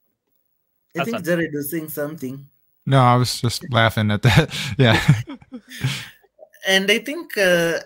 I 0.98 1.04
think 1.04 1.24
Jared 1.24 1.52
was 1.52 1.70
saying 1.70 1.88
something. 1.88 2.46
No, 2.86 3.00
I 3.00 3.16
was 3.16 3.40
just 3.40 3.64
laughing 3.72 4.10
at 4.10 4.22
that. 4.22 4.54
Yeah. 4.78 5.00
and 6.66 6.90
I 6.90 6.98
think 6.98 7.36
uh, 7.38 7.78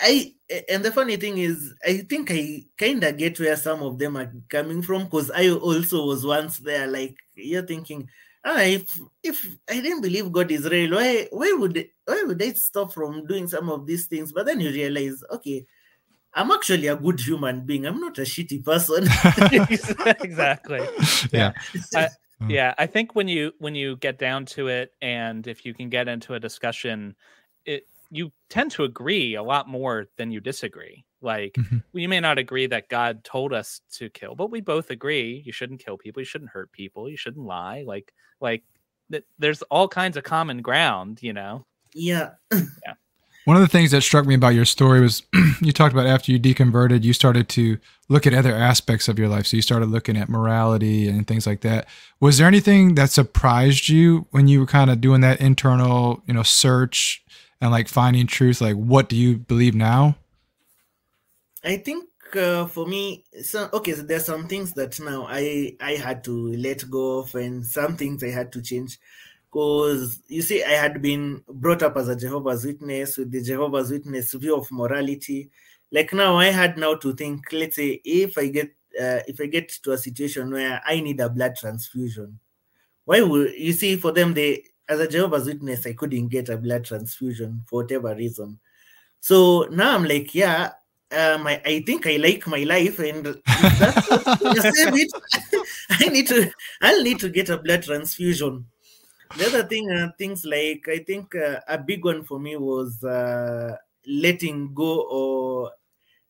I 0.00 0.34
and 0.68 0.84
the 0.84 0.92
funny 0.92 1.16
thing 1.16 1.38
is, 1.38 1.74
I 1.84 1.98
think 1.98 2.30
I 2.30 2.64
kind 2.76 3.02
of 3.04 3.16
get 3.16 3.38
where 3.38 3.56
some 3.56 3.82
of 3.82 3.98
them 3.98 4.16
are 4.16 4.32
coming 4.48 4.82
from 4.82 5.04
because 5.04 5.30
I 5.30 5.50
also 5.50 6.06
was 6.06 6.24
once 6.24 6.58
there. 6.58 6.86
Like 6.86 7.16
you're 7.34 7.66
thinking, 7.66 8.08
ah, 8.44 8.60
if 8.60 8.98
if 9.22 9.46
I 9.68 9.80
didn't 9.80 10.02
believe 10.02 10.32
God 10.32 10.50
is 10.50 10.68
real, 10.68 10.96
why 10.96 11.28
why 11.30 11.52
would 11.52 11.88
why 12.04 12.24
would 12.26 12.42
I 12.42 12.52
stop 12.52 12.92
from 12.92 13.26
doing 13.26 13.48
some 13.48 13.70
of 13.70 13.86
these 13.86 14.06
things? 14.06 14.32
But 14.32 14.46
then 14.46 14.60
you 14.60 14.70
realize, 14.70 15.22
okay, 15.30 15.66
I'm 16.34 16.50
actually 16.50 16.88
a 16.88 16.96
good 16.96 17.20
human 17.20 17.64
being. 17.64 17.86
I'm 17.86 18.00
not 18.00 18.18
a 18.18 18.22
shitty 18.22 18.64
person. 18.64 19.04
exactly. 20.22 20.80
Yeah. 21.32 21.52
I, 21.94 22.08
mm. 22.42 22.50
yeah, 22.50 22.74
I 22.76 22.86
think 22.86 23.14
when 23.14 23.26
you 23.26 23.52
when 23.58 23.74
you 23.74 23.96
get 23.96 24.18
down 24.18 24.46
to 24.46 24.68
it, 24.68 24.92
and 25.00 25.46
if 25.46 25.64
you 25.64 25.74
can 25.74 25.88
get 25.88 26.08
into 26.08 26.34
a 26.34 26.40
discussion, 26.40 27.14
it 27.64 27.86
you 28.10 28.32
tend 28.48 28.70
to 28.72 28.84
agree 28.84 29.34
a 29.34 29.42
lot 29.42 29.68
more 29.68 30.06
than 30.16 30.30
you 30.30 30.40
disagree. 30.40 31.04
Like 31.20 31.54
mm-hmm. 31.54 31.78
you 31.92 32.08
may 32.08 32.20
not 32.20 32.38
agree 32.38 32.66
that 32.66 32.88
God 32.88 33.24
told 33.24 33.52
us 33.52 33.80
to 33.92 34.10
kill, 34.10 34.34
but 34.34 34.50
we 34.50 34.60
both 34.60 34.90
agree 34.90 35.42
you 35.44 35.52
shouldn't 35.52 35.84
kill 35.84 35.96
people, 35.96 36.20
you 36.20 36.26
shouldn't 36.26 36.50
hurt 36.50 36.72
people, 36.72 37.08
you 37.08 37.16
shouldn't 37.16 37.46
lie. 37.46 37.84
Like 37.86 38.12
like 38.40 38.62
th- 39.10 39.24
there's 39.38 39.62
all 39.62 39.88
kinds 39.88 40.16
of 40.16 40.24
common 40.24 40.62
ground, 40.62 41.22
you 41.22 41.32
know. 41.32 41.66
Yeah. 41.94 42.32
yeah. 42.52 42.94
One 43.46 43.56
of 43.56 43.62
the 43.62 43.68
things 43.68 43.92
that 43.92 44.02
struck 44.02 44.26
me 44.26 44.34
about 44.34 44.54
your 44.54 44.64
story 44.64 45.00
was 45.00 45.22
you 45.62 45.72
talked 45.72 45.92
about 45.92 46.06
after 46.06 46.32
you 46.32 46.38
deconverted, 46.40 47.04
you 47.04 47.12
started 47.12 47.48
to 47.50 47.78
look 48.08 48.26
at 48.26 48.34
other 48.34 48.52
aspects 48.52 49.06
of 49.06 49.20
your 49.20 49.28
life. 49.28 49.46
So 49.46 49.56
you 49.56 49.62
started 49.62 49.88
looking 49.88 50.16
at 50.16 50.28
morality 50.28 51.08
and 51.08 51.26
things 51.26 51.46
like 51.46 51.60
that. 51.60 51.86
Was 52.18 52.38
there 52.38 52.48
anything 52.48 52.96
that 52.96 53.10
surprised 53.10 53.88
you 53.88 54.26
when 54.32 54.48
you 54.48 54.60
were 54.60 54.66
kind 54.66 54.90
of 54.90 55.00
doing 55.00 55.20
that 55.20 55.40
internal, 55.40 56.24
you 56.26 56.34
know, 56.34 56.42
search 56.42 57.24
and 57.60 57.70
like 57.70 57.88
finding 57.88 58.26
truth? 58.26 58.60
Like, 58.60 58.76
what 58.76 59.08
do 59.08 59.16
you 59.16 59.38
believe 59.38 59.74
now? 59.74 60.16
I 61.64 61.76
think 61.78 62.08
uh, 62.34 62.66
for 62.66 62.86
me, 62.86 63.24
so 63.42 63.68
okay, 63.72 63.92
so 63.94 64.02
there's 64.02 64.26
some 64.26 64.48
things 64.48 64.72
that 64.74 64.98
now 65.00 65.26
I 65.28 65.76
I 65.80 65.92
had 65.92 66.22
to 66.24 66.52
let 66.56 66.88
go 66.90 67.18
of, 67.18 67.34
and 67.34 67.64
some 67.64 67.96
things 67.96 68.22
I 68.22 68.30
had 68.30 68.52
to 68.52 68.62
change 68.62 68.98
because 69.56 70.20
you 70.28 70.42
see, 70.42 70.62
I 70.62 70.72
had 70.72 71.00
been 71.00 71.42
brought 71.48 71.82
up 71.82 71.96
as 71.96 72.08
a 72.08 72.16
Jehovah's 72.16 72.66
Witness 72.66 73.16
with 73.16 73.32
the 73.32 73.42
Jehovah's 73.42 73.90
Witness 73.90 74.34
view 74.34 74.54
of 74.54 74.70
morality. 74.70 75.50
Like 75.90 76.12
now, 76.12 76.36
I 76.36 76.46
had 76.46 76.76
now 76.76 76.96
to 76.96 77.14
think. 77.14 77.50
Let's 77.52 77.76
say 77.76 78.02
if 78.04 78.36
I 78.36 78.48
get 78.48 78.68
uh, 79.00 79.20
if 79.26 79.40
I 79.40 79.46
get 79.46 79.70
to 79.84 79.92
a 79.92 79.98
situation 79.98 80.50
where 80.50 80.82
I 80.84 81.00
need 81.00 81.20
a 81.20 81.30
blood 81.30 81.56
transfusion, 81.56 82.38
why 83.06 83.22
would 83.22 83.54
you 83.54 83.72
see 83.72 83.96
for 83.96 84.12
them 84.12 84.34
they 84.34 84.64
as 84.88 85.00
a 85.00 85.08
Jehovah's 85.08 85.46
Witness 85.46 85.86
I 85.86 85.92
couldn't 85.94 86.28
get 86.28 86.48
a 86.48 86.56
blood 86.56 86.84
transfusion 86.84 87.62
for 87.68 87.82
whatever 87.82 88.14
reason. 88.14 88.58
So 89.20 89.68
now 89.70 89.94
I'm 89.94 90.04
like, 90.04 90.34
yeah, 90.34 90.72
um, 91.10 91.46
I, 91.46 91.60
I 91.64 91.82
think 91.86 92.06
I 92.06 92.16
like 92.16 92.46
my 92.46 92.62
life, 92.64 92.98
and 92.98 93.24
that's 93.46 94.78
it. 94.78 95.12
I 95.90 96.08
need 96.08 96.26
to, 96.28 96.50
I'll 96.82 97.02
need 97.02 97.18
to 97.20 97.28
get 97.28 97.48
a 97.48 97.58
blood 97.58 97.82
transfusion 97.82 98.66
the 99.36 99.46
other 99.46 99.64
thing, 99.64 99.90
uh, 99.90 100.10
things 100.18 100.44
like 100.44 100.86
I 100.88 100.98
think 100.98 101.34
uh, 101.34 101.60
a 101.68 101.78
big 101.78 102.04
one 102.04 102.22
for 102.22 102.38
me 102.38 102.56
was 102.56 103.02
uh, 103.02 103.76
letting 104.06 104.72
go 104.72 105.00
or 105.10 105.72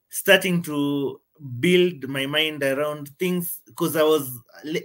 starting 0.08 0.62
to 0.62 1.20
build 1.60 2.08
my 2.08 2.26
mind 2.26 2.62
around 2.62 3.10
things 3.18 3.60
because 3.66 3.96
I 3.96 4.02
was 4.02 4.30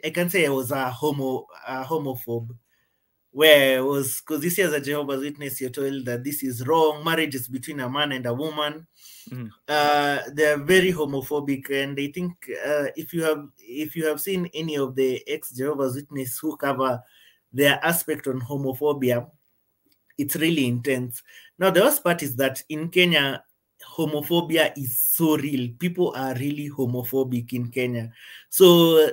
I 0.04 0.10
can 0.10 0.30
say 0.30 0.46
I 0.46 0.50
was 0.50 0.72
a 0.72 0.90
homo 0.90 1.48
a 1.66 1.84
homophobe 1.84 2.50
where 3.32 3.80
I 3.80 3.82
was 3.82 4.22
because 4.22 4.42
this 4.42 4.58
year 4.58 4.68
as 4.68 4.74
a 4.74 4.82
Jehovah's 4.82 5.22
Witness 5.22 5.62
you're 5.62 5.70
told 5.70 6.06
that 6.06 6.24
this 6.24 6.44
is 6.44 6.66
wrong 6.68 7.04
marriage 7.04 7.36
is 7.36 7.48
between 7.48 7.80
a 7.80 7.90
man 7.90 8.12
and 8.12 8.26
a 8.26 8.34
woman 8.34 8.86
mm. 9.30 9.50
uh, 9.68 10.20
they're 10.34 10.58
very 10.58 10.92
homophobic 10.92 11.70
and 11.72 11.98
I 12.00 12.12
think 12.12 12.34
uh, 12.66 12.88
if 12.96 13.14
you 13.14 13.24
have 13.24 13.48
if 13.60 13.96
you 13.96 14.06
have 14.08 14.20
seen 14.20 14.50
any 14.54 14.78
of 14.78 14.96
the 14.96 15.24
ex 15.28 15.52
Jehovah's 15.52 15.96
Witness 15.96 16.38
who 16.40 16.58
cover 16.58 17.02
their 17.54 17.84
aspect 17.84 18.28
on 18.28 18.42
homophobia, 18.42 19.30
it's 20.18 20.36
really 20.36 20.68
intense. 20.68 21.24
Now, 21.60 21.70
the 21.70 21.82
worst 21.82 22.04
part 22.04 22.24
is 22.24 22.36
that 22.38 22.64
in 22.70 22.90
Kenya, 22.90 23.44
homophobia 23.98 24.72
is 24.78 25.00
so 25.00 25.38
real. 25.38 25.70
People 25.80 26.14
are 26.16 26.34
really 26.36 26.70
homophobic 26.70 27.54
in 27.54 27.70
Kenya. 27.70 28.12
So 28.50 29.10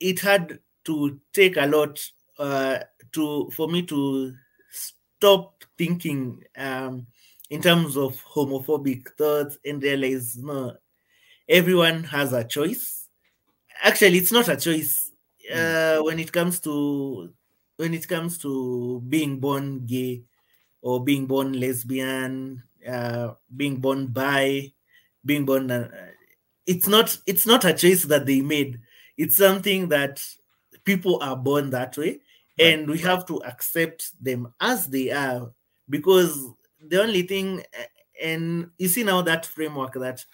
it 0.00 0.20
had 0.20 0.58
to 0.84 1.20
take 1.32 1.56
a 1.56 1.66
lot 1.66 2.00
uh, 2.38 2.78
to 3.12 3.50
for 3.50 3.68
me 3.68 3.82
to 3.82 4.34
stop 4.70 5.64
thinking 5.76 6.42
um, 6.56 7.06
in 7.50 7.60
terms 7.60 7.96
of 7.96 8.20
homophobic 8.24 9.08
thoughts 9.16 9.58
and 9.64 9.82
realize 9.82 10.36
no, 10.36 10.76
everyone 11.48 12.04
has 12.04 12.32
a 12.32 12.44
choice. 12.44 13.08
Actually, 13.82 14.18
it's 14.18 14.32
not 14.32 14.48
a 14.48 14.56
choice 14.56 15.10
uh, 15.54 15.98
when 16.00 16.18
it 16.18 16.32
comes 16.32 16.60
to 16.60 17.32
when 17.76 17.94
it 17.94 18.06
comes 18.08 18.38
to 18.38 19.00
being 19.08 19.38
born 19.38 19.86
gay 19.86 20.24
or 20.82 21.02
being 21.02 21.26
born 21.26 21.58
lesbian, 21.58 22.62
uh, 22.86 23.32
being 23.56 23.76
born 23.76 24.06
bi, 24.08 24.72
being 25.24 25.44
born, 25.44 25.70
uh, 25.70 25.88
it's 26.66 26.88
not 26.88 27.16
it's 27.26 27.46
not 27.46 27.64
a 27.64 27.72
choice 27.72 28.04
that 28.04 28.26
they 28.26 28.40
made. 28.40 28.80
It's 29.16 29.36
something 29.36 29.88
that 29.88 30.22
people 30.84 31.18
are 31.22 31.36
born 31.36 31.70
that 31.70 31.96
way. 31.96 32.20
And 32.58 32.88
we 32.88 32.98
have 32.98 33.24
to 33.26 33.42
accept 33.44 34.12
them 34.22 34.52
as 34.60 34.86
they 34.86 35.10
are 35.10 35.50
because 35.88 36.46
the 36.88 37.00
only 37.00 37.22
thing 37.22 37.62
and 38.22 38.70
you 38.78 38.88
see 38.88 39.02
now 39.02 39.22
that 39.22 39.46
framework 39.46 39.94
that 39.94 40.24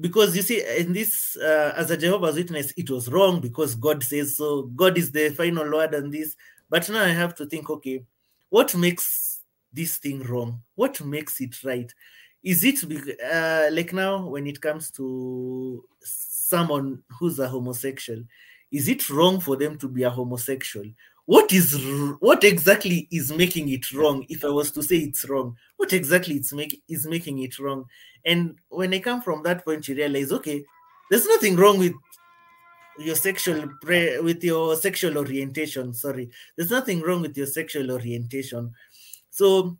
because 0.00 0.34
you 0.34 0.42
see 0.42 0.62
in 0.78 0.92
this 0.92 1.36
uh, 1.36 1.72
as 1.76 1.90
a 1.90 1.96
jehovah's 1.96 2.36
witness 2.36 2.72
it 2.76 2.88
was 2.90 3.08
wrong 3.08 3.40
because 3.40 3.74
god 3.74 4.02
says 4.02 4.36
so 4.36 4.62
god 4.74 4.96
is 4.96 5.10
the 5.12 5.30
final 5.30 5.70
word 5.70 5.94
on 5.94 6.10
this 6.10 6.36
but 6.72 6.88
now 6.88 7.04
I 7.04 7.08
have 7.08 7.34
to 7.34 7.44
think, 7.44 7.68
okay, 7.68 8.02
what 8.48 8.74
makes 8.74 9.40
this 9.74 9.98
thing 9.98 10.22
wrong? 10.22 10.62
What 10.74 11.04
makes 11.04 11.38
it 11.42 11.62
right? 11.62 11.92
Is 12.42 12.64
it 12.64 12.82
uh, 13.30 13.68
like 13.70 13.92
now 13.92 14.26
when 14.26 14.46
it 14.46 14.58
comes 14.58 14.90
to 14.92 15.84
someone 16.02 17.02
who's 17.10 17.38
a 17.38 17.46
homosexual? 17.46 18.22
Is 18.70 18.88
it 18.88 19.10
wrong 19.10 19.38
for 19.38 19.56
them 19.56 19.76
to 19.80 19.86
be 19.86 20.02
a 20.04 20.08
homosexual? 20.08 20.86
What 21.32 21.50
is 21.50 21.72
what 22.20 22.44
exactly 22.44 23.08
is 23.10 23.32
making 23.32 23.70
it 23.70 23.90
wrong? 23.92 24.26
If 24.28 24.44
I 24.44 24.48
was 24.48 24.70
to 24.72 24.82
say 24.82 24.96
it's 24.96 25.26
wrong, 25.26 25.56
what 25.78 25.94
exactly 25.94 26.34
it's 26.34 26.52
make, 26.52 26.82
is 26.90 27.06
making 27.06 27.38
it 27.38 27.58
wrong? 27.58 27.86
And 28.22 28.56
when 28.68 28.92
I 28.92 28.98
come 28.98 29.22
from 29.22 29.42
that 29.44 29.64
point, 29.64 29.88
you 29.88 29.94
realize, 29.94 30.30
okay, 30.30 30.62
there's 31.08 31.26
nothing 31.26 31.56
wrong 31.56 31.78
with 31.78 31.94
your 32.98 33.14
sexual 33.14 33.66
pre- 33.80 34.20
with 34.20 34.44
your 34.44 34.76
sexual 34.76 35.16
orientation 35.16 35.94
sorry 35.94 36.28
there's 36.54 36.70
nothing 36.70 37.00
wrong 37.00 37.22
with 37.22 37.34
your 37.34 37.46
sexual 37.46 37.90
orientation 37.90 38.70
so 39.30 39.78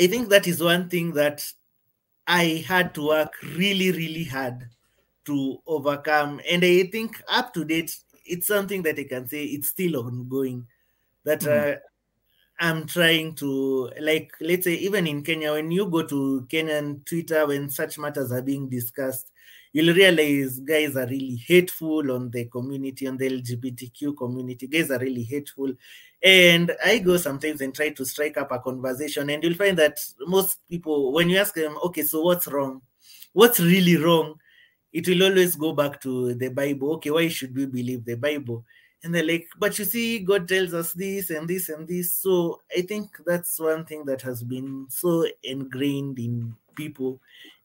i 0.00 0.06
think 0.06 0.28
that 0.28 0.46
is 0.46 0.62
one 0.62 0.88
thing 0.88 1.12
that 1.12 1.44
i 2.28 2.64
had 2.68 2.94
to 2.94 3.08
work 3.08 3.32
really 3.56 3.90
really 3.90 4.22
hard 4.22 4.68
to 5.24 5.58
overcome 5.66 6.40
and 6.48 6.64
i 6.64 6.84
think 6.84 7.20
up 7.26 7.52
to 7.52 7.64
date 7.64 7.96
it's 8.24 8.46
something 8.46 8.80
that 8.80 8.96
i 8.96 9.02
can 9.02 9.26
say 9.26 9.42
it's 9.42 9.70
still 9.70 9.96
ongoing 9.96 10.64
that 11.26 11.40
mm. 11.40 11.74
uh, 11.74 11.78
i'm 12.58 12.86
trying 12.86 13.34
to 13.34 13.90
like 14.00 14.32
let's 14.40 14.64
say 14.64 14.74
even 14.74 15.06
in 15.06 15.22
kenya 15.22 15.52
when 15.52 15.70
you 15.70 15.86
go 15.90 16.02
to 16.02 16.46
kenyan 16.48 17.04
twitter 17.04 17.46
when 17.46 17.68
such 17.68 17.98
matters 17.98 18.32
are 18.32 18.42
being 18.42 18.66
discussed 18.68 19.30
you'll 19.76 19.94
realize 19.94 20.58
guys 20.60 20.96
are 20.96 21.06
really 21.06 21.36
hateful 21.36 22.10
on 22.10 22.30
the 22.30 22.46
community, 22.46 23.06
on 23.06 23.18
the 23.18 23.28
LGBTQ 23.28 24.16
community. 24.16 24.66
Guys 24.66 24.90
are 24.90 24.98
really 24.98 25.22
hateful. 25.22 25.70
And 26.22 26.74
I 26.82 26.96
go 26.96 27.18
sometimes 27.18 27.60
and 27.60 27.74
try 27.74 27.90
to 27.90 28.04
strike 28.06 28.38
up 28.38 28.52
a 28.52 28.58
conversation, 28.58 29.28
and 29.28 29.44
you'll 29.44 29.52
find 29.52 29.76
that 29.76 30.00
most 30.20 30.60
people, 30.66 31.12
when 31.12 31.28
you 31.28 31.36
ask 31.36 31.52
them, 31.52 31.76
okay, 31.84 32.04
so 32.04 32.22
what's 32.22 32.46
wrong? 32.46 32.80
What's 33.34 33.60
really 33.60 33.98
wrong? 33.98 34.36
It 34.94 35.06
will 35.08 35.24
always 35.24 35.56
go 35.56 35.74
back 35.74 36.00
to 36.00 36.32
the 36.32 36.48
Bible. 36.48 36.94
Okay, 36.94 37.10
why 37.10 37.28
should 37.28 37.54
we 37.54 37.66
believe 37.66 38.02
the 38.06 38.14
Bible? 38.14 38.64
And 39.06 39.14
they're 39.14 39.24
like, 39.24 39.48
but 39.58 39.78
you 39.78 39.84
see, 39.84 40.18
God 40.18 40.48
tells 40.48 40.74
us 40.74 40.92
this 40.92 41.30
and 41.30 41.48
this 41.48 41.68
and 41.68 41.86
this. 41.86 42.12
So 42.12 42.60
I 42.76 42.82
think 42.82 43.16
that's 43.24 43.58
one 43.58 43.84
thing 43.84 44.04
that 44.06 44.20
has 44.22 44.42
been 44.42 44.86
so 44.90 45.26
ingrained 45.42 46.18
in 46.18 46.56
people. 46.74 47.20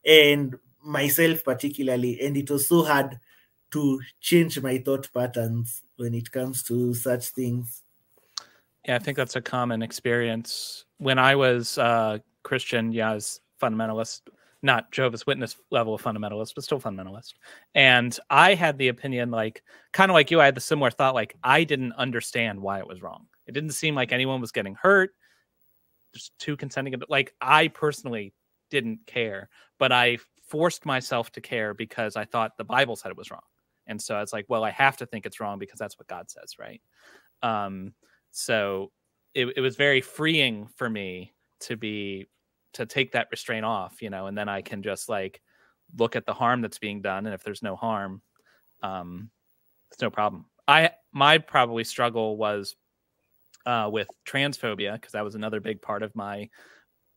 And 0.06 0.56
myself 0.82 1.44
particularly 1.44 2.20
and 2.20 2.36
it 2.36 2.50
was 2.50 2.66
so 2.66 2.82
hard 2.82 3.18
to 3.70 4.00
change 4.20 4.60
my 4.60 4.78
thought 4.78 5.08
patterns 5.14 5.82
when 5.96 6.14
it 6.14 6.30
comes 6.30 6.62
to 6.62 6.92
such 6.94 7.28
things 7.28 7.82
yeah 8.86 8.96
i 8.96 8.98
think 8.98 9.16
that's 9.16 9.36
a 9.36 9.40
common 9.40 9.82
experience 9.82 10.84
when 10.98 11.18
i 11.18 11.34
was 11.34 11.78
uh 11.78 12.18
christian 12.42 12.92
yeah 12.92 13.12
I 13.12 13.14
was 13.14 13.40
fundamentalist 13.60 14.22
not 14.62 14.90
jehovah's 14.92 15.26
witness 15.26 15.56
level 15.70 15.94
of 15.94 16.02
fundamentalist 16.02 16.54
but 16.54 16.64
still 16.64 16.80
fundamentalist 16.80 17.34
and 17.74 18.18
i 18.30 18.54
had 18.54 18.78
the 18.78 18.88
opinion 18.88 19.30
like 19.30 19.62
kind 19.92 20.10
of 20.10 20.14
like 20.14 20.30
you 20.30 20.40
i 20.40 20.44
had 20.44 20.54
the 20.54 20.60
similar 20.60 20.90
thought 20.90 21.14
like 21.14 21.36
i 21.42 21.64
didn't 21.64 21.92
understand 21.94 22.60
why 22.60 22.78
it 22.78 22.86
was 22.86 23.02
wrong 23.02 23.26
it 23.46 23.52
didn't 23.52 23.70
seem 23.72 23.94
like 23.94 24.12
anyone 24.12 24.40
was 24.40 24.52
getting 24.52 24.74
hurt 24.74 25.10
just 26.14 26.32
two 26.38 26.56
consenting 26.56 26.94
like 27.08 27.34
i 27.40 27.68
personally 27.68 28.32
didn't 28.70 29.00
care 29.06 29.48
but 29.78 29.92
i 29.92 30.16
forced 30.52 30.84
myself 30.84 31.32
to 31.32 31.40
care 31.40 31.72
because 31.72 32.14
I 32.14 32.26
thought 32.26 32.58
the 32.58 32.64
Bible 32.64 32.94
said 32.94 33.10
it 33.10 33.16
was 33.16 33.30
wrong. 33.30 33.40
And 33.86 34.00
so 34.00 34.20
it's 34.20 34.34
like, 34.34 34.44
well, 34.50 34.64
I 34.64 34.70
have 34.70 34.98
to 34.98 35.06
think 35.06 35.24
it's 35.24 35.40
wrong 35.40 35.58
because 35.58 35.78
that's 35.78 35.98
what 35.98 36.08
God 36.08 36.30
says, 36.30 36.58
right? 36.58 36.82
Um, 37.42 37.94
so 38.32 38.92
it, 39.32 39.46
it 39.56 39.62
was 39.62 39.76
very 39.76 40.02
freeing 40.02 40.68
for 40.76 40.90
me 40.90 41.32
to 41.60 41.78
be 41.78 42.26
to 42.74 42.86
take 42.86 43.12
that 43.12 43.28
restraint 43.30 43.64
off, 43.64 44.02
you 44.02 44.10
know, 44.10 44.26
and 44.26 44.36
then 44.36 44.48
I 44.48 44.62
can 44.62 44.82
just 44.82 45.08
like 45.08 45.40
look 45.98 46.16
at 46.16 46.26
the 46.26 46.34
harm 46.34 46.60
that's 46.62 46.78
being 46.78 47.02
done, 47.02 47.26
and 47.26 47.34
if 47.34 47.42
there's 47.42 47.62
no 47.62 47.76
harm, 47.76 48.22
um, 48.82 49.30
it's 49.90 50.00
no 50.00 50.10
problem. 50.10 50.46
I 50.66 50.90
my 51.12 51.38
probably 51.38 51.84
struggle 51.84 52.36
was 52.36 52.76
uh, 53.66 53.88
with 53.92 54.08
transphobia 54.26 54.94
because 54.94 55.12
that 55.12 55.24
was 55.24 55.34
another 55.34 55.60
big 55.60 55.82
part 55.82 56.02
of 56.02 56.14
my 56.14 56.48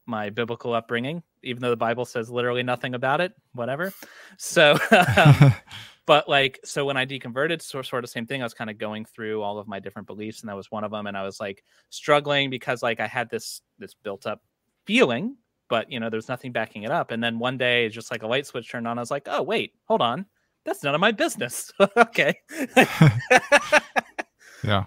my 0.05 0.29
biblical 0.29 0.73
upbringing, 0.73 1.23
even 1.43 1.61
though 1.61 1.69
the 1.69 1.75
Bible 1.75 2.05
says 2.05 2.29
literally 2.29 2.63
nothing 2.63 2.93
about 2.93 3.21
it, 3.21 3.33
whatever. 3.53 3.91
So, 4.37 4.77
um, 5.17 5.53
but 6.05 6.29
like, 6.29 6.59
so 6.63 6.85
when 6.85 6.97
I 6.97 7.05
deconverted, 7.05 7.61
so, 7.61 7.81
sort 7.81 8.03
of 8.03 8.09
the 8.09 8.13
same 8.13 8.27
thing. 8.27 8.41
I 8.41 8.45
was 8.45 8.53
kind 8.53 8.69
of 8.69 8.77
going 8.77 9.05
through 9.05 9.41
all 9.41 9.57
of 9.57 9.67
my 9.67 9.79
different 9.79 10.07
beliefs, 10.07 10.41
and 10.41 10.49
that 10.49 10.55
was 10.55 10.69
one 10.69 10.83
of 10.83 10.91
them. 10.91 11.07
And 11.07 11.17
I 11.17 11.23
was 11.23 11.39
like 11.39 11.63
struggling 11.89 12.49
because 12.49 12.83
like 12.83 12.99
I 12.99 13.07
had 13.07 13.29
this 13.29 13.61
this 13.79 13.95
built 13.95 14.27
up 14.27 14.41
feeling, 14.85 15.37
but 15.69 15.91
you 15.91 15.99
know, 15.99 16.09
there's 16.09 16.29
nothing 16.29 16.51
backing 16.51 16.83
it 16.83 16.91
up. 16.91 17.11
And 17.11 17.23
then 17.23 17.39
one 17.39 17.57
day, 17.57 17.89
just 17.89 18.11
like 18.11 18.23
a 18.23 18.27
light 18.27 18.45
switch 18.45 18.69
turned 18.69 18.87
on. 18.87 18.97
I 18.97 19.01
was 19.01 19.11
like, 19.11 19.27
oh 19.29 19.41
wait, 19.41 19.73
hold 19.85 20.01
on, 20.01 20.25
that's 20.65 20.83
none 20.83 20.95
of 20.95 21.01
my 21.01 21.11
business. 21.11 21.71
okay. 21.97 22.39
yeah. 22.77 23.15
Yeah. 24.63 24.85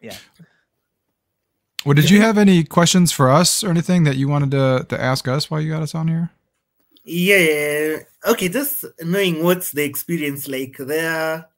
Yeah. 0.00 0.16
Well, 1.84 1.94
did 1.94 2.10
you 2.10 2.20
have 2.20 2.38
any 2.38 2.62
questions 2.62 3.10
for 3.10 3.30
us 3.30 3.64
or 3.64 3.70
anything 3.70 4.04
that 4.04 4.16
you 4.16 4.28
wanted 4.28 4.50
to, 4.52 4.86
to 4.88 5.00
ask 5.00 5.26
us 5.26 5.50
while 5.50 5.60
you 5.60 5.72
got 5.72 5.82
us 5.82 5.94
on 5.94 6.08
here? 6.08 6.30
Yeah. 7.04 7.98
Okay, 8.26 8.48
just 8.48 8.84
knowing 9.00 9.42
what's 9.42 9.72
the 9.72 9.82
experience 9.82 10.46
like 10.46 10.76
there 10.78 11.48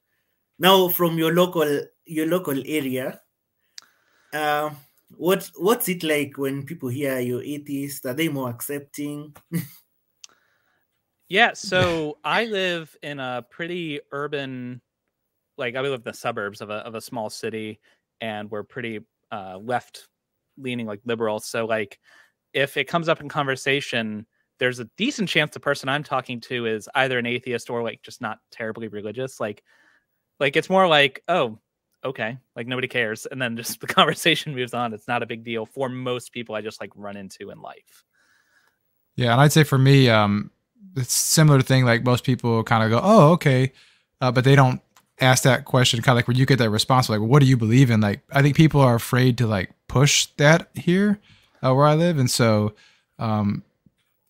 now 0.59 0.89
from 0.89 1.19
your 1.19 1.35
local 1.35 1.83
your 2.05 2.27
local 2.27 2.59
area. 2.67 3.21
Uh, 4.33 4.71
what 5.17 5.51
what's 5.57 5.89
it 5.89 6.03
like 6.03 6.37
when 6.37 6.65
people 6.65 6.89
hear 6.89 7.19
you're 7.21 7.43
atheist? 7.43 8.07
Are 8.07 8.15
they 8.15 8.29
more 8.29 8.51
accepting? 8.51 9.35
yeah, 11.29 11.53
so 11.55 12.19
I 12.25 12.47
live 12.47 12.97
in 13.03 13.21
a 13.21 13.45
pretty 13.51 14.01
urban 14.11 14.81
like 15.59 15.77
I 15.77 15.81
live 15.81 15.93
in 15.93 16.03
the 16.03 16.15
suburbs 16.15 16.61
of 16.61 16.71
a 16.71 16.77
of 16.77 16.95
a 16.95 17.01
small 17.01 17.31
city 17.31 17.81
and 18.21 18.51
we're 18.51 18.63
pretty 18.63 19.01
uh, 19.31 19.59
left 19.59 20.09
leaning 20.57 20.87
like 20.87 21.01
liberal. 21.05 21.41
So 21.41 21.67
like 21.67 21.99
if 22.53 22.77
it 22.77 22.85
comes 22.85 23.09
up 23.09 23.21
in 23.21 23.29
conversation, 23.29 24.27
there's 24.59 24.79
a 24.79 24.89
decent 24.97 25.29
chance 25.29 25.53
the 25.53 25.61
person 25.61 25.89
I'm 25.89 26.05
talking 26.05 26.41
to 26.43 26.67
is 26.67 26.89
either 26.95 27.19
an 27.19 27.27
atheist 27.27 27.71
or 27.71 27.83
like 27.83 28.03
just 28.03 28.21
not 28.21 28.39
terribly 28.51 28.89
religious. 28.89 29.41
Like 29.41 29.63
like 30.41 30.57
it's 30.57 30.71
more 30.71 30.87
like, 30.87 31.23
oh, 31.29 31.59
okay, 32.05 32.39
like 32.57 32.67
nobody 32.67 32.89
cares. 32.89 33.27
And 33.27 33.41
then 33.41 33.57
just 33.57 33.81
the 33.81 33.87
conversation 33.87 34.55
moves 34.55 34.75
on. 34.75 34.93
It's 34.93 35.09
not 35.09 35.23
a 35.23 35.27
big 35.27 35.45
deal 35.45 35.67
for 35.67 35.89
most 35.89 36.33
people 36.33 36.55
I 36.55 36.61
just 36.61 36.81
like 36.81 36.91
run 36.95 37.17
into 37.17 37.51
in 37.51 37.61
life. 37.61 38.05
Yeah, 39.17 39.33
and 39.33 39.41
I'd 39.41 39.53
say 39.53 39.65
for 39.65 39.79
me, 39.79 40.09
um, 40.09 40.51
it's 40.97 41.15
similar 41.15 41.61
thing. 41.61 41.85
Like 41.85 42.05
most 42.05 42.25
people 42.25 42.63
kind 42.65 42.83
of 42.83 42.91
go, 42.91 43.01
"Oh, 43.03 43.33
okay," 43.33 43.73
uh, 44.21 44.33
but 44.33 44.45
they 44.45 44.57
don't 44.57 44.81
ask 45.21 45.43
that 45.45 45.65
question. 45.65 46.01
Kind 46.01 46.15
of 46.15 46.17
like 46.17 46.29
when 46.29 46.37
you 46.37 46.47
get 46.47 46.59
that 46.59 46.71
response, 46.71 47.09
like, 47.09 47.21
"What 47.21 47.41
do 47.41 47.47
you 47.47 47.57
believe 47.57 47.91
in?" 47.91 48.01
Like, 48.01 48.21
I 48.33 48.43
think 48.43 48.57
people 48.57 48.81
are 48.81 48.95
afraid 48.95 49.39
to 49.39 49.47
like 49.47 49.71
push 49.87 50.27
that 50.39 50.71
here 50.75 51.21
uh, 51.63 51.75
where 51.75 51.87
I 51.87 51.95
live, 51.95 52.19
and 52.19 52.31
so 52.31 52.75
um, 53.19 53.63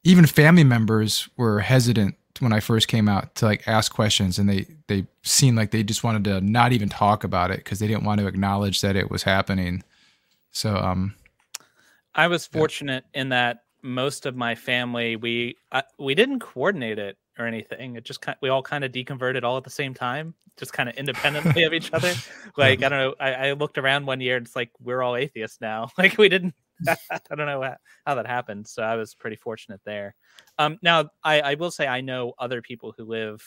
even 0.02 0.26
family 0.26 0.64
members 0.64 1.28
were 1.36 1.60
hesitant 1.60 2.16
when 2.42 2.52
I 2.52 2.60
first 2.60 2.88
came 2.88 3.08
out 3.08 3.34
to 3.36 3.46
like 3.46 3.66
ask 3.68 3.92
questions, 3.94 4.38
and 4.38 4.48
they 4.48 4.66
they 4.88 5.06
seemed 5.22 5.56
like 5.56 5.70
they 5.70 5.82
just 5.82 6.02
wanted 6.02 6.24
to 6.24 6.40
not 6.40 6.72
even 6.72 6.88
talk 6.88 7.24
about 7.24 7.50
it 7.50 7.58
because 7.58 7.78
they 7.78 7.86
didn't 7.86 8.04
want 8.04 8.20
to 8.20 8.26
acknowledge 8.26 8.80
that 8.80 8.96
it 8.96 9.10
was 9.10 9.22
happening. 9.22 9.84
So, 10.50 10.76
um, 10.76 11.14
I 12.14 12.26
was 12.26 12.46
fortunate 12.46 13.04
yeah. 13.14 13.20
in 13.20 13.28
that 13.30 13.62
most 13.82 14.26
of 14.26 14.36
my 14.36 14.54
family 14.54 15.16
we 15.16 15.56
uh, 15.70 15.82
we 15.98 16.14
didn't 16.14 16.40
coordinate 16.40 16.98
it 16.98 17.16
or 17.38 17.46
anything. 17.46 17.96
It 17.96 18.04
just 18.04 18.20
kind 18.20 18.36
we 18.40 18.48
all 18.48 18.62
kind 18.62 18.84
of 18.84 18.92
deconverted 18.92 19.44
all 19.44 19.56
at 19.56 19.64
the 19.64 19.70
same 19.70 19.94
time, 19.94 20.34
just 20.56 20.72
kind 20.72 20.88
of 20.88 20.96
independently 20.96 21.64
of 21.64 21.72
each 21.72 21.92
other. 21.92 22.12
Like 22.56 22.82
I 22.82 22.90
don't 22.90 22.98
know. 22.98 23.14
I, 23.18 23.32
I, 23.32 23.52
looked 23.52 23.78
around 23.78 24.04
one 24.04 24.20
year 24.20 24.36
and 24.36 24.46
it's 24.46 24.54
like 24.54 24.70
we're 24.78 25.00
all 25.00 25.16
atheists 25.16 25.58
now. 25.62 25.88
Like 25.98 26.18
we 26.18 26.28
didn't. 26.28 26.54
I 26.88 27.20
don't 27.28 27.46
know 27.46 27.62
how, 27.62 27.76
how, 28.06 28.14
that 28.14 28.26
happened. 28.26 28.66
So 28.66 28.82
I 28.82 28.96
was 28.96 29.14
pretty 29.14 29.36
fortunate 29.36 29.80
there. 29.84 30.14
Um, 30.58 30.78
now 30.82 31.10
I, 31.24 31.40
I 31.40 31.54
will 31.54 31.70
say 31.70 31.86
I 31.86 32.00
know 32.00 32.34
other 32.38 32.62
people 32.62 32.94
who 32.96 33.04
live 33.04 33.42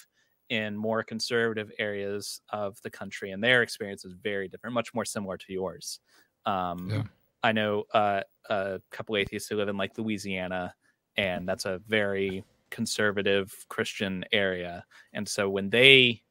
in 0.49 0.78
more 0.78 1.03
conservative 1.03 1.71
areas 1.80 2.41
of 2.49 2.78
the 2.84 2.89
country, 2.89 3.32
and 3.32 3.43
their 3.43 3.61
experience 3.61 4.05
is 4.05 4.13
very 4.13 4.47
different, 4.47 4.73
much 4.73 4.93
more 4.93 5.05
similar 5.05 5.38
to 5.38 5.53
yours. 5.53 5.99
Um, 6.45 6.89
yeah. 6.89 7.03
I 7.43 7.51
know 7.51 7.84
uh, 7.93 8.21
a 8.49 8.82
couple 8.91 9.17
atheists 9.17 9.49
who 9.49 9.57
live 9.57 9.69
in 9.69 9.78
like 9.78 9.97
Louisiana, 9.97 10.73
and 11.17 11.47
that's 11.47 11.65
a 11.65 11.82
very 11.88 12.43
conservative 12.69 13.53
Christian 13.69 14.26
area. 14.32 14.84
And 15.13 15.28
so 15.28 15.49
when 15.49 15.69
they 15.69 16.21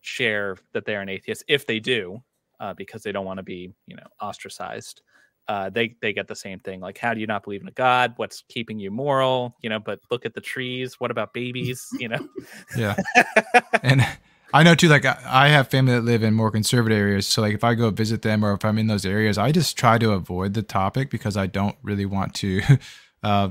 share 0.00 0.56
that 0.72 0.84
they're 0.84 1.00
an 1.00 1.08
atheist, 1.08 1.44
if 1.48 1.66
they 1.66 1.80
do, 1.80 2.22
uh, 2.60 2.74
because 2.74 3.02
they 3.02 3.12
don't 3.12 3.24
want 3.24 3.38
to 3.38 3.42
be, 3.42 3.72
you 3.86 3.96
know, 3.96 4.06
ostracized, 4.20 5.02
uh, 5.48 5.70
they 5.70 5.96
they 6.02 6.12
get 6.12 6.28
the 6.28 6.36
same 6.36 6.60
thing. 6.60 6.80
Like, 6.80 6.98
how 6.98 7.14
do 7.14 7.20
you 7.20 7.26
not 7.26 7.42
believe 7.42 7.62
in 7.62 7.68
a 7.68 7.72
God? 7.72 8.12
What's 8.16 8.44
keeping 8.48 8.78
you 8.78 8.90
moral? 8.90 9.56
You 9.62 9.70
know, 9.70 9.78
but 9.78 10.00
look 10.10 10.26
at 10.26 10.34
the 10.34 10.40
trees. 10.40 11.00
What 11.00 11.10
about 11.10 11.32
babies? 11.34 11.86
You 11.98 12.08
know. 12.08 12.28
yeah. 12.76 12.96
and 13.82 14.06
I 14.52 14.62
know 14.62 14.74
too. 14.74 14.88
Like, 14.88 15.04
I 15.04 15.48
have 15.48 15.68
family 15.68 15.94
that 15.94 16.02
live 16.02 16.22
in 16.22 16.34
more 16.34 16.50
conservative 16.50 16.98
areas. 16.98 17.26
So, 17.26 17.42
like, 17.42 17.54
if 17.54 17.64
I 17.64 17.74
go 17.74 17.90
visit 17.90 18.22
them 18.22 18.44
or 18.44 18.52
if 18.52 18.64
I'm 18.64 18.78
in 18.78 18.86
those 18.86 19.06
areas, 19.06 19.38
I 19.38 19.52
just 19.52 19.76
try 19.76 19.98
to 19.98 20.12
avoid 20.12 20.54
the 20.54 20.62
topic 20.62 21.10
because 21.10 21.36
I 21.36 21.46
don't 21.46 21.76
really 21.82 22.06
want 22.06 22.34
to. 22.36 22.62
Uh, 23.20 23.50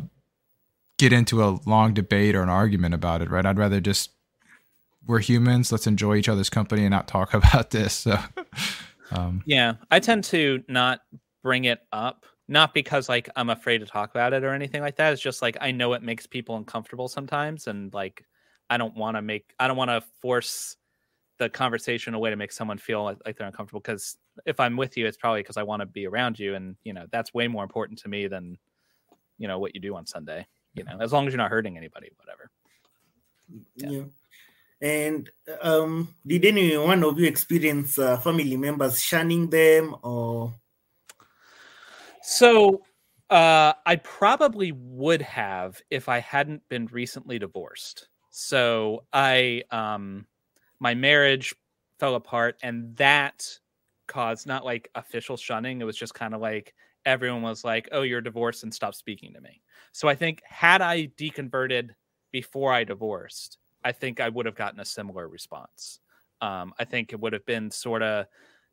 get 0.98 1.12
into 1.12 1.44
a 1.44 1.60
long 1.66 1.94
debate 1.94 2.36
or 2.36 2.42
an 2.42 2.48
argument 2.48 2.94
about 2.94 3.22
it, 3.22 3.30
right? 3.30 3.46
I'd 3.46 3.58
rather 3.58 3.82
just 3.82 4.12
we're 5.06 5.20
humans. 5.20 5.72
Let's 5.72 5.88
enjoy 5.88 6.16
each 6.16 6.30
other's 6.30 6.50
company 6.50 6.84
and 6.84 6.92
not 6.92 7.08
talk 7.08 7.34
about 7.34 7.72
this. 7.72 7.94
So, 7.94 8.18
um, 9.12 9.42
yeah, 9.46 9.74
I 9.90 10.00
tend 10.00 10.24
to 10.26 10.64
not 10.68 11.02
bring 11.44 11.66
it 11.66 11.80
up, 11.92 12.26
not 12.48 12.74
because 12.74 13.10
like 13.10 13.30
I'm 13.36 13.50
afraid 13.50 13.80
to 13.80 13.86
talk 13.86 14.12
about 14.12 14.34
it 14.34 14.44
or 14.44 14.54
anything 14.54 14.82
like 14.82 14.96
that. 14.98 15.14
It's 15.14 15.22
just 15.22 15.42
like 15.42 15.58
I 15.62 15.72
know 15.72 15.94
it 15.94 16.04
makes 16.04 16.28
people 16.28 16.56
uncomfortable 16.56 17.08
sometimes, 17.08 17.68
and 17.68 17.94
like 17.94 18.26
I 18.70 18.78
don't 18.78 18.96
want 18.96 19.18
to 19.18 19.22
make, 19.22 19.54
I 19.60 19.68
don't 19.68 19.78
want 19.78 19.92
to 19.92 20.04
force 20.22 20.78
the 21.38 21.50
conversation 21.50 22.14
a 22.14 22.20
way 22.20 22.30
to 22.30 22.36
make 22.36 22.52
someone 22.52 22.78
feel 22.78 23.04
like, 23.04 23.18
like 23.26 23.38
they're 23.38 23.48
uncomfortable 23.48 23.80
because 23.80 24.18
if 24.46 24.60
i'm 24.60 24.76
with 24.76 24.98
you 24.98 25.06
it's 25.06 25.18
probably 25.18 25.42
because 25.42 25.58
i 25.58 25.64
want 25.64 25.82
to 25.82 25.86
be 25.86 26.08
around 26.08 26.40
you 26.40 26.56
and 26.56 26.76
you 26.84 26.94
know 26.94 27.06
that's 27.12 27.34
way 27.34 27.48
more 27.48 27.64
important 27.64 28.00
to 28.00 28.10
me 28.10 28.28
than 28.28 28.58
you 29.38 29.48
know 29.48 29.60
what 29.60 29.76
you 29.76 29.82
do 29.82 29.96
on 29.96 30.06
sunday 30.06 30.46
you 30.74 30.84
know 30.84 30.98
as 31.00 31.14
long 31.14 31.28
as 31.28 31.34
you're 31.34 31.38
not 31.38 31.52
hurting 31.52 31.78
anybody 31.78 32.10
whatever 32.18 32.50
yeah, 33.76 33.90
yeah. 33.90 34.04
and 34.82 35.30
um 35.62 36.14
did 36.26 36.46
any 36.46 36.76
one 36.76 37.04
of 37.04 37.20
you 37.20 37.28
experience 37.28 37.98
uh, 38.00 38.18
family 38.18 38.58
members 38.58 39.02
shunning 39.02 39.50
them 39.50 39.96
or 40.02 40.54
so 42.30 42.82
uh 43.30 43.72
i 43.86 43.96
probably 44.04 44.74
would 44.74 45.22
have 45.22 45.82
if 45.90 46.10
i 46.10 46.20
hadn't 46.20 46.62
been 46.68 46.86
recently 46.88 47.40
divorced. 47.40 48.10
So 48.32 49.06
i 49.14 49.64
um 49.72 50.26
my 50.82 50.94
marriage 50.94 51.56
fell 52.00 52.16
apart 52.16 52.58
and 52.62 52.94
that 52.98 53.48
caused 54.10 54.46
not 54.46 54.66
like 54.66 54.90
official 54.96 55.38
shunning 55.38 55.80
it 55.80 55.86
was 55.86 55.96
just 55.96 56.14
kind 56.14 56.34
of 56.34 56.42
like 56.42 56.74
everyone 57.06 57.44
was 57.44 57.64
like 57.64 57.88
oh 57.94 58.02
you're 58.02 58.20
divorced 58.20 58.64
and 58.64 58.74
stop 58.74 58.94
speaking 58.94 59.34
to 59.34 59.40
me. 59.40 59.62
So 59.94 60.10
i 60.10 60.16
think 60.16 60.42
had 60.44 60.82
i 60.82 61.08
deconverted 61.18 61.92
before 62.34 62.74
i 62.74 62.84
divorced 62.84 63.58
i 63.86 63.94
think 63.94 64.20
i 64.20 64.28
would 64.28 64.46
have 64.46 64.56
gotten 64.56 64.82
a 64.82 64.86
similar 64.86 65.30
response. 65.30 66.02
Um, 66.42 66.74
i 66.78 66.84
think 66.84 67.14
it 67.14 67.22
would 67.22 67.32
have 67.32 67.46
been 67.46 67.72
sort 67.72 68.04
of 68.04 68.26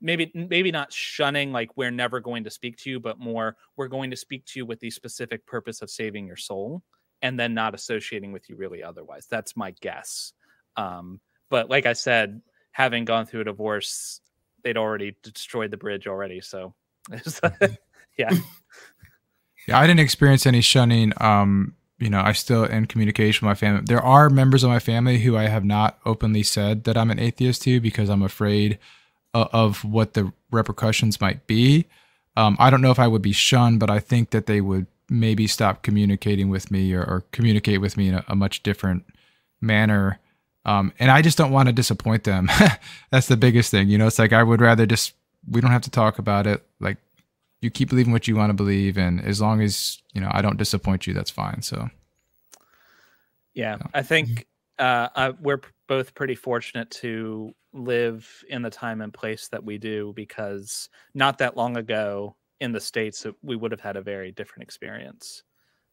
maybe 0.05 0.31
maybe 0.35 0.71
not 0.71 0.93
shunning 0.93 1.51
like 1.51 1.77
we're 1.77 1.91
never 1.91 2.21
going 2.21 2.45
to 2.45 2.51
speak 2.51 2.77
to 2.77 2.91
you 2.91 3.01
but 3.01 3.19
more 3.19 3.57
we're 3.77 3.89
going 3.89 4.11
to 4.11 4.17
speak 4.17 4.45
to 4.45 4.61
you 4.61 4.67
with 4.67 4.79
the 4.79 4.91
specific 4.91 5.45
purpose 5.47 5.83
of 5.83 5.91
saving 5.91 6.27
your 6.27 6.37
soul 6.37 6.83
and 7.23 7.41
then 7.41 7.55
not 7.55 7.75
associating 7.75 8.31
with 8.31 8.49
you 8.49 8.55
really 8.55 8.83
otherwise 8.83 9.27
that's 9.29 9.57
my 9.57 9.73
guess 9.81 10.33
um, 10.77 11.21
but 11.51 11.71
like 11.71 11.87
I 11.87 11.93
said, 11.93 12.43
having 12.73 13.05
gone 13.05 13.27
through 13.27 13.43
a 13.43 13.45
divorce, 13.45 14.21
they'd 14.63 14.77
already 14.77 15.17
destroyed 15.23 15.71
the 15.71 15.77
bridge 15.77 16.07
already. 16.07 16.41
So, 16.41 16.75
yeah. 18.19 18.31
Yeah, 19.67 19.79
I 19.79 19.87
didn't 19.87 20.01
experience 20.01 20.47
any 20.47 20.61
shunning. 20.61 21.13
Um, 21.21 21.75
you 21.99 22.11
know, 22.11 22.21
I 22.21 22.33
still 22.33 22.65
in 22.65 22.87
communication 22.87 23.47
with 23.47 23.51
my 23.51 23.55
family. 23.55 23.83
There 23.87 24.03
are 24.03 24.29
members 24.29 24.65
of 24.65 24.71
my 24.71 24.79
family 24.79 25.19
who 25.19 25.37
I 25.37 25.45
have 25.45 25.65
not 25.65 25.99
openly 26.05 26.43
said 26.43 26.85
that 26.85 26.97
I'm 26.97 27.11
an 27.11 27.19
atheist 27.19 27.63
to 27.63 27.81
because 27.81 28.11
I'm 28.11 28.23
afraid 28.23 28.79
of, 29.35 29.49
of 29.53 29.85
what 29.85 30.15
the 30.15 30.33
repercussions 30.51 31.21
might 31.21 31.47
be. 31.47 31.87
Um, 32.37 32.57
I 32.59 32.71
don't 32.71 32.81
know 32.81 32.91
if 32.91 32.99
I 32.99 33.09
would 33.09 33.23
be 33.23 33.33
shunned, 33.33 33.81
but 33.81 33.91
I 33.91 33.99
think 33.99 34.31
that 34.31 34.47
they 34.47 34.61
would 34.61 34.87
maybe 35.11 35.47
stop 35.47 35.83
communicating 35.83 36.49
with 36.49 36.71
me 36.71 36.95
or, 36.95 37.03
or 37.03 37.25
communicate 37.33 37.81
with 37.81 37.97
me 37.97 38.09
in 38.09 38.15
a, 38.15 38.25
a 38.29 38.35
much 38.35 38.63
different 38.63 39.05
manner 39.61 40.19
um, 40.67 40.93
and 40.99 41.11
I 41.11 41.23
just 41.23 41.37
don't 41.37 41.53
want 41.53 41.69
to 41.69 41.73
disappoint 41.73 42.25
them. 42.25 42.49
That's 43.11 43.29
the 43.29 43.37
biggest 43.37 43.71
thing. 43.71 43.89
You 43.89 43.99
know, 43.99 44.07
it's 44.07 44.19
like 44.19 44.33
I 44.33 44.43
would 44.43 44.61
rather 44.61 44.87
just 44.87 45.15
we 45.49 45.61
don't 45.61 45.71
have 45.71 45.83
to 45.83 45.91
talk 45.91 46.19
about 46.19 46.47
it. 46.47 46.65
Like 46.81 46.99
you 47.61 47.71
keep 47.71 47.91
believing 47.91 48.13
what 48.13 48.27
you 48.27 48.37
want 48.37 48.51
to 48.51 48.55
believe, 48.55 48.97
and 48.97 49.23
as 49.23 49.41
long 49.41 49.61
as 49.61 50.03
you 50.15 50.21
know 50.21 50.31
I 50.33 50.43
don't 50.43 50.57
disappoint 50.57 51.07
you, 51.07 51.13
that's 51.13 51.31
fine. 51.31 51.61
So, 51.63 51.91
yeah, 53.53 53.79
I 53.93 54.03
think 54.03 54.47
uh, 54.79 55.09
I, 55.15 55.31
we're 55.31 55.61
both 55.87 56.15
pretty 56.15 56.35
fortunate 56.35 56.91
to 56.91 57.55
live 57.73 58.29
in 58.49 58.63
the 58.63 58.71
time 58.71 59.01
and 59.01 59.13
place 59.13 59.49
that 59.49 59.65
we 59.65 59.79
do 59.79 60.13
because 60.15 60.89
not 61.15 61.39
that 61.39 61.57
long 61.57 61.77
ago 61.77 62.37
in 62.61 62.73
the 62.73 62.81
states 62.81 63.27
we 63.43 63.57
would 63.57 63.73
have 63.73 63.81
had 63.81 63.97
a 63.97 64.03
very 64.03 64.33
different 64.33 64.63
experience. 64.63 65.43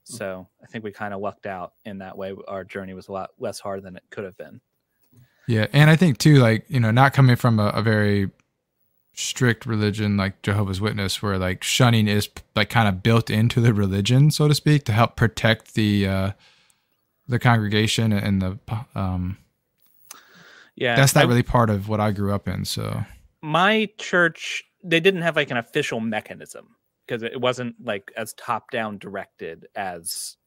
Mm. 0.10 0.18
So 0.18 0.48
I 0.64 0.68
think 0.68 0.84
we 0.84 0.92
kind 0.92 1.14
of 1.14 1.22
lucked 1.22 1.46
out 1.46 1.74
in 1.86 2.00
that 2.00 2.18
way. 2.18 2.34
Our 2.48 2.64
journey 2.64 2.94
was 2.94 3.08
a 3.08 3.12
lot 3.12 3.32
less 3.40 3.60
hard 3.60 3.84
than 3.84 3.96
it 3.96 4.04
could 4.10 4.24
have 4.24 4.38
been. 4.38 4.62
Yeah, 5.48 5.68
and 5.74 5.90
I 5.90 5.96
think 5.96 6.18
too, 6.18 6.36
like 6.36 6.66
you 6.70 6.80
know, 6.80 6.92
not 6.92 7.14
coming 7.14 7.36
from 7.36 7.60
a, 7.60 7.70
a 7.70 7.82
very 7.82 8.30
strict 9.14 9.66
religion 9.66 10.16
like 10.16 10.42
Jehovah's 10.44 10.80
Witness, 10.80 11.22
where 11.22 11.38
like 11.38 11.64
shunning 11.64 12.08
is 12.08 12.30
like 12.56 12.70
kind 12.70 12.88
of 12.88 13.04
built 13.04 13.30
into 13.30 13.60
the 13.60 13.74
religion, 13.74 14.32
so 14.32 14.48
to 14.48 14.54
speak, 14.54 14.86
to 14.86 14.94
help 14.94 15.16
protect 15.16 15.74
the 15.74 16.08
uh 16.08 16.32
the 17.32 17.40
congregation 17.40 18.14
and 18.14 18.42
the 18.42 18.60
um. 18.94 19.38
Yeah, 20.76 20.96
that's 20.96 21.16
not 21.16 21.26
I, 21.26 21.28
really 21.28 21.44
part 21.44 21.70
of 21.70 21.90
what 21.90 22.00
I 22.00 22.12
grew 22.12 22.34
up 22.34 22.48
in. 22.48 22.66
So 22.66 23.04
my 23.42 23.90
church, 23.98 24.64
they 24.84 25.00
didn't 25.00 25.22
have 25.22 25.36
like 25.36 25.52
an 25.52 25.58
official 25.58 26.00
mechanism 26.00 26.76
because 27.06 27.24
it 27.24 27.40
wasn't 27.40 27.76
like 27.84 28.12
as 28.16 28.34
top 28.34 28.72
down 28.72 28.98
directed 28.98 29.68
as 29.76 30.38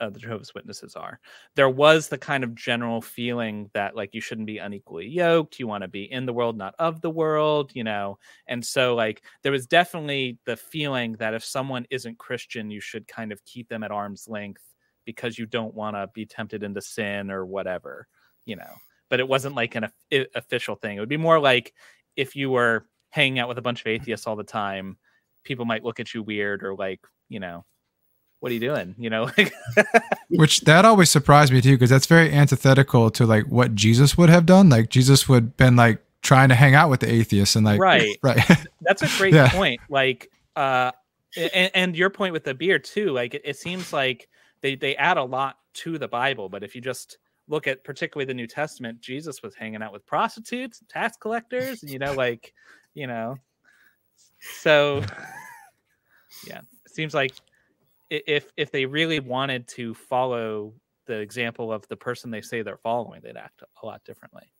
uh, 0.00 0.10
the 0.10 0.18
Jehovah's 0.18 0.54
Witnesses 0.54 0.96
are. 0.96 1.20
There 1.54 1.68
was 1.68 2.08
the 2.08 2.18
kind 2.18 2.42
of 2.42 2.54
general 2.54 3.00
feeling 3.00 3.70
that 3.74 3.94
like 3.94 4.14
you 4.14 4.20
shouldn't 4.20 4.46
be 4.46 4.58
unequally 4.58 5.06
yoked. 5.06 5.60
You 5.60 5.66
want 5.66 5.82
to 5.82 5.88
be 5.88 6.10
in 6.10 6.26
the 6.26 6.32
world, 6.32 6.56
not 6.56 6.74
of 6.78 7.00
the 7.00 7.10
world, 7.10 7.70
you 7.74 7.84
know. 7.84 8.18
And 8.48 8.64
so 8.64 8.94
like 8.94 9.22
there 9.42 9.52
was 9.52 9.66
definitely 9.66 10.38
the 10.46 10.56
feeling 10.56 11.12
that 11.14 11.34
if 11.34 11.44
someone 11.44 11.86
isn't 11.90 12.18
Christian, 12.18 12.70
you 12.70 12.80
should 12.80 13.06
kind 13.06 13.30
of 13.30 13.44
keep 13.44 13.68
them 13.68 13.82
at 13.82 13.90
arm's 13.90 14.26
length 14.28 14.62
because 15.14 15.38
you 15.38 15.46
don't 15.46 15.74
want 15.74 15.96
to 15.96 16.08
be 16.14 16.26
tempted 16.26 16.62
into 16.62 16.80
sin 16.80 17.30
or 17.30 17.44
whatever, 17.44 18.06
you 18.44 18.56
know. 18.56 18.72
But 19.08 19.20
it 19.20 19.28
wasn't 19.28 19.56
like 19.56 19.74
an 19.74 19.88
official 20.34 20.76
thing. 20.76 20.96
It 20.96 21.00
would 21.00 21.08
be 21.08 21.16
more 21.16 21.40
like 21.40 21.74
if 22.16 22.36
you 22.36 22.50
were 22.50 22.86
hanging 23.10 23.38
out 23.38 23.48
with 23.48 23.58
a 23.58 23.62
bunch 23.62 23.80
of 23.80 23.88
atheists 23.88 24.26
all 24.26 24.36
the 24.36 24.44
time 24.44 24.96
people 25.44 25.64
might 25.64 25.84
look 25.84 26.00
at 26.00 26.14
you 26.14 26.22
weird 26.22 26.62
or 26.62 26.74
like, 26.74 27.00
you 27.28 27.40
know, 27.40 27.64
what 28.40 28.50
are 28.50 28.54
you 28.54 28.60
doing? 28.60 28.94
You 28.98 29.10
know, 29.10 29.30
which 30.30 30.62
that 30.62 30.84
always 30.84 31.10
surprised 31.10 31.52
me 31.52 31.60
too, 31.60 31.72
because 31.72 31.90
that's 31.90 32.06
very 32.06 32.32
antithetical 32.32 33.10
to 33.10 33.26
like 33.26 33.44
what 33.46 33.74
Jesus 33.74 34.16
would 34.16 34.30
have 34.30 34.46
done. 34.46 34.68
Like 34.70 34.88
Jesus 34.88 35.28
would 35.28 35.56
been 35.56 35.76
like 35.76 36.02
trying 36.22 36.48
to 36.48 36.54
hang 36.54 36.74
out 36.74 36.90
with 36.90 37.00
the 37.00 37.10
atheists 37.10 37.56
and 37.56 37.64
like, 37.64 37.80
right, 37.80 38.16
right. 38.22 38.40
that's 38.80 39.02
a 39.02 39.08
great 39.18 39.34
yeah. 39.34 39.50
point. 39.50 39.80
Like, 39.88 40.30
uh, 40.56 40.92
and, 41.36 41.70
and, 41.74 41.96
your 41.96 42.10
point 42.10 42.32
with 42.32 42.44
the 42.44 42.54
beer 42.54 42.78
too. 42.78 43.10
Like, 43.10 43.34
it, 43.34 43.42
it 43.44 43.56
seems 43.56 43.92
like 43.92 44.28
they 44.62 44.74
they 44.74 44.96
add 44.96 45.16
a 45.16 45.22
lot 45.22 45.56
to 45.72 45.98
the 45.98 46.08
Bible, 46.08 46.48
but 46.48 46.62
if 46.62 46.74
you 46.74 46.80
just 46.80 47.18
look 47.48 47.66
at 47.66 47.82
particularly 47.84 48.26
the 48.26 48.34
New 48.34 48.46
Testament, 48.46 49.00
Jesus 49.00 49.42
was 49.42 49.54
hanging 49.54 49.82
out 49.82 49.92
with 49.92 50.06
prostitutes, 50.06 50.82
tax 50.88 51.16
collectors, 51.16 51.82
and 51.82 51.90
you 51.90 51.98
know, 51.98 52.12
like, 52.12 52.54
you 52.94 53.06
know, 53.06 53.36
so 54.40 55.02
yeah, 56.46 56.60
it 56.84 56.92
seems 56.92 57.14
like 57.14 57.32
if 58.08 58.50
if 58.56 58.70
they 58.70 58.86
really 58.86 59.20
wanted 59.20 59.68
to 59.68 59.94
follow 59.94 60.72
the 61.06 61.18
example 61.18 61.72
of 61.72 61.86
the 61.88 61.96
person 61.96 62.30
they 62.30 62.40
say 62.40 62.62
they're 62.62 62.76
following, 62.76 63.20
they'd 63.22 63.36
act 63.36 63.62
a 63.82 63.86
lot 63.86 64.02
differently. 64.04 64.52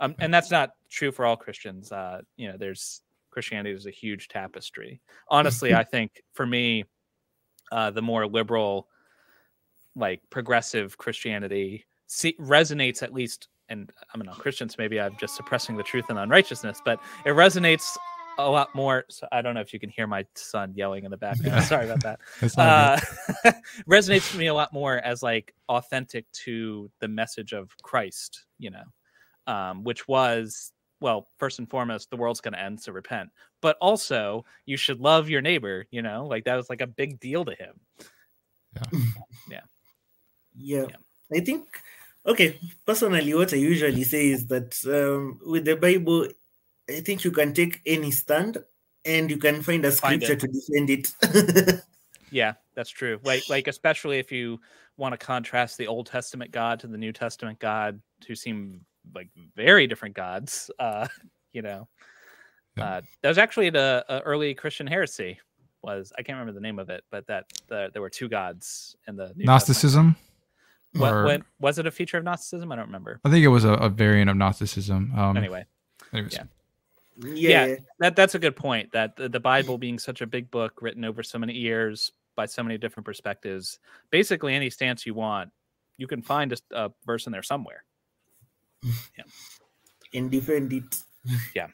Um, 0.00 0.16
and 0.18 0.34
that's 0.34 0.50
not 0.50 0.70
true 0.90 1.12
for 1.12 1.24
all 1.24 1.36
Christians. 1.36 1.92
Uh, 1.92 2.22
you 2.36 2.48
know, 2.48 2.56
there's 2.56 3.02
Christianity 3.30 3.74
is 3.74 3.86
a 3.86 3.90
huge 3.90 4.28
tapestry. 4.28 5.00
Honestly, 5.28 5.74
I 5.74 5.84
think 5.84 6.22
for 6.32 6.46
me, 6.46 6.84
uh, 7.70 7.90
the 7.90 8.02
more 8.02 8.26
liberal, 8.26 8.88
like 9.94 10.20
progressive 10.30 10.98
Christianity 10.98 11.86
see, 12.06 12.36
resonates 12.38 13.02
at 13.02 13.12
least. 13.12 13.48
And 13.68 13.90
I'm 14.12 14.20
not 14.20 14.38
Christian, 14.38 14.68
so 14.68 14.76
maybe 14.78 15.00
I'm 15.00 15.16
just 15.18 15.34
suppressing 15.34 15.76
the 15.76 15.82
truth 15.82 16.06
and 16.10 16.18
unrighteousness, 16.18 16.82
but 16.84 17.00
it 17.24 17.30
resonates 17.30 17.96
a 18.38 18.50
lot 18.50 18.74
more. 18.74 19.04
So 19.08 19.26
I 19.32 19.40
don't 19.40 19.54
know 19.54 19.60
if 19.60 19.72
you 19.72 19.80
can 19.80 19.88
hear 19.88 20.06
my 20.06 20.26
son 20.34 20.74
yelling 20.74 21.04
in 21.04 21.10
the 21.10 21.16
background. 21.16 21.64
Sorry 21.64 21.88
about 21.88 22.02
that. 22.02 22.20
uh, 22.58 23.00
resonates 23.88 24.30
to 24.32 24.38
me 24.38 24.48
a 24.48 24.54
lot 24.54 24.72
more 24.72 24.98
as 24.98 25.22
like 25.22 25.54
authentic 25.68 26.30
to 26.32 26.90
the 27.00 27.08
message 27.08 27.52
of 27.52 27.70
Christ, 27.82 28.44
you 28.58 28.70
know, 28.70 28.84
um, 29.46 29.84
which 29.84 30.06
was 30.06 30.72
well, 31.00 31.26
first 31.38 31.58
and 31.58 31.68
foremost, 31.68 32.10
the 32.10 32.16
world's 32.16 32.40
going 32.40 32.54
to 32.54 32.60
end, 32.60 32.80
so 32.80 32.92
repent. 32.92 33.28
But 33.60 33.76
also, 33.80 34.44
you 34.66 34.76
should 34.76 35.00
love 35.00 35.28
your 35.28 35.40
neighbor. 35.40 35.86
You 35.90 36.02
know, 36.02 36.26
like 36.26 36.44
that 36.44 36.54
was 36.54 36.70
like 36.70 36.80
a 36.80 36.86
big 36.86 37.18
deal 37.20 37.44
to 37.44 37.54
him. 37.54 37.80
Yeah. 38.74 39.00
Yeah. 39.50 39.60
Yeah. 40.56 40.86
yeah. 40.88 41.38
I 41.38 41.40
think 41.40 41.66
okay 42.24 42.56
personally 42.86 43.34
what 43.34 43.52
i 43.52 43.56
usually 43.56 44.04
say 44.04 44.28
is 44.28 44.46
that 44.46 44.78
um, 44.86 45.40
with 45.44 45.64
the 45.64 45.74
bible 45.74 46.28
I 46.88 47.00
think 47.00 47.24
you 47.24 47.30
can 47.30 47.52
take 47.54 47.80
any 47.86 48.10
stand 48.10 48.58
and 49.04 49.30
you 49.30 49.38
can 49.38 49.62
find 49.62 49.84
a 49.84 49.92
scripture 49.92 50.38
find 50.38 50.40
to 50.40 50.48
defend 50.48 50.90
it. 50.90 51.82
yeah, 52.30 52.54
that's 52.74 52.90
true. 52.90 53.20
Like 53.24 53.48
like 53.48 53.68
especially 53.68 54.18
if 54.18 54.32
you 54.32 54.60
want 54.96 55.12
to 55.12 55.18
contrast 55.18 55.78
the 55.78 55.86
Old 55.86 56.06
Testament 56.06 56.50
God 56.50 56.80
to 56.80 56.86
the 56.86 56.98
New 56.98 57.12
Testament 57.12 57.58
God, 57.58 58.00
who 58.26 58.34
seem 58.34 58.84
like 59.14 59.28
very 59.56 59.86
different 59.86 60.14
gods. 60.14 60.70
Uh, 60.78 61.08
you 61.52 61.62
know, 61.62 61.88
yeah. 62.76 62.84
uh, 62.84 63.00
that 63.22 63.28
was 63.28 63.38
actually 63.38 63.70
the 63.70 64.04
uh, 64.08 64.20
early 64.24 64.54
Christian 64.54 64.86
heresy. 64.86 65.38
Was 65.82 66.12
I 66.16 66.22
can't 66.22 66.38
remember 66.38 66.52
the 66.52 66.62
name 66.62 66.78
of 66.78 66.90
it, 66.90 67.04
but 67.10 67.26
that 67.26 67.46
the, 67.68 67.90
there 67.92 68.02
were 68.02 68.10
two 68.10 68.28
gods 68.28 68.96
in 69.08 69.16
the 69.16 69.32
New 69.34 69.44
Gnosticism. 69.44 70.14
What, 70.94 71.12
or... 71.12 71.24
what, 71.24 71.42
was 71.58 71.78
it 71.78 71.86
a 71.86 71.90
feature 71.90 72.18
of 72.18 72.24
Gnosticism? 72.24 72.70
I 72.70 72.76
don't 72.76 72.86
remember. 72.86 73.20
I 73.24 73.30
think 73.30 73.44
it 73.44 73.48
was 73.48 73.64
a, 73.64 73.72
a 73.74 73.88
variant 73.88 74.30
of 74.30 74.36
Gnosticism. 74.36 75.12
Um, 75.16 75.36
anyway, 75.36 75.64
anyways. 76.12 76.34
yeah 76.34 76.44
yeah. 77.16 77.66
yeah, 77.66 77.76
that 77.98 78.16
that's 78.16 78.34
a 78.34 78.38
good 78.38 78.56
point. 78.56 78.92
That 78.92 79.16
the, 79.16 79.28
the 79.28 79.40
Bible 79.40 79.78
being 79.78 79.98
such 79.98 80.20
a 80.20 80.26
big 80.26 80.50
book 80.50 80.80
written 80.80 81.04
over 81.04 81.22
so 81.22 81.38
many 81.38 81.54
years 81.54 82.12
by 82.34 82.46
so 82.46 82.62
many 82.62 82.78
different 82.78 83.04
perspectives, 83.04 83.78
basically 84.10 84.54
any 84.54 84.70
stance 84.70 85.04
you 85.04 85.14
want, 85.14 85.50
you 85.98 86.06
can 86.06 86.22
find 86.22 86.52
a, 86.52 86.56
a 86.72 86.92
verse 87.04 87.26
in 87.26 87.32
there 87.32 87.42
somewhere. 87.42 87.84
Yeah. 89.16 89.24
and 90.18 90.30
defend 90.30 90.72
it. 90.72 91.02
Yeah. 91.54 91.68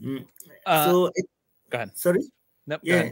Mm. 0.00 0.24
Uh, 0.64 0.86
so 0.86 1.10
it, 1.14 1.26
go 1.68 1.76
ahead. 1.76 1.96
Sorry. 1.96 2.20
Nope, 2.66 2.80
yeah. 2.82 3.10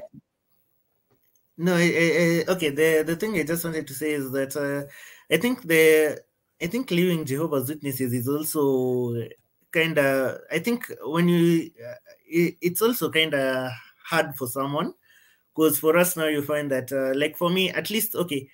No, 1.67 1.75
I, 1.77 1.83
I, 1.83 2.45
okay. 2.55 2.71
The 2.71 3.05
the 3.07 3.17
thing 3.17 3.33
I 3.39 3.45
just 3.45 3.65
wanted 3.65 3.87
to 3.87 3.95
say 3.95 4.11
is 4.13 4.31
that 4.33 4.53
uh, 4.57 4.83
I 5.33 5.37
think 5.39 5.63
the 5.63 6.21
I 6.61 6.67
think 6.67 6.91
leaving 6.91 7.25
Jehovah's 7.25 7.69
Witnesses 7.69 8.13
is 8.13 8.29
also 8.29 9.15
kind 9.71 9.97
of. 9.99 10.41
I 10.51 10.59
think 10.59 10.81
when 11.03 11.29
you, 11.29 11.71
uh, 11.89 11.95
it, 12.27 12.57
it's 12.61 12.83
also 12.83 13.11
kind 13.11 13.35
of 13.35 13.71
hard 14.11 14.35
for 14.37 14.49
someone 14.49 14.95
because 15.55 15.79
for 15.79 15.97
us 15.97 16.17
now 16.17 16.27
you 16.27 16.43
find 16.43 16.71
that 16.73 16.93
uh, 16.93 17.13
like 17.19 17.37
for 17.37 17.51
me 17.51 17.71
at 17.71 17.91
least 17.91 18.15
okay. 18.17 18.49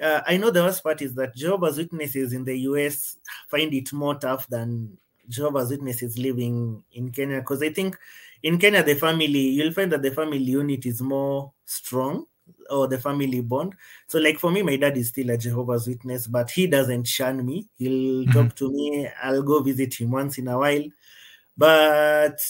Uh, 0.00 0.22
I 0.26 0.36
know 0.38 0.50
the 0.50 0.62
worst 0.62 0.82
part 0.82 1.02
is 1.02 1.14
that 1.14 1.36
Jehovah's 1.36 1.78
Witnesses 1.78 2.32
in 2.34 2.44
the 2.44 2.58
US 2.70 3.18
find 3.48 3.72
it 3.74 3.92
more 3.92 4.16
tough 4.16 4.48
than 4.48 4.98
Jehovah's 5.28 5.70
Witnesses 5.70 6.18
living 6.18 6.84
in 6.92 7.12
Kenya 7.12 7.40
because 7.40 7.62
I 7.62 7.72
think 7.72 7.98
in 8.42 8.58
Kenya 8.58 8.82
the 8.82 8.94
family 8.96 9.40
you'll 9.56 9.72
find 9.72 9.92
that 9.92 10.02
the 10.02 10.10
family 10.12 10.38
unit 10.38 10.86
is 10.86 11.02
more 11.02 11.52
strong 11.66 12.26
or 12.70 12.88
the 12.88 12.98
family 12.98 13.40
bond. 13.40 13.74
So, 14.06 14.18
like 14.18 14.38
for 14.38 14.50
me, 14.50 14.62
my 14.62 14.76
dad 14.76 14.96
is 14.96 15.08
still 15.08 15.30
a 15.30 15.38
Jehovah's 15.38 15.86
Witness, 15.86 16.26
but 16.26 16.50
he 16.50 16.66
doesn't 16.66 17.06
shun 17.06 17.44
me. 17.44 17.68
He'll 17.76 18.24
mm-hmm. 18.24 18.32
talk 18.32 18.56
to 18.56 18.70
me. 18.70 19.08
I'll 19.22 19.42
go 19.42 19.62
visit 19.62 19.94
him 19.94 20.10
once 20.10 20.38
in 20.38 20.48
a 20.48 20.58
while. 20.58 20.84
But 21.56 22.40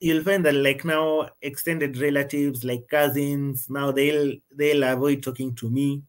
you'll 0.00 0.22
find 0.22 0.44
that 0.44 0.54
like 0.54 0.84
now 0.84 1.28
extended 1.42 1.98
relatives 1.98 2.64
like 2.64 2.88
cousins 2.88 3.68
now 3.68 3.90
they'll 3.90 4.34
they'll 4.54 4.84
avoid 4.84 5.22
talking 5.22 5.54
to 5.54 5.68
me 5.70 6.02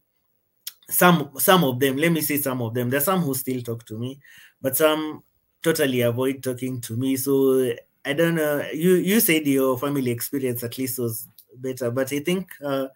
some 0.88 1.30
some 1.38 1.64
of 1.64 1.78
them 1.80 1.96
let 1.96 2.12
me 2.12 2.20
say 2.20 2.36
some 2.36 2.62
of 2.62 2.74
them 2.74 2.88
there's 2.88 3.04
some 3.04 3.20
who 3.20 3.34
still 3.34 3.60
talk 3.62 3.84
to 3.84 3.98
me 3.98 4.18
but 4.60 4.76
some 4.76 5.22
totally 5.62 6.00
avoid 6.02 6.42
talking 6.42 6.80
to 6.80 6.96
me 6.96 7.16
so 7.16 7.72
i 8.04 8.12
don't 8.12 8.34
know 8.34 8.64
you 8.72 8.94
you 8.94 9.20
said 9.20 9.46
your 9.46 9.76
family 9.78 10.10
experience 10.10 10.62
at 10.62 10.78
least 10.78 10.98
was 10.98 11.26
better 11.56 11.90
but 11.90 12.12
i 12.12 12.18
think 12.20 12.48
uh, 12.64 12.86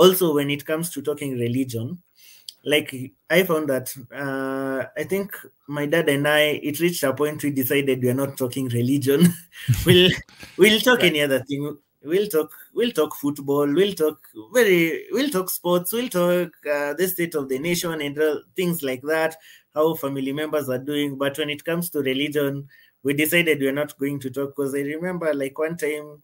also 0.00 0.34
when 0.34 0.50
it 0.50 0.64
comes 0.64 0.90
to 0.90 1.02
talking 1.02 1.32
religion 1.38 1.98
like 2.64 2.94
i 3.30 3.42
found 3.42 3.68
that 3.68 3.86
uh, 4.24 4.84
i 5.00 5.04
think 5.04 5.36
my 5.66 5.84
dad 5.86 6.08
and 6.08 6.26
i 6.28 6.40
it 6.70 6.80
reached 6.80 7.02
a 7.02 7.12
point 7.12 7.42
we 7.42 7.50
decided 7.50 8.02
we're 8.02 8.22
not 8.22 8.36
talking 8.36 8.68
religion. 8.68 9.32
We'll 9.86 10.10
we'll 10.56 10.80
talk 10.80 11.00
right. 11.00 11.10
any 11.10 11.20
other 11.20 11.40
thing. 11.48 11.76
We'll 12.02 12.28
talk 12.28 12.50
we'll 12.74 12.92
talk 12.92 13.14
football 13.14 13.66
we'll 13.78 13.92
talk 13.92 14.18
very 14.54 15.06
we'll 15.12 15.28
talk 15.28 15.50
sports 15.50 15.92
we'll 15.92 16.08
talk 16.08 16.50
uh, 16.74 16.94
the 16.94 17.06
state 17.08 17.34
of 17.34 17.48
the 17.50 17.58
nation 17.58 18.00
and 18.00 18.18
things 18.56 18.82
like 18.82 19.02
that 19.02 19.36
how 19.74 19.94
family 19.94 20.32
members 20.32 20.70
are 20.70 20.78
doing. 20.78 21.18
But 21.18 21.36
when 21.38 21.50
it 21.50 21.64
comes 21.64 21.90
to 21.90 22.00
religion 22.00 22.68
we 23.02 23.12
decided 23.14 23.60
we're 23.60 23.80
not 23.82 23.98
going 23.98 24.18
to 24.20 24.30
talk 24.30 24.50
because 24.50 24.74
i 24.74 24.80
remember 24.80 25.32
like 25.34 25.58
one 25.58 25.76
time 25.76 26.22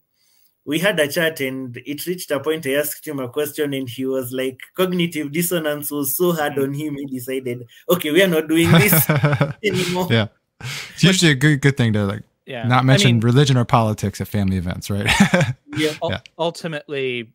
we 0.67 0.81
had 0.81 0.99
a 1.01 1.09
chat 1.09 1.41
and 1.41 1.81
it 1.87 2.05
reached 2.07 2.31
a 2.31 2.41
point 2.41 2.67
I 2.67 2.75
asked 2.75 3.07
him 3.07 3.21
a 3.21 3.29
question 3.29 3.73
and 3.73 3.89
he 3.89 4.05
was 4.05 4.33
like 4.33 4.61
cognitive 4.75 5.33
dissonance 5.33 5.91
was 5.91 6.17
so 6.17 6.33
hard 6.33 6.59
on 6.59 6.75
him 6.75 6.97
he 6.97 7.07
decided 7.07 7.67
okay 7.89 8.11
we 8.11 8.23
are 8.23 8.29
not 8.29 8.49
doing 8.49 8.71
this 8.73 9.09
anymore 9.64 10.09
yeah. 10.11 10.29
It's 10.61 11.05
usually 11.05 11.31
a 11.31 11.35
good 11.35 11.61
good 11.61 11.77
thing 11.77 11.93
to 11.95 12.05
like 12.05 12.23
yeah. 12.45 12.67
not 12.67 12.85
mention 12.85 13.09
I 13.09 13.12
mean, 13.12 13.21
religion 13.21 13.57
or 13.57 13.64
politics 13.64 14.21
at 14.21 14.29
family 14.29 14.57
events 14.57 14.91
right? 14.91 15.09
Yeah. 15.77 15.93
yeah 16.03 16.21
ultimately 16.39 17.33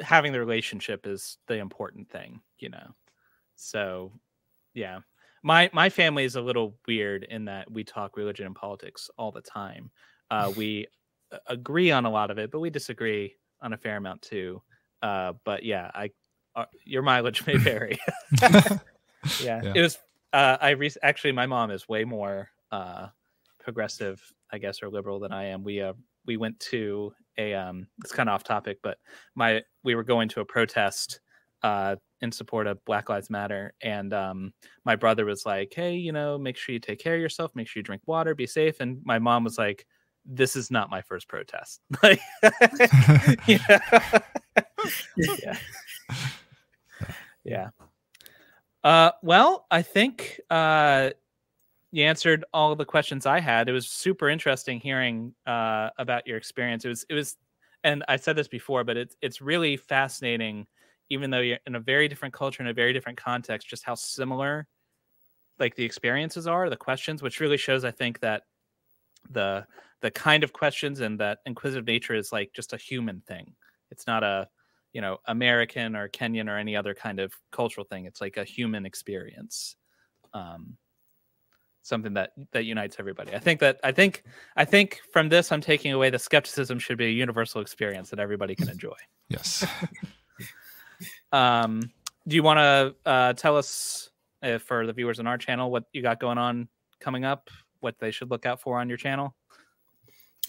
having 0.00 0.32
the 0.32 0.40
relationship 0.40 1.06
is 1.06 1.38
the 1.46 1.58
important 1.58 2.10
thing 2.10 2.40
you 2.58 2.68
know? 2.68 2.94
So 3.54 4.12
yeah. 4.74 5.00
My 5.42 5.70
my 5.72 5.90
family 5.90 6.24
is 6.24 6.36
a 6.36 6.40
little 6.40 6.76
weird 6.88 7.24
in 7.24 7.44
that 7.44 7.70
we 7.70 7.84
talk 7.84 8.16
religion 8.16 8.46
and 8.46 8.54
politics 8.54 9.08
all 9.16 9.30
the 9.30 9.42
time. 9.42 9.90
Uh, 10.28 10.52
we 10.56 10.88
agree 11.46 11.90
on 11.90 12.04
a 12.04 12.10
lot 12.10 12.30
of 12.30 12.38
it, 12.38 12.50
but 12.50 12.60
we 12.60 12.70
disagree 12.70 13.34
on 13.60 13.72
a 13.72 13.76
fair 13.76 13.96
amount 13.96 14.22
too. 14.22 14.62
Uh, 15.02 15.32
but 15.44 15.64
yeah, 15.64 15.90
I 15.94 16.10
uh, 16.54 16.64
your 16.84 17.02
mileage 17.02 17.46
may 17.46 17.56
vary. 17.56 17.98
yeah. 18.42 18.78
yeah. 19.40 19.72
it 19.74 19.80
was. 19.80 19.98
Uh, 20.32 20.56
I 20.60 20.70
re- 20.70 20.90
actually, 21.02 21.32
my 21.32 21.46
mom 21.46 21.70
is 21.70 21.88
way 21.88 22.04
more 22.04 22.48
uh, 22.72 23.08
progressive, 23.60 24.20
I 24.52 24.58
guess, 24.58 24.82
or 24.82 24.90
liberal 24.90 25.20
than 25.20 25.32
I 25.32 25.46
am. 25.46 25.62
We 25.62 25.80
uh, 25.80 25.92
we 26.26 26.36
went 26.36 26.58
to 26.60 27.12
a 27.38 27.54
um, 27.54 27.86
it's 28.02 28.12
kind 28.12 28.28
of 28.28 28.34
off 28.34 28.44
topic, 28.44 28.78
but 28.82 28.98
my 29.34 29.62
we 29.84 29.94
were 29.94 30.04
going 30.04 30.28
to 30.30 30.40
a 30.40 30.44
protest 30.44 31.20
uh, 31.62 31.96
in 32.20 32.32
support 32.32 32.66
of 32.66 32.84
Black 32.84 33.08
Lives 33.08 33.30
Matter, 33.30 33.74
and 33.82 34.12
um, 34.12 34.52
my 34.84 34.96
brother 34.96 35.24
was 35.24 35.46
like, 35.46 35.72
"Hey, 35.74 35.94
you 35.94 36.12
know, 36.12 36.38
make 36.38 36.56
sure 36.56 36.72
you 36.72 36.78
take 36.78 36.98
care 36.98 37.14
of 37.14 37.20
yourself, 37.20 37.52
make 37.54 37.68
sure 37.68 37.80
you 37.80 37.84
drink 37.84 38.02
water, 38.06 38.34
be 38.34 38.46
safe," 38.46 38.80
and 38.80 39.00
my 39.04 39.18
mom 39.18 39.44
was 39.44 39.58
like 39.58 39.86
this 40.26 40.56
is 40.56 40.70
not 40.70 40.90
my 40.90 41.02
first 41.02 41.28
protest. 41.28 41.80
Yeah. 43.46 43.78
yeah. 45.16 45.58
yeah. 47.44 47.68
Uh, 48.84 49.10
well, 49.22 49.66
I 49.70 49.82
think 49.82 50.40
uh, 50.48 51.10
you 51.90 52.04
answered 52.04 52.44
all 52.54 52.76
the 52.76 52.84
questions 52.84 53.26
I 53.26 53.40
had. 53.40 53.68
It 53.68 53.72
was 53.72 53.88
super 53.88 54.28
interesting 54.28 54.78
hearing 54.78 55.34
uh, 55.46 55.90
about 55.98 56.26
your 56.26 56.36
experience. 56.36 56.84
It 56.84 56.88
was, 56.90 57.04
it 57.08 57.14
was, 57.14 57.36
and 57.82 58.04
I 58.08 58.16
said 58.16 58.36
this 58.36 58.48
before, 58.48 58.84
but 58.84 58.96
it's 58.96 59.16
it's 59.22 59.40
really 59.40 59.76
fascinating, 59.76 60.66
even 61.10 61.30
though 61.30 61.40
you're 61.40 61.58
in 61.66 61.74
a 61.74 61.80
very 61.80 62.06
different 62.06 62.34
culture 62.34 62.62
in 62.62 62.68
a 62.68 62.74
very 62.74 62.92
different 62.92 63.18
context, 63.18 63.68
just 63.68 63.84
how 63.84 63.94
similar 63.94 64.66
like 65.58 65.74
the 65.74 65.84
experiences 65.84 66.46
are, 66.46 66.68
the 66.70 66.76
questions, 66.76 67.22
which 67.22 67.40
really 67.40 67.56
shows, 67.56 67.84
I 67.84 67.90
think, 67.90 68.20
that 68.20 68.42
the 69.30 69.66
the 70.02 70.10
kind 70.10 70.44
of 70.44 70.52
questions 70.52 71.00
and 71.00 71.18
that 71.20 71.38
inquisitive 71.46 71.86
nature 71.86 72.14
is 72.14 72.32
like 72.32 72.52
just 72.54 72.72
a 72.72 72.76
human 72.76 73.22
thing. 73.26 73.52
It's 73.90 74.06
not 74.06 74.22
a 74.22 74.48
you 74.92 75.00
know 75.00 75.18
American 75.26 75.96
or 75.96 76.08
Kenyan 76.08 76.48
or 76.48 76.56
any 76.56 76.76
other 76.76 76.94
kind 76.94 77.20
of 77.20 77.32
cultural 77.52 77.86
thing. 77.86 78.06
It's 78.06 78.20
like 78.20 78.36
a 78.36 78.44
human 78.44 78.86
experience. 78.86 79.76
Um, 80.32 80.76
something 81.82 82.14
that 82.14 82.32
that 82.52 82.64
unites 82.64 82.96
everybody. 82.98 83.34
I 83.34 83.38
think 83.38 83.60
that 83.60 83.78
I 83.84 83.92
think 83.92 84.24
I 84.56 84.64
think 84.64 85.00
from 85.12 85.28
this 85.28 85.52
I'm 85.52 85.60
taking 85.60 85.92
away 85.92 86.10
the 86.10 86.18
skepticism 86.18 86.78
should 86.78 86.98
be 86.98 87.06
a 87.06 87.10
universal 87.10 87.60
experience 87.60 88.10
that 88.10 88.18
everybody 88.18 88.54
can 88.54 88.68
enjoy. 88.68 88.96
yes. 89.28 89.64
um, 91.32 91.90
do 92.26 92.36
you 92.36 92.42
want 92.42 92.58
to 92.58 92.94
uh, 93.08 93.32
tell 93.34 93.56
us 93.56 94.10
uh, 94.42 94.58
for 94.58 94.86
the 94.86 94.92
viewers 94.92 95.20
on 95.20 95.26
our 95.26 95.38
channel 95.38 95.70
what 95.70 95.84
you 95.92 96.02
got 96.02 96.18
going 96.18 96.38
on 96.38 96.68
coming 97.00 97.24
up? 97.24 97.48
What 97.80 97.98
they 97.98 98.10
should 98.10 98.30
look 98.30 98.46
out 98.46 98.60
for 98.60 98.78
on 98.78 98.88
your 98.88 98.98
channel? 98.98 99.34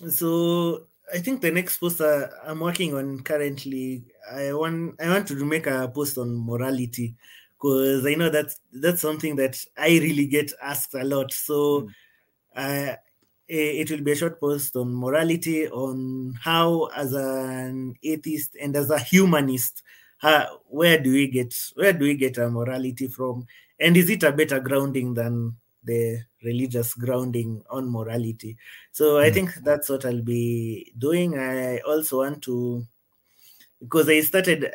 so 0.09 0.83
I 1.13 1.19
think 1.19 1.41
the 1.41 1.51
next 1.51 1.77
post 1.77 2.01
uh, 2.01 2.27
I'm 2.45 2.59
working 2.59 2.93
on 2.93 3.21
currently, 3.21 4.03
I 4.31 4.53
want 4.53 5.01
I 5.01 5.09
want 5.09 5.27
to 5.27 5.45
make 5.45 5.67
a 5.67 5.87
post 5.93 6.17
on 6.17 6.35
morality 6.37 7.15
because 7.53 8.05
I 8.05 8.13
know 8.15 8.29
that 8.29 8.51
that's 8.71 9.01
something 9.01 9.35
that 9.37 9.63
I 9.77 9.87
really 9.87 10.27
get 10.27 10.51
asked 10.61 10.93
a 10.93 11.03
lot. 11.03 11.31
So 11.33 11.87
mm. 12.55 12.91
uh, 12.91 12.95
it 13.47 13.89
will 13.89 14.01
be 14.01 14.11
a 14.11 14.15
short 14.15 14.39
post 14.39 14.75
on 14.75 14.93
morality, 14.93 15.67
on 15.69 16.37
how 16.41 16.89
as 16.95 17.13
an 17.13 17.95
atheist 18.03 18.57
and 18.61 18.75
as 18.75 18.89
a 18.89 18.99
humanist, 18.99 19.83
how, 20.17 20.59
where 20.65 20.99
do 20.99 21.11
we 21.11 21.27
get 21.27 21.55
where 21.75 21.93
do 21.93 22.03
we 22.05 22.15
get 22.15 22.37
our 22.37 22.49
morality 22.49 23.07
from, 23.07 23.47
and 23.79 23.95
is 23.95 24.09
it 24.09 24.23
a 24.23 24.31
better 24.31 24.59
grounding 24.59 25.13
than 25.13 25.55
the 25.87 26.19
religious 26.43 26.93
grounding 26.93 27.63
on 27.69 27.89
morality. 27.89 28.57
So 28.91 29.17
I 29.17 29.29
hmm. 29.29 29.33
think 29.33 29.55
that's 29.63 29.89
what 29.89 30.05
I'll 30.05 30.21
be 30.21 30.93
doing. 30.97 31.37
I 31.37 31.79
also 31.79 32.19
want 32.19 32.43
to, 32.43 32.85
because 33.81 34.09
I 34.09 34.21
started, 34.21 34.71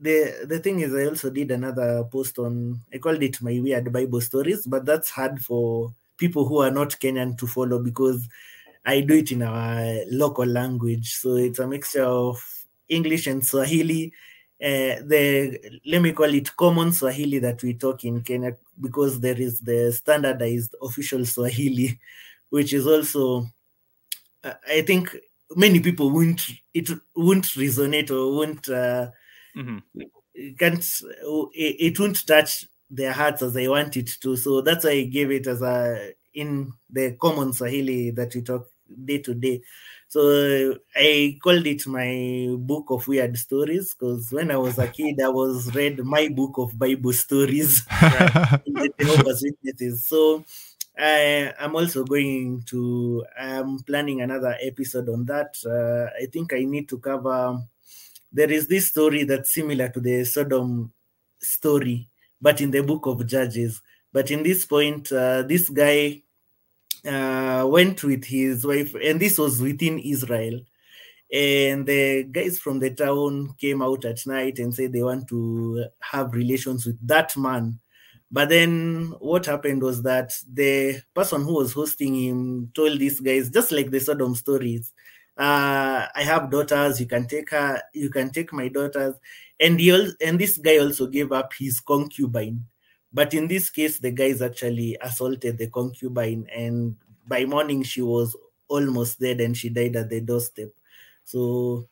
the 0.00 0.46
the 0.46 0.58
thing 0.58 0.80
is, 0.80 0.92
I 0.94 1.06
also 1.06 1.30
did 1.30 1.50
another 1.50 2.04
post 2.10 2.38
on, 2.38 2.80
I 2.92 2.98
called 2.98 3.22
it 3.22 3.40
my 3.40 3.60
weird 3.60 3.92
Bible 3.92 4.20
stories, 4.20 4.66
but 4.66 4.84
that's 4.84 5.10
hard 5.10 5.40
for 5.40 5.94
people 6.16 6.46
who 6.46 6.58
are 6.58 6.70
not 6.70 6.90
Kenyan 6.90 7.38
to 7.38 7.46
follow 7.46 7.78
because 7.78 8.28
I 8.84 9.00
do 9.00 9.14
it 9.14 9.32
in 9.32 9.42
our 9.42 10.04
local 10.10 10.46
language. 10.46 11.14
So 11.14 11.36
it's 11.36 11.58
a 11.58 11.66
mixture 11.66 12.04
of 12.04 12.42
English 12.88 13.26
and 13.26 13.44
Swahili 13.44 14.12
uh, 14.64 14.96
the 15.04 15.60
let 15.84 16.00
me 16.00 16.12
call 16.12 16.32
it 16.32 16.56
common 16.56 16.90
Swahili 16.90 17.38
that 17.38 17.62
we 17.62 17.74
talk 17.74 18.02
in 18.04 18.22
Kenya 18.22 18.56
because 18.80 19.20
there 19.20 19.38
is 19.38 19.60
the 19.60 19.92
standardized 19.92 20.74
official 20.80 21.26
Swahili, 21.26 22.00
which 22.48 22.72
is 22.72 22.86
also 22.86 23.46
uh, 24.42 24.54
I 24.66 24.80
think 24.80 25.14
many 25.54 25.80
people 25.80 26.10
won't 26.10 26.48
it 26.72 26.88
won't 27.14 27.44
resonate 27.44 28.10
or 28.10 28.34
won't 28.34 28.66
uh, 28.70 29.10
mm-hmm. 29.54 29.78
can't 30.58 31.00
it, 31.52 31.76
it 31.80 32.00
won't 32.00 32.26
touch 32.26 32.64
their 32.88 33.12
hearts 33.12 33.42
as 33.42 33.54
I 33.58 33.68
want 33.68 33.98
it 33.98 34.12
to. 34.22 34.34
So 34.34 34.62
that's 34.62 34.86
why 34.86 34.92
I 34.92 35.04
gave 35.04 35.30
it 35.30 35.46
as 35.46 35.60
a 35.60 36.12
in 36.32 36.72
the 36.88 37.12
common 37.20 37.52
Swahili 37.52 38.12
that 38.12 38.34
we 38.34 38.40
talk 38.40 38.66
day 39.04 39.18
to 39.18 39.34
day. 39.34 39.60
So 40.14 40.78
I 40.94 41.36
called 41.42 41.66
it 41.66 41.88
my 41.88 42.46
book 42.56 42.84
of 42.90 43.08
weird 43.08 43.36
stories 43.36 43.96
because 43.98 44.30
when 44.30 44.52
I 44.52 44.56
was 44.56 44.78
a 44.78 44.86
kid, 44.86 45.20
I 45.20 45.28
was 45.28 45.74
read 45.74 45.98
my 46.04 46.28
book 46.28 46.56
of 46.58 46.78
Bible 46.78 47.12
stories 47.12 47.82
in 48.64 48.74
the 48.74 48.92
Jehovah's 48.96 50.04
So 50.06 50.44
I 50.96 51.52
am 51.58 51.74
also 51.74 52.04
going 52.04 52.62
to. 52.66 53.24
I'm 53.36 53.80
planning 53.80 54.20
another 54.20 54.56
episode 54.62 55.08
on 55.08 55.24
that. 55.24 55.56
Uh, 55.66 56.14
I 56.22 56.26
think 56.26 56.52
I 56.52 56.62
need 56.62 56.88
to 56.90 56.98
cover. 56.98 57.58
There 58.30 58.52
is 58.52 58.68
this 58.68 58.86
story 58.86 59.24
that's 59.24 59.52
similar 59.52 59.88
to 59.88 59.98
the 59.98 60.24
Sodom 60.26 60.92
story, 61.40 62.08
but 62.40 62.60
in 62.60 62.70
the 62.70 62.84
book 62.84 63.06
of 63.06 63.26
Judges. 63.26 63.82
But 64.12 64.30
in 64.30 64.44
this 64.44 64.64
point, 64.64 65.10
uh, 65.10 65.42
this 65.42 65.68
guy 65.70 66.22
uh, 67.06 67.66
went 67.68 68.02
with 68.02 68.24
his 68.24 68.64
wife, 68.64 68.94
and 68.94 69.20
this 69.20 69.38
was 69.38 69.60
within 69.60 69.98
Israel. 69.98 70.60
And 71.32 71.86
the 71.86 72.24
guys 72.24 72.58
from 72.58 72.78
the 72.78 72.90
town 72.90 73.54
came 73.58 73.82
out 73.82 74.04
at 74.04 74.26
night 74.26 74.58
and 74.58 74.74
said 74.74 74.92
they 74.92 75.02
want 75.02 75.26
to 75.28 75.86
have 76.00 76.32
relations 76.32 76.86
with 76.86 76.98
that 77.06 77.36
man 77.36 77.80
but 78.34 78.48
then 78.48 79.14
what 79.20 79.46
happened 79.46 79.80
was 79.80 80.02
that 80.02 80.32
the 80.52 81.00
person 81.14 81.44
who 81.44 81.54
was 81.54 81.72
hosting 81.72 82.16
him 82.16 82.68
told 82.74 82.98
these 82.98 83.20
guys, 83.20 83.48
just 83.48 83.70
like 83.70 83.92
the 83.92 84.00
Sodom 84.00 84.34
stories, 84.34 84.92
uh, 85.38 86.06
I 86.12 86.22
have 86.24 86.50
daughters, 86.50 87.00
you 87.00 87.06
can 87.06 87.28
take 87.28 87.50
her, 87.50 87.80
you 87.92 88.10
can 88.10 88.30
take 88.30 88.52
my 88.52 88.66
daughters. 88.66 89.14
And 89.60 89.78
he 89.78 89.92
also 89.92 90.14
and 90.20 90.36
this 90.36 90.58
guy 90.58 90.78
also 90.78 91.06
gave 91.06 91.30
up 91.30 91.52
his 91.56 91.78
concubine. 91.78 92.64
But 93.14 93.32
in 93.32 93.46
this 93.46 93.70
case, 93.70 94.00
the 94.00 94.10
guys 94.10 94.42
actually 94.42 94.98
assaulted 95.00 95.56
the 95.56 95.68
concubine, 95.68 96.48
and 96.54 96.96
by 97.26 97.44
morning 97.44 97.84
she 97.84 98.02
was 98.02 98.36
almost 98.68 99.20
dead 99.20 99.40
and 99.40 99.56
she 99.56 99.68
died 99.68 99.94
at 99.94 100.10
the 100.10 100.20
doorstep. 100.20 100.70
So 101.24 101.88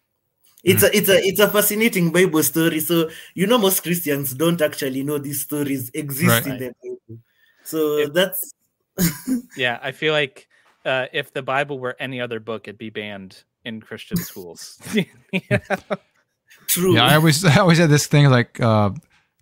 it's 0.64 0.82
mm. 0.82 0.88
a 0.88 0.96
it's 0.96 1.08
a 1.08 1.18
it's 1.22 1.40
a 1.40 1.48
fascinating 1.48 2.10
Bible 2.10 2.42
story. 2.42 2.80
So 2.80 3.08
you 3.34 3.46
know 3.46 3.58
most 3.58 3.82
Christians 3.82 4.34
don't 4.34 4.60
actually 4.60 5.04
know 5.04 5.18
these 5.18 5.42
stories 5.42 5.90
exist 5.94 6.28
right. 6.28 6.46
in 6.46 6.58
the 6.58 6.74
Bible. 6.82 7.22
So 7.64 7.98
if, 7.98 8.12
that's 8.12 8.52
yeah, 9.56 9.78
I 9.80 9.92
feel 9.92 10.12
like 10.12 10.48
uh, 10.84 11.06
if 11.12 11.32
the 11.32 11.42
Bible 11.42 11.78
were 11.78 11.96
any 12.00 12.20
other 12.20 12.40
book, 12.40 12.66
it'd 12.66 12.78
be 12.78 12.90
banned 12.90 13.44
in 13.64 13.80
Christian 13.80 14.16
schools. 14.16 14.78
True. 16.66 16.94
Yeah, 16.94 17.06
I 17.06 17.14
always 17.14 17.44
I 17.44 17.58
always 17.58 17.78
had 17.78 17.90
this 17.90 18.06
thing 18.06 18.28
like, 18.30 18.60
uh, 18.60 18.90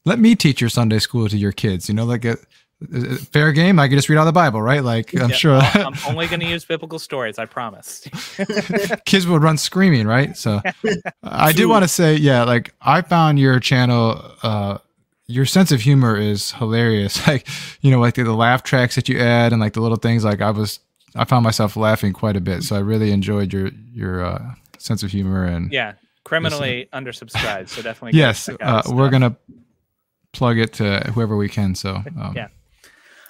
let 0.05 0.19
me 0.19 0.35
teach 0.35 0.61
your 0.61 0.71
Sunday 0.71 0.99
school 0.99 1.29
to 1.29 1.37
your 1.37 1.53
kids. 1.53 1.89
You 1.89 1.95
know, 1.95 2.05
like 2.05 2.25
a, 2.25 2.37
fair 3.33 3.53
game. 3.53 3.79
I 3.79 3.89
can 3.89 3.99
just 3.99 4.09
read 4.09 4.17
out 4.17 4.25
the 4.25 4.33
Bible, 4.33 4.63
right? 4.63 4.83
Like 4.83 5.15
I'm 5.15 5.31
yeah, 5.31 5.37
sure. 5.37 5.57
I'm 5.57 5.95
only 6.09 6.27
going 6.29 6.41
to 6.41 6.47
use 6.47 6.65
biblical 6.65 6.99
stories. 6.99 7.39
I 7.39 7.45
promise. 7.45 8.09
Kids 9.05 9.27
would 9.27 9.43
run 9.43 9.59
screaming, 9.59 10.07
right? 10.07 10.37
So 10.37 10.63
I 11.23 11.53
do 11.53 11.69
want 11.69 11.85
to 11.85 11.89
say, 11.89 12.15
yeah, 12.17 12.45
like 12.45 12.75
I 12.81 13.03
found 13.03 13.39
your 13.39 13.61
channel. 13.61 14.23
Uh, 14.43 14.79
your 15.27 15.47
sense 15.47 15.71
of 15.71 15.81
humor 15.81 16.17
is 16.17 16.53
hilarious. 16.53 17.21
Like 17.31 17.47
you 17.83 17.91
know, 17.91 18.01
like 18.01 18.15
the, 18.15 18.25
the 18.25 18.33
laugh 18.33 18.63
tracks 18.63 18.95
that 18.97 19.09
you 19.09 19.19
add 19.19 19.53
and 19.53 19.61
like 19.61 19.75
the 19.75 19.81
little 19.81 19.99
things. 19.99 20.25
Like 20.25 20.41
I 20.41 20.51
was, 20.51 20.81
I 21.15 21.25
found 21.25 21.45
myself 21.45 21.77
laughing 21.77 22.13
quite 22.13 22.37
a 22.37 22.41
bit. 22.41 22.63
So 22.63 22.75
I 22.75 22.81
really 22.81 23.13
enjoyed 23.13 23.53
your 23.53 23.69
your 23.93 24.25
uh, 24.25 24.55
sense 24.79 25.03
of 25.03 25.11
humor 25.11 25.45
and 25.45 25.71
yeah, 25.71 25.93
criminally 26.25 26.89
undersubscribed. 26.93 27.69
So 27.69 27.83
definitely 27.83 28.19
yes, 28.19 28.49
uh, 28.49 28.83
we're 28.89 29.11
gonna 29.11 29.37
plug 30.33 30.59
it 30.59 30.73
to 30.75 31.01
whoever 31.15 31.37
we 31.37 31.49
can. 31.49 31.75
So 31.75 31.97
um, 32.21 32.33
yeah 32.37 32.49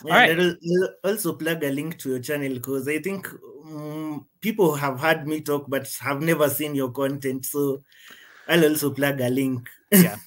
yeah, 0.04 0.12
All 0.12 0.18
right. 0.18 0.40
I'll 0.40 0.88
also 1.04 1.34
plug 1.34 1.62
a 1.62 1.70
link 1.70 1.98
to 1.98 2.10
your 2.10 2.18
channel 2.20 2.54
because 2.54 2.88
I 2.88 2.98
think 3.00 3.28
um, 3.64 4.26
people 4.40 4.74
have 4.74 4.98
heard 4.98 5.26
me 5.26 5.40
talk 5.40 5.66
but 5.68 5.90
have 6.00 6.22
never 6.22 6.48
seen 6.48 6.74
your 6.74 6.90
content. 6.90 7.44
So 7.46 7.82
I'll 8.48 8.64
also 8.64 8.90
plug 8.90 9.20
a 9.20 9.28
link. 9.28 9.68
Yeah. 9.90 10.16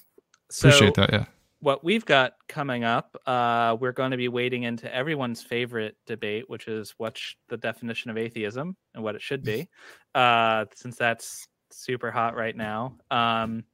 So 0.50 0.68
Appreciate 0.68 0.94
that. 0.94 1.12
Yeah. 1.12 1.24
What 1.58 1.82
we've 1.82 2.04
got 2.04 2.34
coming 2.48 2.84
up, 2.84 3.16
uh, 3.26 3.76
we're 3.80 3.90
going 3.90 4.12
to 4.12 4.16
be 4.16 4.28
wading 4.28 4.62
into 4.62 4.94
everyone's 4.94 5.42
favorite 5.42 5.96
debate, 6.06 6.48
which 6.48 6.68
is 6.68 6.94
what's 6.96 7.34
the 7.48 7.56
definition 7.56 8.08
of 8.08 8.16
atheism 8.16 8.76
and 8.94 9.02
what 9.02 9.16
it 9.16 9.22
should 9.22 9.42
be, 9.42 9.68
uh, 10.14 10.66
since 10.76 10.94
that's 10.96 11.48
super 11.72 12.12
hot 12.12 12.36
right 12.36 12.56
now. 12.56 12.98
Um, 13.10 13.64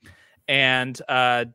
and 0.49 0.99
uh, 1.07 1.47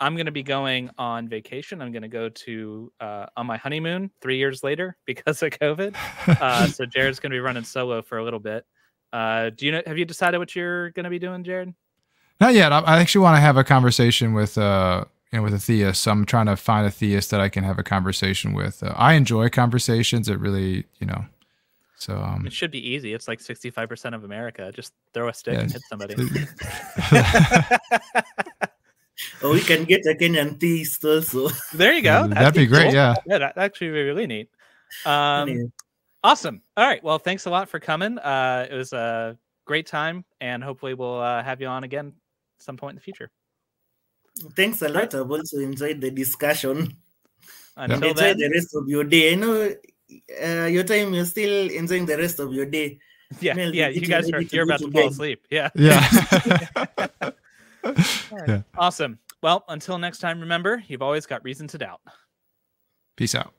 I'm 0.00 0.14
going 0.14 0.26
to 0.26 0.32
be 0.32 0.42
going 0.42 0.90
on 0.98 1.28
vacation. 1.28 1.80
I'm 1.80 1.92
going 1.92 2.02
to 2.02 2.08
go 2.08 2.28
to 2.28 2.92
uh, 3.00 3.26
on 3.36 3.46
my 3.46 3.56
honeymoon 3.56 4.10
three 4.20 4.36
years 4.36 4.62
later 4.62 4.96
because 5.06 5.42
of 5.42 5.50
COVID. 5.50 5.94
Uh, 6.40 6.66
so 6.66 6.86
Jared's 6.86 7.20
going 7.20 7.30
to 7.30 7.34
be 7.34 7.40
running 7.40 7.64
solo 7.64 8.02
for 8.02 8.18
a 8.18 8.24
little 8.24 8.40
bit. 8.40 8.64
Uh, 9.12 9.50
do 9.50 9.66
you 9.66 9.72
know? 9.72 9.82
Have 9.86 9.98
you 9.98 10.04
decided 10.04 10.38
what 10.38 10.54
you're 10.54 10.90
going 10.90 11.04
to 11.04 11.10
be 11.10 11.18
doing, 11.18 11.44
Jared? 11.44 11.72
Not 12.40 12.54
yet. 12.54 12.72
I 12.72 13.00
actually 13.00 13.22
want 13.22 13.36
to 13.36 13.40
have 13.40 13.56
a 13.56 13.64
conversation 13.64 14.34
with 14.34 14.58
uh, 14.58 15.04
you 15.32 15.38
know, 15.38 15.42
with 15.42 15.54
a 15.54 15.58
theist. 15.58 16.02
So 16.02 16.10
I'm 16.10 16.26
trying 16.26 16.46
to 16.46 16.56
find 16.56 16.86
a 16.86 16.90
theist 16.90 17.30
that 17.30 17.40
I 17.40 17.48
can 17.48 17.64
have 17.64 17.78
a 17.78 17.82
conversation 17.82 18.52
with. 18.52 18.82
Uh, 18.82 18.92
I 18.96 19.14
enjoy 19.14 19.48
conversations. 19.48 20.28
It 20.28 20.38
really, 20.38 20.84
you 20.98 21.06
know. 21.06 21.24
So 21.98 22.18
um, 22.18 22.46
it 22.46 22.52
should 22.52 22.70
be 22.70 22.86
easy. 22.86 23.14
It's 23.14 23.26
like 23.26 23.40
65% 23.40 24.14
of 24.14 24.24
America. 24.24 24.70
Just 24.74 24.92
throw 25.14 25.28
a 25.28 25.34
stick 25.34 25.54
yeah. 25.54 25.60
and 25.60 25.72
hit 25.72 25.80
somebody. 25.88 26.14
or 29.42 29.50
we 29.50 29.60
can 29.60 29.84
get 29.84 30.04
a 30.06 30.14
Kenyan 30.14 30.58
theist 30.58 31.04
also. 31.04 31.48
There 31.72 31.92
you 31.92 32.02
go. 32.02 32.22
That'd, 32.22 32.36
That'd 32.36 32.54
be, 32.54 32.60
be 32.60 32.66
great. 32.66 32.84
Cool. 32.84 32.94
Yeah. 32.94 33.14
Yeah, 33.26 33.38
that 33.38 33.58
actually 33.58 33.88
be 33.88 34.02
really 34.02 34.26
neat. 34.26 34.50
Um, 35.04 35.72
awesome. 36.22 36.62
All 36.76 36.86
right. 36.86 37.02
Well, 37.02 37.18
thanks 37.18 37.46
a 37.46 37.50
lot 37.50 37.68
for 37.68 37.80
coming. 37.80 38.18
Uh, 38.18 38.66
it 38.70 38.74
was 38.74 38.92
a 38.92 39.38
great 39.64 39.86
time, 39.86 40.24
and 40.40 40.62
hopefully 40.62 40.94
we'll 40.94 41.20
uh, 41.20 41.42
have 41.42 41.60
you 41.60 41.66
on 41.66 41.84
again 41.84 42.12
some 42.58 42.76
point 42.76 42.92
in 42.92 42.96
the 42.96 43.02
future. 43.02 43.30
Thanks 44.54 44.82
a 44.82 44.88
lot. 44.88 45.14
I've 45.14 45.30
also 45.30 45.58
enjoyed 45.58 46.00
the 46.00 46.10
discussion. 46.10 46.96
Until 47.76 48.10
enjoy 48.10 48.14
then, 48.14 48.38
the 48.38 48.50
rest 48.50 48.74
of 48.74 48.88
your 48.88 49.04
day. 49.04 49.32
I 49.32 49.34
know 49.34 49.74
uh, 50.42 50.66
your 50.66 50.84
time. 50.84 51.14
You're 51.14 51.24
still 51.24 51.70
enjoying 51.70 52.06
the 52.06 52.16
rest 52.16 52.40
of 52.40 52.52
your 52.52 52.66
day. 52.66 52.98
Yeah, 53.40 53.54
Mel, 53.54 53.74
yeah. 53.74 53.88
You 53.88 54.02
guys 54.02 54.30
are 54.30 54.40
you're 54.40 54.62
about 54.62 54.78
to 54.78 54.88
fall 54.88 55.08
asleep. 55.08 55.48
Yeah, 55.50 55.70
yeah. 55.74 55.98
right. 57.94 58.48
yeah. 58.48 58.62
Awesome. 58.76 59.18
Well, 59.42 59.64
until 59.68 59.98
next 59.98 60.18
time, 60.18 60.40
remember, 60.40 60.82
you've 60.88 61.02
always 61.02 61.26
got 61.26 61.44
reason 61.44 61.68
to 61.68 61.78
doubt. 61.78 62.00
Peace 63.16 63.34
out. 63.34 63.54